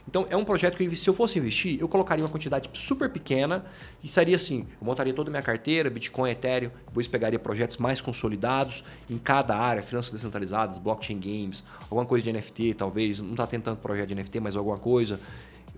Então 0.08 0.26
é 0.28 0.36
um 0.36 0.44
projeto 0.44 0.76
que 0.76 0.96
se 0.96 1.08
eu 1.08 1.14
fosse 1.14 1.38
investir, 1.38 1.78
eu 1.80 1.88
colocaria 1.88 2.24
uma 2.24 2.30
quantidade 2.30 2.68
super 2.72 3.08
pequena 3.10 3.64
e 4.02 4.08
seria 4.08 4.36
assim, 4.36 4.66
eu 4.80 4.86
montaria 4.86 5.12
toda 5.12 5.30
a 5.30 5.32
minha 5.32 5.42
carteira, 5.42 5.90
Bitcoin, 5.90 6.30
Ethereum, 6.30 6.70
depois 6.86 7.06
pegaria 7.06 7.38
projetos 7.38 7.76
mais 7.76 8.00
consolidados 8.00 8.82
em 9.08 9.18
cada 9.18 9.56
área, 9.56 9.82
finanças 9.82 10.12
descentralizadas, 10.12 10.78
blockchain 10.78 11.18
games, 11.18 11.64
alguma 11.82 12.04
coisa 12.04 12.24
de 12.24 12.32
NFT, 12.32 12.74
talvez, 12.74 13.20
não 13.20 13.32
está 13.32 13.46
tentando 13.46 13.76
projeto 13.76 14.08
de 14.08 14.14
NFT, 14.14 14.40
mas 14.40 14.56
alguma 14.56 14.78
coisa 14.78 15.20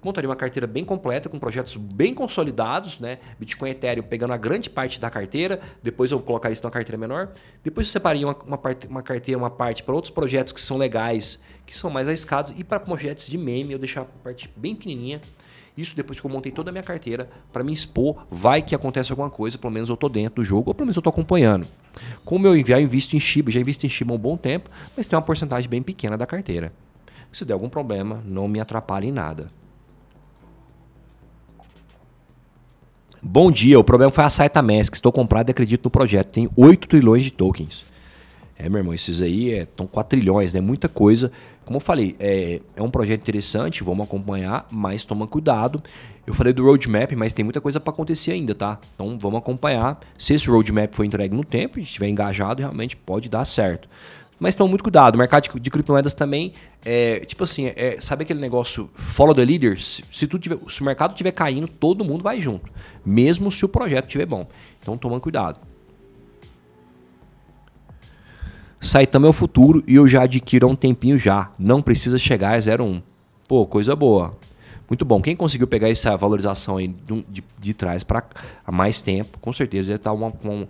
montaria 0.02 0.28
uma 0.28 0.36
carteira 0.36 0.66
bem 0.66 0.84
completa, 0.84 1.28
com 1.28 1.38
projetos 1.38 1.76
bem 1.76 2.14
consolidados, 2.14 2.98
né? 2.98 3.18
Bitcoin 3.38 3.68
e 3.68 3.72
Ethereum 3.72 4.02
pegando 4.02 4.32
a 4.32 4.36
grande 4.36 4.68
parte 4.68 5.00
da 5.00 5.10
carteira, 5.10 5.60
depois 5.82 6.10
eu 6.10 6.20
colocaria 6.20 6.52
isso 6.52 6.62
numa 6.62 6.70
carteira 6.70 6.98
menor. 6.98 7.30
Depois 7.62 7.86
eu 7.86 7.92
separaria 7.92 8.26
uma, 8.26 8.36
uma, 8.46 8.58
parte, 8.58 8.86
uma 8.86 9.02
carteira, 9.02 9.38
uma 9.38 9.50
parte 9.50 9.82
para 9.82 9.94
outros 9.94 10.10
projetos 10.10 10.52
que 10.52 10.60
são 10.60 10.76
legais, 10.76 11.38
que 11.66 11.76
são 11.76 11.90
mais 11.90 12.08
arriscados, 12.08 12.52
e 12.56 12.64
para 12.64 12.80
projetos 12.80 13.28
de 13.28 13.38
meme 13.38 13.72
eu 13.72 13.78
deixar 13.78 14.02
a 14.02 14.04
parte 14.04 14.50
bem 14.56 14.74
pequenininha. 14.74 15.20
Isso 15.76 15.96
depois 15.96 16.20
que 16.20 16.26
eu 16.26 16.30
montei 16.30 16.52
toda 16.52 16.70
a 16.70 16.72
minha 16.72 16.82
carteira 16.82 17.30
para 17.50 17.64
me 17.64 17.72
expor, 17.72 18.26
vai 18.30 18.60
que 18.60 18.74
acontece 18.74 19.10
alguma 19.10 19.30
coisa, 19.30 19.56
pelo 19.56 19.72
menos 19.72 19.88
eu 19.88 19.96
tô 19.96 20.08
dentro 20.08 20.36
do 20.36 20.44
jogo, 20.44 20.70
ou 20.70 20.74
pelo 20.74 20.86
menos 20.86 20.96
eu 20.96 21.02
tô 21.02 21.08
acompanhando. 21.08 21.66
Como 22.24 22.46
eu 22.46 22.56
enviar, 22.56 22.80
eu 22.80 22.84
invisto 22.84 23.16
em 23.16 23.20
Shiba, 23.20 23.50
já 23.50 23.58
invisto 23.58 23.86
em 23.86 23.88
Shiba 23.88 24.12
há 24.12 24.16
um 24.16 24.18
bom 24.18 24.36
tempo, 24.36 24.68
mas 24.94 25.06
tem 25.06 25.16
uma 25.16 25.24
porcentagem 25.24 25.70
bem 25.70 25.82
pequena 25.82 26.18
da 26.18 26.26
carteira. 26.26 26.70
Se 27.32 27.46
der 27.46 27.54
algum 27.54 27.70
problema, 27.70 28.22
não 28.28 28.46
me 28.46 28.60
atrapalhe 28.60 29.08
em 29.08 29.12
nada. 29.12 29.48
Bom 33.24 33.52
dia, 33.52 33.78
o 33.78 33.84
problema 33.84 34.10
foi 34.10 34.24
a 34.24 34.28
Saitamask. 34.28 34.94
Estou 34.94 35.12
comprado 35.12 35.48
e 35.48 35.52
acredito 35.52 35.84
no 35.84 35.90
projeto. 35.90 36.32
Tem 36.32 36.50
8 36.56 36.88
trilhões 36.88 37.22
de 37.22 37.30
tokens. 37.30 37.84
É, 38.58 38.68
meu 38.68 38.78
irmão, 38.78 38.92
esses 38.92 39.22
aí 39.22 39.52
estão 39.52 39.86
é, 39.86 39.88
4 39.88 40.18
trilhões, 40.18 40.52
né? 40.52 40.60
Muita 40.60 40.88
coisa. 40.88 41.30
Como 41.64 41.76
eu 41.76 41.80
falei, 41.80 42.16
é, 42.18 42.60
é 42.74 42.82
um 42.82 42.90
projeto 42.90 43.20
interessante, 43.20 43.84
vamos 43.84 44.04
acompanhar, 44.04 44.66
mas 44.72 45.04
toma 45.04 45.28
cuidado. 45.28 45.80
Eu 46.26 46.34
falei 46.34 46.52
do 46.52 46.64
roadmap, 46.64 47.12
mas 47.12 47.32
tem 47.32 47.44
muita 47.44 47.60
coisa 47.60 47.78
para 47.78 47.92
acontecer 47.92 48.32
ainda, 48.32 48.56
tá? 48.56 48.80
Então 48.96 49.16
vamos 49.20 49.38
acompanhar. 49.38 50.00
Se 50.18 50.34
esse 50.34 50.50
roadmap 50.50 50.92
for 50.92 51.04
entregue 51.04 51.36
no 51.36 51.44
tempo 51.44 51.78
e 51.78 51.82
estiver 51.82 52.08
engajado, 52.08 52.60
realmente 52.60 52.96
pode 52.96 53.28
dar 53.28 53.44
certo. 53.44 53.86
Mas 54.42 54.56
toma 54.56 54.70
muito 54.70 54.82
cuidado. 54.82 55.14
O 55.14 55.18
mercado 55.18 55.44
de, 55.44 55.60
de 55.60 55.70
criptomoedas 55.70 56.14
também 56.14 56.52
é, 56.84 57.20
tipo 57.20 57.44
assim, 57.44 57.66
é, 57.76 57.98
sabe 58.00 58.24
aquele 58.24 58.40
negócio 58.40 58.90
follow 58.92 59.32
the 59.32 59.44
leaders? 59.44 60.02
Se, 60.10 60.26
tu 60.26 60.36
tiver, 60.36 60.58
se 60.68 60.80
o 60.80 60.84
mercado 60.84 61.12
estiver 61.12 61.30
caindo, 61.30 61.68
todo 61.68 62.04
mundo 62.04 62.24
vai 62.24 62.40
junto. 62.40 62.68
Mesmo 63.06 63.52
se 63.52 63.64
o 63.64 63.68
projeto 63.68 64.06
estiver 64.06 64.26
bom. 64.26 64.44
Então 64.80 64.98
toma 64.98 65.20
cuidado. 65.20 65.60
Saitama 68.80 69.28
é 69.28 69.30
o 69.30 69.32
futuro 69.32 69.84
e 69.86 69.94
eu 69.94 70.08
já 70.08 70.24
adquiro 70.24 70.66
há 70.66 70.70
um 70.70 70.74
tempinho 70.74 71.16
já. 71.16 71.52
Não 71.56 71.80
precisa 71.80 72.18
chegar 72.18 72.56
a 72.56 72.58
0,1. 72.58 73.00
Pô, 73.46 73.64
coisa 73.64 73.94
boa. 73.94 74.36
Muito 74.88 75.04
bom. 75.04 75.22
Quem 75.22 75.36
conseguiu 75.36 75.68
pegar 75.68 75.88
essa 75.88 76.16
valorização 76.16 76.78
aí 76.78 76.88
de, 76.88 77.24
de, 77.28 77.44
de 77.60 77.74
trás 77.74 78.02
para 78.02 78.24
mais 78.72 79.02
tempo, 79.02 79.38
com 79.38 79.52
certeza 79.52 79.90
já 79.90 79.94
está 79.94 80.12
uma, 80.12 80.32
uma, 80.42 80.66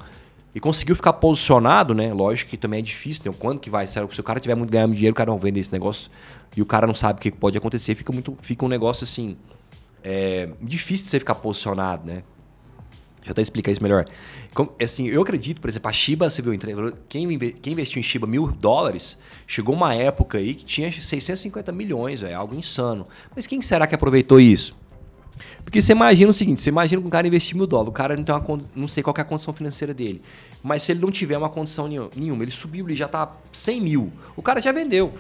e 0.55 0.61
conseguiu 0.61 0.95
ficar 0.95 1.15
posicionado, 1.15 1.95
né? 1.95 2.13
Lógico 2.13 2.51
que 2.51 2.57
também 2.57 2.81
é 2.81 2.83
difícil, 2.83 3.31
né? 3.31 3.37
Quando 3.39 3.59
que 3.59 3.71
vai? 3.71 3.87
Se 3.87 3.99
o 4.01 4.23
cara 4.23 4.39
tiver 4.39 4.55
muito 4.55 4.71
ganhando 4.71 4.95
dinheiro, 4.95 5.13
o 5.13 5.17
cara 5.17 5.31
não 5.31 5.39
vende 5.39 5.61
esse 5.61 5.73
negócio 5.73 6.11
e 6.57 6.61
o 6.61 6.67
cara 6.67 6.87
não 6.87 6.95
sabe 6.95 7.19
o 7.19 7.23
que 7.23 7.31
pode 7.31 7.57
acontecer, 7.57 7.95
fica 7.95 8.13
muito, 8.13 8.37
fica 8.43 8.65
um 8.65 8.69
negócio 8.69 9.05
assim 9.05 9.37
é, 10.05 10.51
difícil 10.61 11.05
de 11.05 11.11
você 11.11 11.19
ficar 11.19 11.37
posicionado, 11.37 12.07
né? 12.07 12.23
Deixa 13.23 13.31
eu 13.31 13.33
até 13.33 13.43
explicar 13.43 13.71
isso 13.71 13.83
melhor. 13.83 14.05
Assim, 14.83 15.07
eu 15.07 15.23
acredito, 15.23 15.61
por 15.61 15.71
exemplo, 15.71 15.89
a 15.89 15.93
Shiba, 15.93 16.29
você 16.29 16.43
viu, 16.43 16.59
quem, 17.09 17.39
quem 17.39 17.73
investiu 17.73 18.01
em 18.01 18.03
Shiba 18.03 18.27
mil 18.27 18.49
dólares, 18.49 19.17
chegou 19.47 19.77
uma 19.77 19.95
época 19.95 20.39
aí 20.39 20.57
que 20.57 20.65
tinha 20.65 20.91
650 20.91 21.71
milhões, 21.71 22.25
é 22.25 22.35
algo 22.35 22.53
insano. 22.55 23.05
Mas 23.35 23.47
quem 23.47 23.63
será 23.63 23.87
que 23.87 23.95
aproveitou 23.95 24.41
isso? 24.41 24.77
Porque 25.65 25.81
você 25.81 25.93
imagina 25.93 26.31
o 26.31 26.35
seguinte: 26.35 26.61
você 26.61 26.71
imagina 26.71 27.01
que 27.01 27.07
um 27.07 27.11
cara 27.11 27.27
investir 27.27 27.57
mil 27.57 27.67
dólares, 27.67 27.91
o 27.91 27.93
cara 27.93 28.17
não 28.17 28.25
tem 28.25 28.35
uma 28.35 28.59
não 28.75 28.89
sei 28.89 29.03
qual 29.03 29.15
é 29.17 29.21
a 29.21 29.25
condição 29.25 29.55
financeira 29.55 29.95
dele. 29.95 30.23
Mas 30.63 30.83
se 30.83 30.93
ele 30.93 31.01
não 31.01 31.11
tiver 31.11 31.37
uma 31.37 31.49
condição 31.49 31.89
nenhuma, 32.15 32.43
ele 32.43 32.51
subiu, 32.51 32.87
ele 32.87 32.97
já 32.97 33.09
tá 33.09 33.31
100 33.53 33.81
mil, 33.81 34.11
o 34.37 34.43
cara 34.43 34.61
já 34.61 34.73
vendeu. 34.73 35.13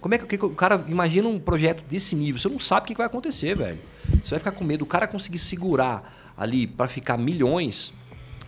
Como 0.00 0.14
é 0.14 0.18
que 0.18 0.36
o 0.44 0.50
cara 0.50 0.84
imagina 0.88 1.28
um 1.28 1.38
projeto 1.38 1.84
desse 1.88 2.16
nível? 2.16 2.40
Você 2.40 2.48
não 2.48 2.58
sabe 2.58 2.82
o 2.82 2.86
que 2.88 2.94
vai 2.96 3.06
acontecer, 3.06 3.56
velho. 3.56 3.78
Você 4.22 4.30
vai 4.30 4.40
ficar 4.40 4.50
com 4.50 4.64
medo. 4.64 4.82
O 4.82 4.86
cara 4.86 5.06
conseguir 5.06 5.38
segurar 5.38 6.32
ali 6.36 6.66
para 6.66 6.88
ficar 6.88 7.16
milhões. 7.16 7.92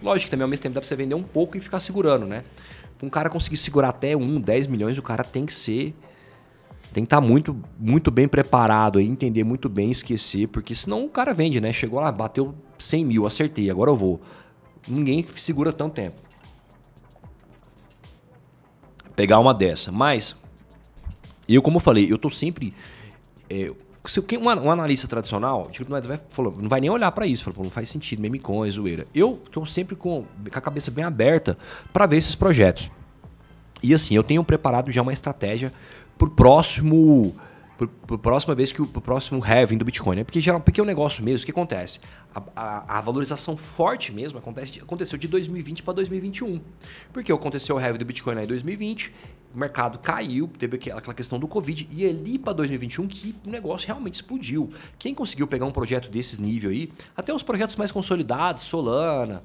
Lógico 0.03 0.27
que 0.27 0.31
também 0.33 0.43
ao 0.43 0.49
mesmo 0.49 0.65
tempo 0.65 0.75
dá 0.75 0.81
pra 0.81 0.89
você 0.89 0.97
vender 0.97 1.15
um 1.15 1.23
pouco 1.23 1.57
e 1.57 1.61
ficar 1.61 1.79
segurando, 1.79 2.27
né? 2.27 2.43
um 3.05 3.11
cara 3.11 3.29
conseguir 3.29 3.57
segurar 3.57 3.91
até 3.91 4.17
1, 4.17 4.41
10 4.41 4.67
milhões, 4.67 4.99
o 4.99 5.03
cara 5.03 5.23
tem 5.23 5.45
que 5.45 5.55
ser 5.55 5.95
tem 6.95 7.03
que 7.03 7.07
estar 7.09 7.21
tá 7.21 7.27
muito, 7.27 7.61
muito 7.77 8.09
bem 8.09 8.29
preparado 8.29 9.01
aí, 9.01 9.07
entender 9.07 9.43
muito 9.43 9.69
bem, 9.69 9.91
esquecer, 9.91 10.47
porque 10.47 10.77
senão 10.77 11.05
o 11.05 11.11
cara 11.11 11.35
vende, 11.35 11.61
né? 11.61 11.73
Chegou 11.73 11.99
lá, 11.99 12.11
bateu 12.13 12.55
100 12.79 13.05
mil, 13.05 13.27
acertei, 13.27 13.69
agora 13.69 13.91
eu 13.91 13.97
vou. 13.97 14.23
Ninguém 14.87 15.27
segura 15.37 15.73
tanto 15.73 15.95
tempo. 15.95 16.15
Pegar 19.17 19.41
uma 19.41 19.53
dessa. 19.53 19.91
Mas, 19.91 20.37
eu, 21.49 21.61
como 21.61 21.79
eu 21.79 21.81
falei, 21.81 22.11
eu 22.11 22.17
tô 22.17 22.31
sempre. 22.31 22.73
É, 23.51 23.73
se 24.07 24.21
um, 24.21 24.45
um 24.45 24.71
analista 24.71 25.09
tradicional, 25.09 25.67
tipo, 25.73 25.91
não 25.91 26.01
vai, 26.01 26.21
falou, 26.29 26.55
não 26.57 26.69
vai 26.69 26.81
nem 26.81 26.91
olhar 26.91 27.11
para 27.11 27.27
isso, 27.27 27.43
falou, 27.43 27.65
não 27.65 27.71
faz 27.73 27.89
sentido, 27.89 28.23
meme 28.23 28.39
coin, 28.39 28.71
zoeira. 28.71 29.05
Eu 29.13 29.43
tô 29.51 29.67
sempre 29.67 29.97
com, 29.97 30.23
com 30.23 30.59
a 30.59 30.61
cabeça 30.61 30.93
bem 30.93 31.05
aberta 31.05 31.59
para 31.93 32.07
ver 32.07 32.19
esses 32.19 32.37
projetos. 32.37 32.89
E 33.83 33.93
assim, 33.93 34.15
eu 34.15 34.23
tenho 34.23 34.45
preparado 34.45 34.93
já 34.93 35.03
uma 35.03 35.13
estratégia 35.13 35.73
pro 36.17 36.31
próximo 36.31 37.35
pro, 37.77 37.89
pro 37.89 38.19
próxima 38.19 38.55
vez 38.55 38.73
que 38.73 38.81
o 38.81 38.87
próximo 38.87 39.43
halving 39.43 39.77
do 39.77 39.85
Bitcoin, 39.85 40.17
né? 40.17 40.25
Porque 40.25 40.41
geral, 40.41 40.61
porque 40.61 40.81
é 40.81 40.83
um 40.83 40.87
negócio 40.87 41.25
mesmo, 41.25 41.45
que 41.45 41.51
acontece? 41.51 42.01
A, 42.35 42.43
a, 42.55 42.99
a, 42.99 43.01
valorização 43.01 43.57
forte 43.57 44.13
mesmo 44.13 44.39
acontece, 44.39 44.81
aconteceu 44.81 45.19
de 45.19 45.29
2020 45.29 45.83
para 45.83 45.95
2021. 45.95 46.61
Porque 47.13 47.33
aconteceu 47.33 47.77
o 47.77 47.79
halving 47.79 47.99
do 47.99 48.05
Bitcoin 48.05 48.43
em 48.43 48.47
2020, 48.47 49.13
o 49.55 49.59
mercado 49.59 49.99
caiu, 49.99 50.51
teve 50.59 50.77
aquela 50.77 51.15
questão 51.15 51.39
do 51.39 51.47
Covid 51.47 51.87
e 51.91 52.07
ali 52.07 52.39
para 52.39 52.53
2021 52.55 53.07
que 53.07 53.35
o 53.47 53.51
negócio 53.51 53.87
realmente 53.87 54.15
explodiu. 54.15 54.69
Quem 54.99 55.15
conseguiu 55.15 55.47
pegar 55.47 55.67
um 55.67 55.71
projeto 55.71 56.09
desses 56.09 56.39
nível 56.39 56.71
aí, 56.71 56.91
até 57.17 57.33
os 57.33 57.43
projetos 57.43 57.77
mais 57.77 57.93
consolidados, 57.93 58.63
Solana, 58.65 59.43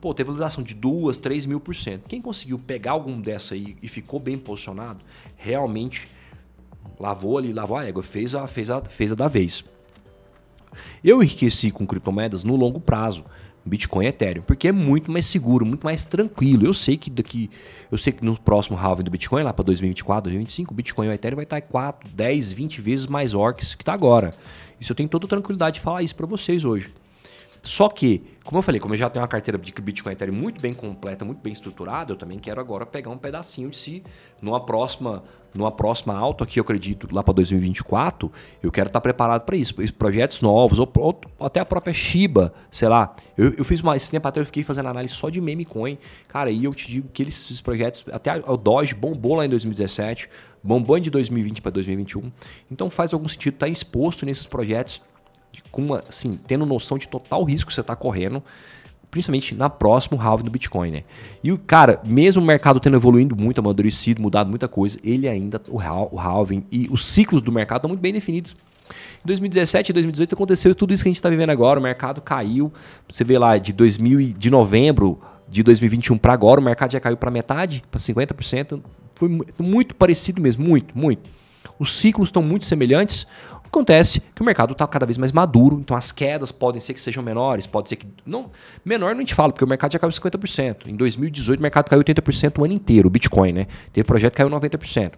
pô, 0.00 0.14
teve 0.14 0.28
valorização 0.28 0.62
de 0.62 0.74
2, 0.74 1.18
3 1.18 1.46
mil 1.46 1.60
por 1.60 1.74
cento. 1.74 2.04
Quem 2.08 2.20
conseguiu 2.20 2.58
pegar 2.58 2.92
algum 2.92 3.20
dessa 3.20 3.54
aí 3.54 3.76
e 3.82 3.88
ficou 3.88 4.20
bem 4.20 4.38
posicionado, 4.38 5.00
realmente 5.36 6.08
lavou 6.98 7.38
ali, 7.38 7.52
lavou 7.52 7.76
a 7.76 7.84
égua, 7.84 8.02
fez 8.02 8.34
a, 8.34 8.46
fez 8.46 8.70
a, 8.70 8.80
fez 8.82 9.12
a 9.12 9.14
da 9.14 9.28
vez. 9.28 9.64
Eu 11.02 11.22
enriqueci 11.22 11.70
com 11.70 11.86
criptomoedas 11.86 12.44
no 12.44 12.56
longo 12.56 12.80
prazo. 12.80 13.24
Bitcoin 13.66 14.04
e 14.04 14.08
Ethereum, 14.08 14.42
porque 14.42 14.68
é 14.68 14.72
muito 14.72 15.10
mais 15.10 15.26
seguro, 15.26 15.66
muito 15.66 15.82
mais 15.82 16.06
tranquilo. 16.06 16.64
Eu 16.64 16.72
sei 16.72 16.96
que 16.96 17.10
daqui, 17.10 17.50
eu 17.90 17.98
sei 17.98 18.12
que 18.12 18.24
no 18.24 18.40
próximo 18.40 18.78
halving 18.78 19.02
do 19.02 19.10
Bitcoin, 19.10 19.42
lá 19.42 19.52
para 19.52 19.64
2024, 19.64 20.30
2025, 20.30 20.72
o 20.72 20.76
Bitcoin 20.76 21.06
e 21.06 21.08
o 21.08 21.12
Ethereum 21.12 21.34
vai 21.34 21.44
estar 21.44 21.60
4, 21.60 22.08
10, 22.14 22.52
20 22.52 22.80
vezes 22.80 23.06
mais 23.08 23.34
orcs 23.34 23.74
que 23.74 23.82
está 23.82 23.92
agora. 23.92 24.32
Isso 24.80 24.92
eu 24.92 24.96
tenho 24.96 25.08
toda 25.08 25.26
tranquilidade 25.26 25.74
de 25.74 25.80
falar 25.80 26.04
isso 26.04 26.14
para 26.14 26.26
vocês 26.26 26.64
hoje. 26.64 26.94
Só 27.66 27.88
que, 27.88 28.22
como 28.44 28.58
eu 28.58 28.62
falei, 28.62 28.80
como 28.80 28.94
eu 28.94 28.98
já 28.98 29.10
tenho 29.10 29.24
uma 29.24 29.28
carteira 29.28 29.58
de 29.58 29.72
Bitcoin 29.72 30.12
Ethereum 30.12 30.36
muito 30.36 30.60
bem 30.60 30.72
completa, 30.72 31.24
muito 31.24 31.42
bem 31.42 31.52
estruturada, 31.52 32.12
eu 32.12 32.16
também 32.16 32.38
quero 32.38 32.60
agora 32.60 32.86
pegar 32.86 33.10
um 33.10 33.18
pedacinho 33.18 33.70
de 33.70 33.76
si 33.76 34.04
numa 34.40 34.64
próxima, 34.64 35.24
numa 35.52 35.72
próxima 35.72 36.16
alta 36.16 36.44
aqui, 36.44 36.60
eu 36.60 36.62
acredito, 36.62 37.08
lá 37.12 37.24
para 37.24 37.34
2024, 37.34 38.30
eu 38.62 38.70
quero 38.70 38.86
estar 38.86 39.00
preparado 39.00 39.42
para 39.42 39.56
isso, 39.56 39.74
projetos 39.94 40.40
novos, 40.42 40.78
ou, 40.78 40.88
ou, 40.94 41.20
até 41.40 41.58
a 41.58 41.64
própria 41.64 41.92
Shiba, 41.92 42.54
sei 42.70 42.88
lá. 42.88 43.16
Eu, 43.36 43.52
eu 43.54 43.64
fiz 43.64 43.80
uma, 43.80 43.96
esse 43.96 44.12
tempo 44.12 44.28
até 44.28 44.38
eu 44.38 44.46
fiquei 44.46 44.62
fazendo 44.62 44.86
análise 44.86 45.14
só 45.14 45.28
de 45.28 45.40
meme 45.40 45.64
coin, 45.64 45.98
cara, 46.28 46.52
e 46.52 46.62
eu 46.62 46.72
te 46.72 46.86
digo 46.86 47.08
que 47.12 47.24
eles, 47.24 47.46
esses 47.46 47.60
projetos, 47.60 48.04
até 48.12 48.32
o 48.48 48.56
Doge 48.56 48.94
bombou 48.94 49.34
lá 49.34 49.44
em 49.44 49.48
2017, 49.48 50.28
bombou 50.62 51.00
de 51.00 51.10
2020 51.10 51.60
para 51.60 51.72
2021, 51.72 52.30
então 52.70 52.88
faz 52.90 53.12
algum 53.12 53.26
sentido 53.26 53.54
estar 53.54 53.66
exposto 53.66 54.24
nesses 54.24 54.46
projetos 54.46 55.02
com 55.70 55.82
uma, 55.82 56.04
assim, 56.08 56.38
tendo 56.46 56.64
noção 56.66 56.98
de 56.98 57.08
total 57.08 57.44
risco 57.44 57.68
que 57.68 57.74
você 57.74 57.80
está 57.80 57.94
correndo, 57.94 58.42
principalmente 59.10 59.54
na 59.54 59.70
próximo 59.70 60.20
halving 60.20 60.44
do 60.44 60.50
Bitcoin, 60.50 60.90
né? 60.90 61.02
E 61.42 61.52
o 61.52 61.58
cara, 61.58 62.00
mesmo 62.04 62.42
o 62.42 62.44
mercado 62.44 62.80
tendo 62.80 62.96
evoluído 62.96 63.36
muito, 63.36 63.58
amadurecido, 63.58 64.20
mudado 64.20 64.50
muita 64.50 64.68
coisa, 64.68 64.98
ele 65.02 65.28
ainda, 65.28 65.60
o, 65.68 65.76
o 65.76 66.18
halving 66.18 66.64
e 66.70 66.88
os 66.90 67.06
ciclos 67.06 67.40
do 67.40 67.50
mercado 67.52 67.78
estão 67.78 67.88
muito 67.88 68.00
bem 68.00 68.12
definidos. 68.12 68.54
Em 69.24 69.26
2017 69.26 69.90
e 69.90 69.92
2018 69.92 70.34
aconteceu 70.34 70.74
tudo 70.74 70.94
isso 70.94 71.02
que 71.02 71.08
a 71.08 71.10
gente 71.10 71.16
está 71.16 71.28
vivendo 71.28 71.50
agora, 71.50 71.80
o 71.80 71.82
mercado 71.82 72.20
caiu, 72.20 72.72
você 73.08 73.24
vê 73.24 73.38
lá, 73.38 73.58
de 73.58 73.72
2000 73.72 74.34
de 74.36 74.50
novembro 74.50 75.20
de 75.48 75.62
2021 75.62 76.18
para 76.18 76.32
agora, 76.32 76.60
o 76.60 76.62
mercado 76.62 76.92
já 76.92 77.00
caiu 77.00 77.16
para 77.16 77.30
metade, 77.30 77.82
para 77.90 77.98
50%, 77.98 78.80
foi 79.14 79.28
muito 79.58 79.94
parecido 79.96 80.40
mesmo, 80.40 80.64
muito, 80.64 80.96
muito. 80.96 81.28
Os 81.78 81.96
ciclos 81.96 82.28
estão 82.28 82.42
muito 82.42 82.64
semelhantes. 82.64 83.26
Acontece 83.66 84.20
que 84.34 84.42
o 84.42 84.44
mercado 84.44 84.72
está 84.72 84.86
cada 84.86 85.04
vez 85.04 85.18
mais 85.18 85.32
maduro, 85.32 85.78
então 85.80 85.96
as 85.96 86.10
quedas 86.12 86.50
podem 86.50 86.80
ser 86.80 86.94
que 86.94 87.00
sejam 87.00 87.22
menores, 87.22 87.66
pode 87.66 87.88
ser 87.88 87.96
que. 87.96 88.06
Não, 88.24 88.50
menor 88.84 89.14
não 89.14 89.24
te 89.24 89.34
falo, 89.34 89.52
porque 89.52 89.64
o 89.64 89.68
mercado 89.68 89.92
já 89.92 89.98
caiu 89.98 90.10
50%. 90.10 90.86
Em 90.86 90.96
2018 90.96 91.58
o 91.58 91.62
mercado 91.62 91.88
caiu 91.88 92.02
80% 92.02 92.58
o 92.58 92.64
ano 92.64 92.74
inteiro, 92.74 93.08
o 93.08 93.10
Bitcoin, 93.10 93.52
né? 93.52 93.66
Teve 93.92 94.06
projeto 94.06 94.32
que 94.32 94.38
caiu 94.38 94.50
90%. 94.50 95.12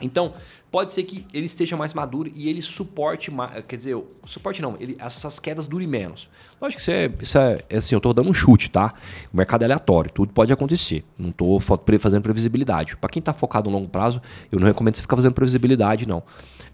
Então, 0.00 0.34
pode 0.70 0.92
ser 0.92 1.02
que 1.02 1.26
ele 1.32 1.46
esteja 1.46 1.76
mais 1.76 1.94
maduro 1.94 2.30
e 2.34 2.48
ele 2.48 2.62
suporte 2.62 3.30
mais. 3.30 3.64
Quer 3.66 3.76
dizer, 3.76 3.96
suporte 4.26 4.62
não, 4.62 4.76
ele, 4.78 4.96
essas 4.98 5.38
quedas 5.38 5.66
durem 5.66 5.86
menos. 5.86 6.28
Lógico 6.60 6.76
que 6.76 6.80
isso 6.80 6.90
é, 6.90 7.10
isso 7.20 7.38
é, 7.38 7.58
é 7.68 7.76
assim, 7.78 7.94
eu 7.94 7.98
estou 7.98 8.12
dando 8.12 8.30
um 8.30 8.34
chute, 8.34 8.70
tá? 8.70 8.94
O 9.32 9.36
mercado 9.36 9.62
é 9.62 9.64
aleatório, 9.64 10.10
tudo 10.10 10.32
pode 10.32 10.52
acontecer. 10.52 11.04
Não 11.18 11.30
estou 11.30 11.60
fazendo 11.60 12.22
previsibilidade. 12.22 12.96
Para 12.96 13.10
quem 13.10 13.20
está 13.20 13.32
focado 13.32 13.70
no 13.70 13.76
longo 13.76 13.88
prazo, 13.88 14.20
eu 14.50 14.58
não 14.58 14.66
recomendo 14.66 14.96
você 14.96 15.02
ficar 15.02 15.16
fazendo 15.16 15.34
previsibilidade, 15.34 16.06
não. 16.06 16.22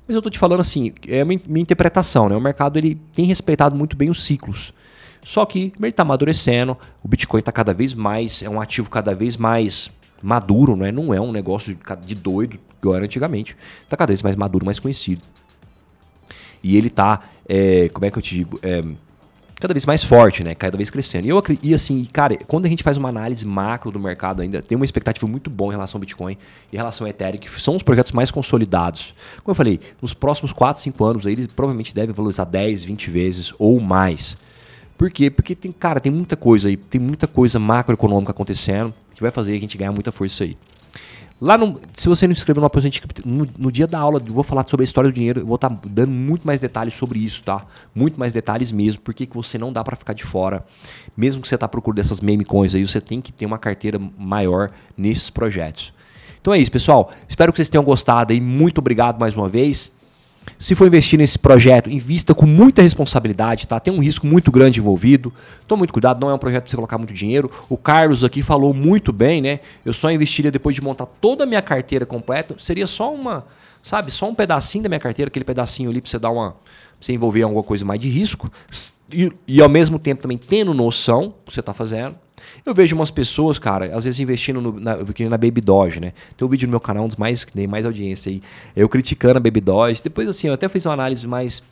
Mas 0.07 0.15
eu 0.15 0.19
estou 0.19 0.31
te 0.31 0.39
falando 0.39 0.61
assim, 0.61 0.93
é 1.09 1.23
a 1.23 1.25
minha, 1.25 1.41
interpretação, 1.57 2.29
né? 2.29 2.37
O 2.37 2.41
mercado 2.41 2.79
ele 2.79 2.97
tem 3.13 3.25
respeitado 3.25 3.75
muito 3.75 3.97
bem 3.97 4.11
os 4.11 4.25
ciclos. 4.25 4.73
Só 5.25 5.47
que 5.47 5.73
ele 5.79 5.89
está 5.89 6.03
amadurecendo, 6.03 6.77
o 7.03 7.09
Bitcoin 7.09 7.39
está 7.39 7.51
cada 7.51 7.73
vez 7.73 7.95
mais, 7.95 8.43
é 8.43 8.49
um 8.49 8.61
ativo 8.61 8.91
cada 8.91 9.15
vez 9.15 9.39
mais 9.39 9.91
maduro, 10.25 10.75
né? 10.75 10.91
não 10.91 11.13
é 11.13 11.21
um 11.21 11.31
negócio 11.31 11.77
de 12.05 12.15
doido, 12.15 12.59
igual 12.85 12.97
era 12.97 13.05
antigamente. 13.05 13.57
Está 13.83 13.97
cada 13.97 14.11
vez 14.11 14.23
mais 14.23 14.37
maduro, 14.37 14.65
mais 14.65 14.79
conhecido. 14.79 15.23
E 16.63 16.77
ele 16.77 16.89
está, 16.89 17.21
é, 17.49 17.89
como 17.93 18.07
é 18.07 18.11
que 18.11 18.19
eu 18.19 18.23
te 18.23 18.37
digo, 18.37 18.59
é, 18.63 18.83
cada 19.61 19.73
vez 19.73 19.87
mais 19.87 20.03
forte, 20.03 20.43
né? 20.43 20.55
Cada 20.55 20.77
vez 20.77 20.91
crescendo. 20.91 21.27
E, 21.27 21.31
eu, 21.31 21.43
e 21.63 21.75
assim, 21.75 22.05
cara, 22.13 22.37
quando 22.47 22.67
a 22.67 22.69
gente 22.69 22.83
faz 22.83 22.97
uma 22.97 23.09
análise 23.09 23.47
macro 23.47 23.91
do 23.91 23.99
mercado 23.99 24.43
ainda, 24.43 24.63
tem 24.63 24.77
uma 24.77 24.85
expectativa 24.85 25.27
muito 25.27 25.51
boa 25.51 25.73
em 25.73 25.77
relação 25.77 25.99
ao 25.99 26.01
Bitcoin 26.01 26.37
e 26.73 26.75
em 26.75 26.79
relação 26.79 27.07
ao 27.07 27.11
Ethereum, 27.11 27.39
que 27.39 27.51
são 27.61 27.77
os 27.77 27.83
projetos 27.83 28.13
mais 28.13 28.31
consolidados. 28.31 29.15
Como 29.43 29.53
eu 29.53 29.55
falei, 29.55 29.81
nos 30.01 30.15
próximos 30.15 30.53
4, 30.53 30.83
5 30.83 31.05
anos, 31.05 31.27
eles 31.27 31.47
provavelmente 31.47 31.95
devem 31.95 32.15
valorizar 32.15 32.45
10, 32.45 32.85
20 32.85 33.11
vezes 33.11 33.53
ou 33.59 33.81
mais. 33.81 34.37
Por 34.97 35.11
quê? 35.11 35.31
Porque 35.31 35.55
tem, 35.55 35.73
cara, 35.73 36.01
tem 36.01 36.13
muita 36.13 36.37
coisa 36.37 36.69
aí, 36.69 36.77
tem 36.77 37.01
muita 37.01 37.27
coisa 37.27 37.59
macroeconômica 37.59 38.31
acontecendo 38.31 38.93
que 39.15 39.23
vai 39.23 39.31
fazer 39.31 39.55
a 39.55 39.61
gente 39.61 39.77
ganhar 39.79 39.93
muita 39.93 40.11
força 40.11 40.45
aí. 40.45 40.57
Lá 41.41 41.59
no, 41.59 41.81
se 41.95 42.09
você 42.09 42.27
não 42.27 42.33
inscreveu 42.33 42.61
no 42.61 42.67
Apoio 42.67 42.85
no, 43.25 43.49
no 43.59 43.73
dia 43.73 43.87
da 43.87 43.99
aula, 43.99 44.23
eu 44.25 44.33
vou 44.33 44.45
falar 44.45 44.67
sobre 44.69 44.83
a 44.83 44.87
história 44.87 45.11
do 45.11 45.15
dinheiro, 45.15 45.41
eu 45.41 45.47
vou 45.47 45.57
estar 45.57 45.69
tá 45.69 45.81
dando 45.85 46.13
muito 46.13 46.47
mais 46.47 46.61
detalhes 46.61 46.95
sobre 46.95 47.19
isso, 47.19 47.43
tá? 47.43 47.67
Muito 47.95 48.19
mais 48.19 48.33
detalhes 48.33 48.71
mesmo, 48.71 49.03
porque 49.03 49.27
que 49.27 49.35
você 49.35 49.59
não 49.59 49.73
dá 49.73 49.83
para 49.83 49.97
ficar 49.97 50.13
de 50.13 50.25
fora. 50.25 50.65
Mesmo 51.17 51.43
que 51.43 51.49
você 51.49 51.59
tá 51.59 51.67
procurando 51.67 51.99
essas 51.99 52.21
meme 52.21 52.45
coins 52.45 52.75
aí, 52.75 52.87
você 52.87 53.01
tem 53.01 53.21
que 53.21 53.33
ter 53.33 53.47
uma 53.47 53.59
carteira 53.59 54.01
maior 54.17 54.71
nesses 54.97 55.29
projetos. 55.29 55.93
Então 56.41 56.55
é 56.55 56.59
isso, 56.59 56.71
pessoal. 56.71 57.11
Espero 57.29 57.53
que 57.53 57.59
vocês 57.59 57.69
tenham 57.69 57.85
gostado 57.85 58.33
aí. 58.33 58.41
Muito 58.41 58.79
obrigado 58.79 59.19
mais 59.19 59.35
uma 59.35 59.49
vez. 59.49 59.91
Se 60.59 60.75
for 60.75 60.87
investir 60.87 61.19
nesse 61.19 61.39
projeto, 61.39 61.91
invista 61.91 62.35
com 62.35 62.47
muita 62.47 62.83
responsabilidade, 62.83 63.67
tá? 63.67 63.79
Tem 63.81 63.93
um 63.93 63.99
risco 63.99 64.27
muito 64.27 64.51
grande 64.51 64.81
envolvido. 64.81 65.33
Tome 65.67 65.81
muito 65.81 65.93
cuidado, 65.93 66.21
não 66.21 66.31
é 66.31 66.35
um 66.35 66.39
projeto 66.39 66.63
para 66.63 66.71
você 66.71 66.77
colocar 66.77 66.99
muito 66.99 67.13
dinheiro. 67.13 67.51
O 67.69 67.77
Carlos 67.77 68.25
aqui 68.25 68.43
falou 68.43 68.73
muito 68.73 69.13
bem, 69.13 69.43
né? 69.43 69.61
Eu 69.85 69.93
só 69.93 70.11
investiria 70.11 70.51
depois 70.51 70.75
de 70.75 70.83
montar 70.83 71.07
toda 71.07 71.45
a 71.45 71.47
minha 71.47 71.63
carteira 71.63 72.07
completa. 72.07 72.55
Seria 72.59 72.87
só 72.87 73.13
uma, 73.13 73.45
sabe, 73.83 74.11
só 74.11 74.29
um 74.29 74.35
pedacinho 74.35 74.85
da 74.85 74.89
minha 74.89 75.01
carteira, 75.01 75.29
aquele 75.29 75.45
pedacinho 75.45 75.91
ali 75.91 76.01
para 76.01 76.11
você 76.11 76.19
dar 76.19 76.31
uma, 76.31 76.55
você 77.01 77.13
envolver 77.13 77.43
alguma 77.43 77.63
coisa 77.63 77.85
mais 77.85 78.01
de 78.01 78.09
risco 78.09 78.51
e, 79.13 79.31
e 79.47 79.61
ao 79.61 79.69
mesmo 79.69 79.99
tempo 79.99 80.23
também 80.23 80.39
tendo 80.39 80.73
noção 80.73 81.29
do 81.29 81.41
que 81.47 81.53
você 81.53 81.61
está 81.61 81.75
fazendo. 81.75 82.17
Eu 82.65 82.75
vejo 82.75 82.95
umas 82.95 83.11
pessoas, 83.11 83.59
cara, 83.59 83.87
às 83.97 84.05
vezes 84.05 84.21
investindo 84.21 84.61
no, 84.61 84.79
na, 84.79 84.97
na 84.97 85.39
Baby 85.39 85.61
Doge, 85.61 86.01
né? 86.01 86.13
Tem 86.37 86.47
um 86.47 86.49
vídeo 86.51 86.67
no 86.67 86.71
meu 86.71 86.81
canal, 86.81 87.05
um 87.05 87.09
dos 87.09 87.17
mais 87.17 87.45
que 87.45 87.53
tem 87.53 87.67
mais 87.67 87.87
audiência 87.87 88.31
aí, 88.31 88.43
eu 88.75 88.89
criticando 88.89 89.37
a 89.37 89.41
Baby 89.41 89.61
Doge. 89.61 90.03
Depois, 90.03 90.29
assim, 90.29 90.49
eu 90.49 90.55
até 90.55 90.69
fiz 90.69 90.87
uma 90.87 90.95
análise 90.95 91.27
mais. 91.27 91.63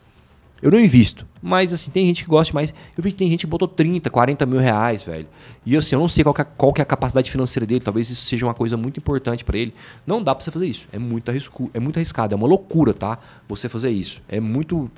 Eu 0.60 0.70
não 0.70 0.78
invisto, 0.78 1.26
mas 1.42 1.72
assim, 1.72 1.90
tem 1.90 2.06
gente 2.06 2.22
que 2.22 2.30
gosta 2.30 2.54
mais. 2.54 2.72
Eu 2.96 3.02
vi 3.02 3.10
que 3.10 3.16
tem 3.16 3.28
gente 3.28 3.40
que 3.40 3.46
botou 3.48 3.66
30, 3.66 4.08
40 4.08 4.46
mil 4.46 4.60
reais, 4.60 5.02
velho. 5.02 5.26
E 5.66 5.76
assim, 5.76 5.96
eu 5.96 6.00
não 6.00 6.06
sei 6.06 6.22
qual, 6.22 6.34
é, 6.38 6.44
qual 6.44 6.72
é 6.78 6.82
a 6.82 6.84
capacidade 6.84 7.28
financeira 7.28 7.66
dele, 7.66 7.80
talvez 7.80 8.08
isso 8.10 8.26
seja 8.26 8.46
uma 8.46 8.54
coisa 8.54 8.76
muito 8.76 8.98
importante 8.98 9.44
para 9.44 9.58
ele. 9.58 9.74
Não 10.06 10.22
dá 10.22 10.32
pra 10.32 10.44
você 10.44 10.52
fazer 10.52 10.66
isso. 10.66 10.86
É 10.92 11.00
muito, 11.00 11.28
arrisco, 11.30 11.68
é 11.74 11.80
muito 11.80 11.96
arriscado, 11.96 12.34
é 12.34 12.36
uma 12.36 12.46
loucura, 12.46 12.94
tá? 12.94 13.18
Você 13.48 13.68
fazer 13.68 13.90
isso. 13.90 14.22
É 14.28 14.38
muito 14.38 14.88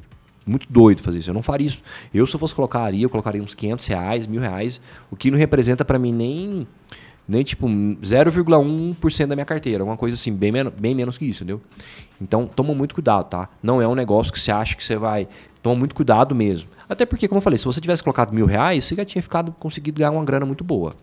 muito 0.46 0.66
doido 0.70 1.00
fazer 1.00 1.18
isso. 1.18 1.30
Eu 1.30 1.34
não 1.34 1.42
faria 1.42 1.66
isso. 1.66 1.82
Eu, 2.12 2.26
se 2.26 2.34
eu 2.34 2.40
fosse 2.40 2.54
colocar 2.54 2.92
eu 2.94 3.08
colocaria 3.08 3.42
uns 3.42 3.54
500 3.54 3.86
reais, 3.86 4.26
mil 4.26 4.40
reais, 4.40 4.80
o 5.10 5.16
que 5.16 5.30
não 5.30 5.38
representa 5.38 5.84
para 5.84 5.98
mim 5.98 6.12
nem, 6.12 6.66
nem 7.26 7.42
tipo 7.42 7.66
0,1% 7.66 9.26
da 9.26 9.34
minha 9.34 9.44
carteira. 9.44 9.84
Uma 9.84 9.96
coisa 9.96 10.14
assim, 10.14 10.32
bem, 10.32 10.52
men 10.52 10.70
bem 10.70 10.94
menos 10.94 11.16
que 11.18 11.24
isso, 11.24 11.42
entendeu? 11.42 11.60
Então, 12.20 12.46
toma 12.46 12.74
muito 12.74 12.94
cuidado, 12.94 13.28
tá? 13.28 13.48
Não 13.62 13.80
é 13.82 13.88
um 13.88 13.94
negócio 13.94 14.32
que 14.32 14.38
você 14.38 14.52
acha 14.52 14.76
que 14.76 14.84
você 14.84 14.96
vai. 14.96 15.26
Toma 15.62 15.76
muito 15.76 15.94
cuidado 15.94 16.34
mesmo. 16.34 16.70
Até 16.88 17.06
porque, 17.06 17.26
como 17.26 17.38
eu 17.38 17.42
falei, 17.42 17.58
se 17.58 17.64
você 17.64 17.80
tivesse 17.80 18.02
colocado 18.02 18.32
mil 18.32 18.46
reais, 18.46 18.84
você 18.84 18.94
já 18.94 19.04
tinha 19.04 19.22
ficado, 19.22 19.52
conseguido 19.52 19.98
ganhar 19.98 20.10
uma 20.10 20.24
grana 20.24 20.44
muito 20.44 20.62
boa. 20.62 20.94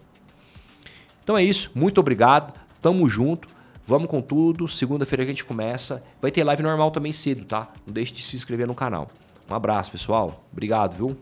Então 1.23 1.37
é 1.37 1.43
isso. 1.43 1.71
Muito 1.73 1.99
obrigado. 1.99 2.53
Tamo 2.81 3.07
junto. 3.09 3.47
Vamos 3.85 4.09
com 4.09 4.21
tudo. 4.21 4.67
Segunda-feira 4.67 5.23
a 5.23 5.27
gente 5.27 5.43
começa. 5.43 6.03
Vai 6.21 6.31
ter 6.31 6.43
live 6.43 6.63
normal 6.63 6.91
também 6.91 7.11
cedo, 7.11 7.45
tá? 7.45 7.67
Não 7.85 7.93
deixe 7.93 8.13
de 8.13 8.21
se 8.21 8.35
inscrever 8.35 8.67
no 8.67 8.75
canal. 8.75 9.07
Um 9.51 9.53
abraço, 9.53 9.91
pessoal. 9.91 10.45
Obrigado, 10.49 10.95
viu? 10.95 11.17